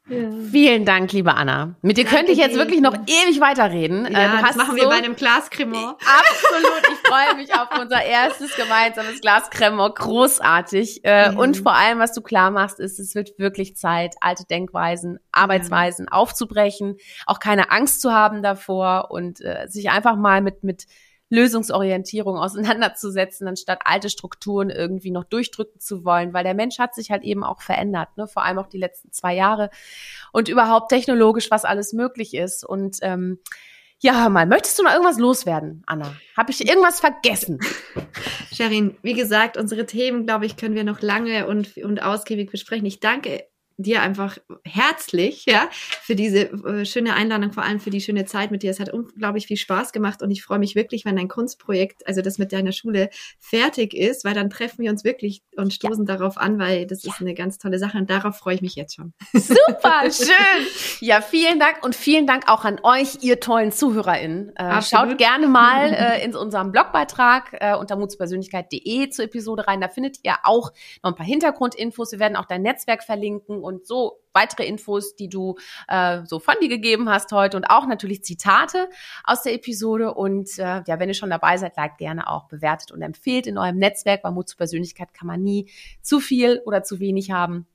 Ja. 0.09 0.31
Vielen 0.53 0.85
Dank, 0.85 1.13
liebe 1.13 1.35
Anna. 1.35 1.75
Mit 1.83 1.97
dir 1.97 2.05
Danke 2.05 2.19
könnte 2.19 2.33
ich 2.33 2.39
jetzt 2.39 2.55
wirklich 2.55 2.81
noch 2.81 2.95
ewig 2.95 3.41
weiterreden. 3.41 4.07
Äh, 4.07 4.13
ja, 4.13 4.41
das 4.41 4.55
machen 4.55 4.77
so 4.77 4.77
wir 4.77 4.89
bei 4.89 4.95
einem 4.95 5.17
Glas 5.17 5.51
Cremant. 5.51 5.97
Absolut. 6.07 6.83
Ich 6.93 7.09
freue 7.09 7.35
mich 7.35 7.53
auf 7.53 7.67
unser 7.81 8.05
erstes 8.05 8.55
gemeinsames 8.55 9.21
Glas 9.21 9.51
Cremant. 9.51 9.97
Großartig. 9.97 11.01
Äh, 11.03 11.33
mhm. 11.33 11.39
Und 11.39 11.57
vor 11.57 11.75
allem, 11.75 11.99
was 11.99 12.13
du 12.13 12.23
klar 12.23 12.53
machst, 12.53 12.79
ist, 12.79 13.01
es 13.01 13.17
wird 13.17 13.37
wirklich 13.39 13.77
Zeit, 13.77 14.15
alte 14.21 14.45
Denkweisen, 14.45 15.19
Arbeitsweisen 15.33 16.07
ja. 16.09 16.17
aufzubrechen, 16.17 16.99
auch 17.27 17.41
keine 17.41 17.73
Angst 17.73 18.01
zu 18.01 18.13
haben 18.13 18.45
davor 18.45 19.11
und 19.11 19.41
äh, 19.41 19.67
sich 19.67 19.91
einfach 19.91 20.15
mal 20.15 20.41
mit, 20.41 20.63
mit 20.63 20.87
Lösungsorientierung 21.29 22.37
auseinanderzusetzen, 22.37 23.49
anstatt 23.49 23.81
alte 23.85 24.09
Strukturen 24.11 24.70
irgendwie 24.70 25.11
noch 25.11 25.24
durchdrücken 25.24 25.81
zu 25.81 26.05
wollen, 26.05 26.33
weil 26.33 26.45
der 26.45 26.55
Mensch 26.55 26.79
hat 26.79 26.95
sich 26.95 27.11
halt 27.11 27.24
eben 27.24 27.43
auch 27.43 27.62
verändert, 27.62 28.16
ne? 28.16 28.29
vor 28.29 28.45
allem 28.45 28.59
auch 28.59 28.68
die 28.68 28.79
letzten 28.79 29.12
zwei 29.12 29.35
Jahre 29.35 29.70
und 30.33 30.49
überhaupt 30.49 30.91
technologisch, 30.91 31.51
was 31.51 31.64
alles 31.64 31.93
möglich 31.93 32.35
ist. 32.35 32.64
Und 32.64 32.99
ähm, 33.03 33.41
ja, 33.99 34.22
hör 34.22 34.29
mal, 34.29 34.47
möchtest 34.47 34.79
du 34.79 34.83
noch 34.83 34.93
irgendwas 34.93 35.18
loswerden, 35.18 35.83
Anna? 35.87 36.14
Habe 36.37 36.53
ich 36.53 36.68
irgendwas 36.68 37.01
vergessen? 37.01 37.59
Sherin, 38.53 38.97
wie 39.03 39.14
gesagt, 39.14 39.57
unsere 39.57 39.87
Themen, 39.87 40.27
glaube 40.27 40.47
ich, 40.47 40.57
können 40.57 40.74
wir 40.74 40.85
noch 40.85 41.01
lange 41.01 41.47
und, 41.47 41.77
und 41.79 42.03
ausgiebig 42.03 42.51
besprechen. 42.51 42.87
Ich 42.87 43.01
danke 43.01 43.45
dir 43.79 44.03
einfach 44.03 44.39
herzlich, 44.64 45.45
ja, 45.47 45.68
für 45.72 46.14
diese 46.14 46.51
äh, 46.51 46.87
schöne 46.87 47.14
Einladung, 47.14 47.53
vor 47.53 47.62
allem 47.62 47.79
für 47.79 47.91
die 47.91 48.01
schöne 48.01 48.24
Zeit 48.24 48.51
mit 48.51 48.62
dir. 48.62 48.70
Es 48.70 48.81
hat 48.81 48.93
unglaublich 48.93 49.47
viel 49.47 49.59
Spaß 49.59 49.93
gemacht 49.93 50.22
und 50.22 50.31
ich 50.31 50.43
freue 50.43 50.59
mich 50.59 50.74
wirklich, 50.74 51.05
wenn 51.05 51.16
dein 51.16 51.29
Kunstprojekt, 51.29 52.07
also 52.07 52.22
das 52.22 52.39
mit 52.39 52.53
deiner 52.53 52.72
Schule 52.72 53.11
fertig 53.39 53.93
ist, 53.93 54.24
weil 54.24 54.35
dann 54.35 54.49
treffen 54.49 54.83
wir 54.83 54.91
uns 54.91 55.05
wirklich 55.05 55.43
und 55.57 55.74
stoßen 55.74 56.07
ja. 56.07 56.16
darauf 56.16 56.39
an, 56.39 56.59
weil 56.59 56.87
das 56.87 57.03
ja. 57.03 57.12
ist 57.12 57.20
eine 57.20 57.35
ganz 57.35 57.59
tolle 57.59 57.79
Sache 57.79 57.99
und 57.99 58.09
darauf 58.09 58.37
freue 58.37 58.55
ich 58.55 58.62
mich 58.62 58.77
jetzt 58.77 58.95
schon. 58.95 59.12
Super, 59.35 60.03
schön. 60.11 60.66
Ja, 61.01 61.20
vielen 61.20 61.61
Dank 61.61 61.85
und 61.85 61.95
vielen 61.95 62.27
Dank 62.27 62.49
auch 62.49 62.64
an 62.64 62.81
euch, 62.83 63.22
ihr 63.22 63.41
tollen 63.41 63.72
ZuhörerInnen. 63.72 64.57
Äh, 64.57 64.81
schaut 64.81 65.18
gerne 65.18 65.49
mal 65.49 65.93
äh, 65.93 66.24
in 66.24 66.35
unserem 66.35 66.72
Blogbeitrag 66.72 67.57
äh, 67.61 67.77
unter 67.77 67.97
mutspersönlichkeit.de 67.97 69.11
zur 69.11 69.27
Episode 69.27 69.66
rein. 69.66 69.83
Da 69.83 69.89
findet 69.89 70.18
ihr 70.22 70.37
auch 70.45 70.72
noch 71.03 71.12
ein 71.12 71.14
paar 71.14 71.27
Hintergrundinfos. 71.27 72.12
Wir 72.12 72.20
werden 72.20 72.37
auch 72.37 72.47
dein 72.47 72.62
Netzwerk 72.62 73.03
verlinken 73.03 73.66
und 73.67 73.87
so 73.87 74.21
weitere 74.33 74.67
Infos, 74.67 75.17
die 75.17 75.29
du 75.29 75.57
äh, 75.89 76.21
so 76.25 76.39
von 76.39 76.55
dir 76.61 76.69
gegeben 76.69 77.09
hast 77.09 77.33
heute 77.33 77.57
und 77.57 77.64
auch 77.64 77.87
natürlich 77.87 78.23
Zitate 78.23 78.89
aus 79.25 79.43
der 79.43 79.55
Episode. 79.55 80.14
Und 80.14 80.59
äh, 80.59 80.83
ja, 80.87 81.01
wenn 81.01 81.09
ihr 81.09 81.14
schon 81.14 81.31
dabei 81.31 81.57
seid, 81.57 81.77
liked 81.77 81.99
gerne 81.99 82.29
auch, 82.31 82.47
bewertet 82.47 82.93
und 82.93 83.03
empfehlt 83.03 83.47
in 83.47 83.59
eurem 83.59 83.79
Netzwerk, 83.79 84.23
weil 84.23 84.33
Mut 84.33 84.49
zur 84.49 84.59
Persönlichkeit 84.59 85.12
kann 85.12 85.27
man 85.27 85.43
nie 85.43 85.71
zu 86.03 86.21
viel 86.21 86.62
oder 86.64 86.83
zu 86.85 87.01
wenig 87.01 87.31
haben. 87.33 87.67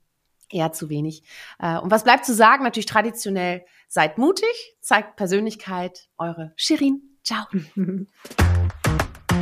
Eher 0.50 0.72
zu 0.72 0.88
wenig. 0.88 1.22
Äh, 1.58 1.78
und 1.78 1.90
was 1.90 2.04
bleibt 2.04 2.24
zu 2.24 2.34
sagen? 2.34 2.62
Natürlich 2.62 2.86
traditionell, 2.86 3.64
seid 3.88 4.18
mutig, 4.18 4.76
zeigt 4.80 5.16
Persönlichkeit. 5.16 6.08
Eure 6.18 6.52
Shirin. 6.56 7.02
Ciao. 7.24 7.44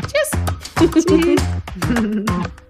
Tschüss. 0.07 0.31
Tschüss. 1.05 1.43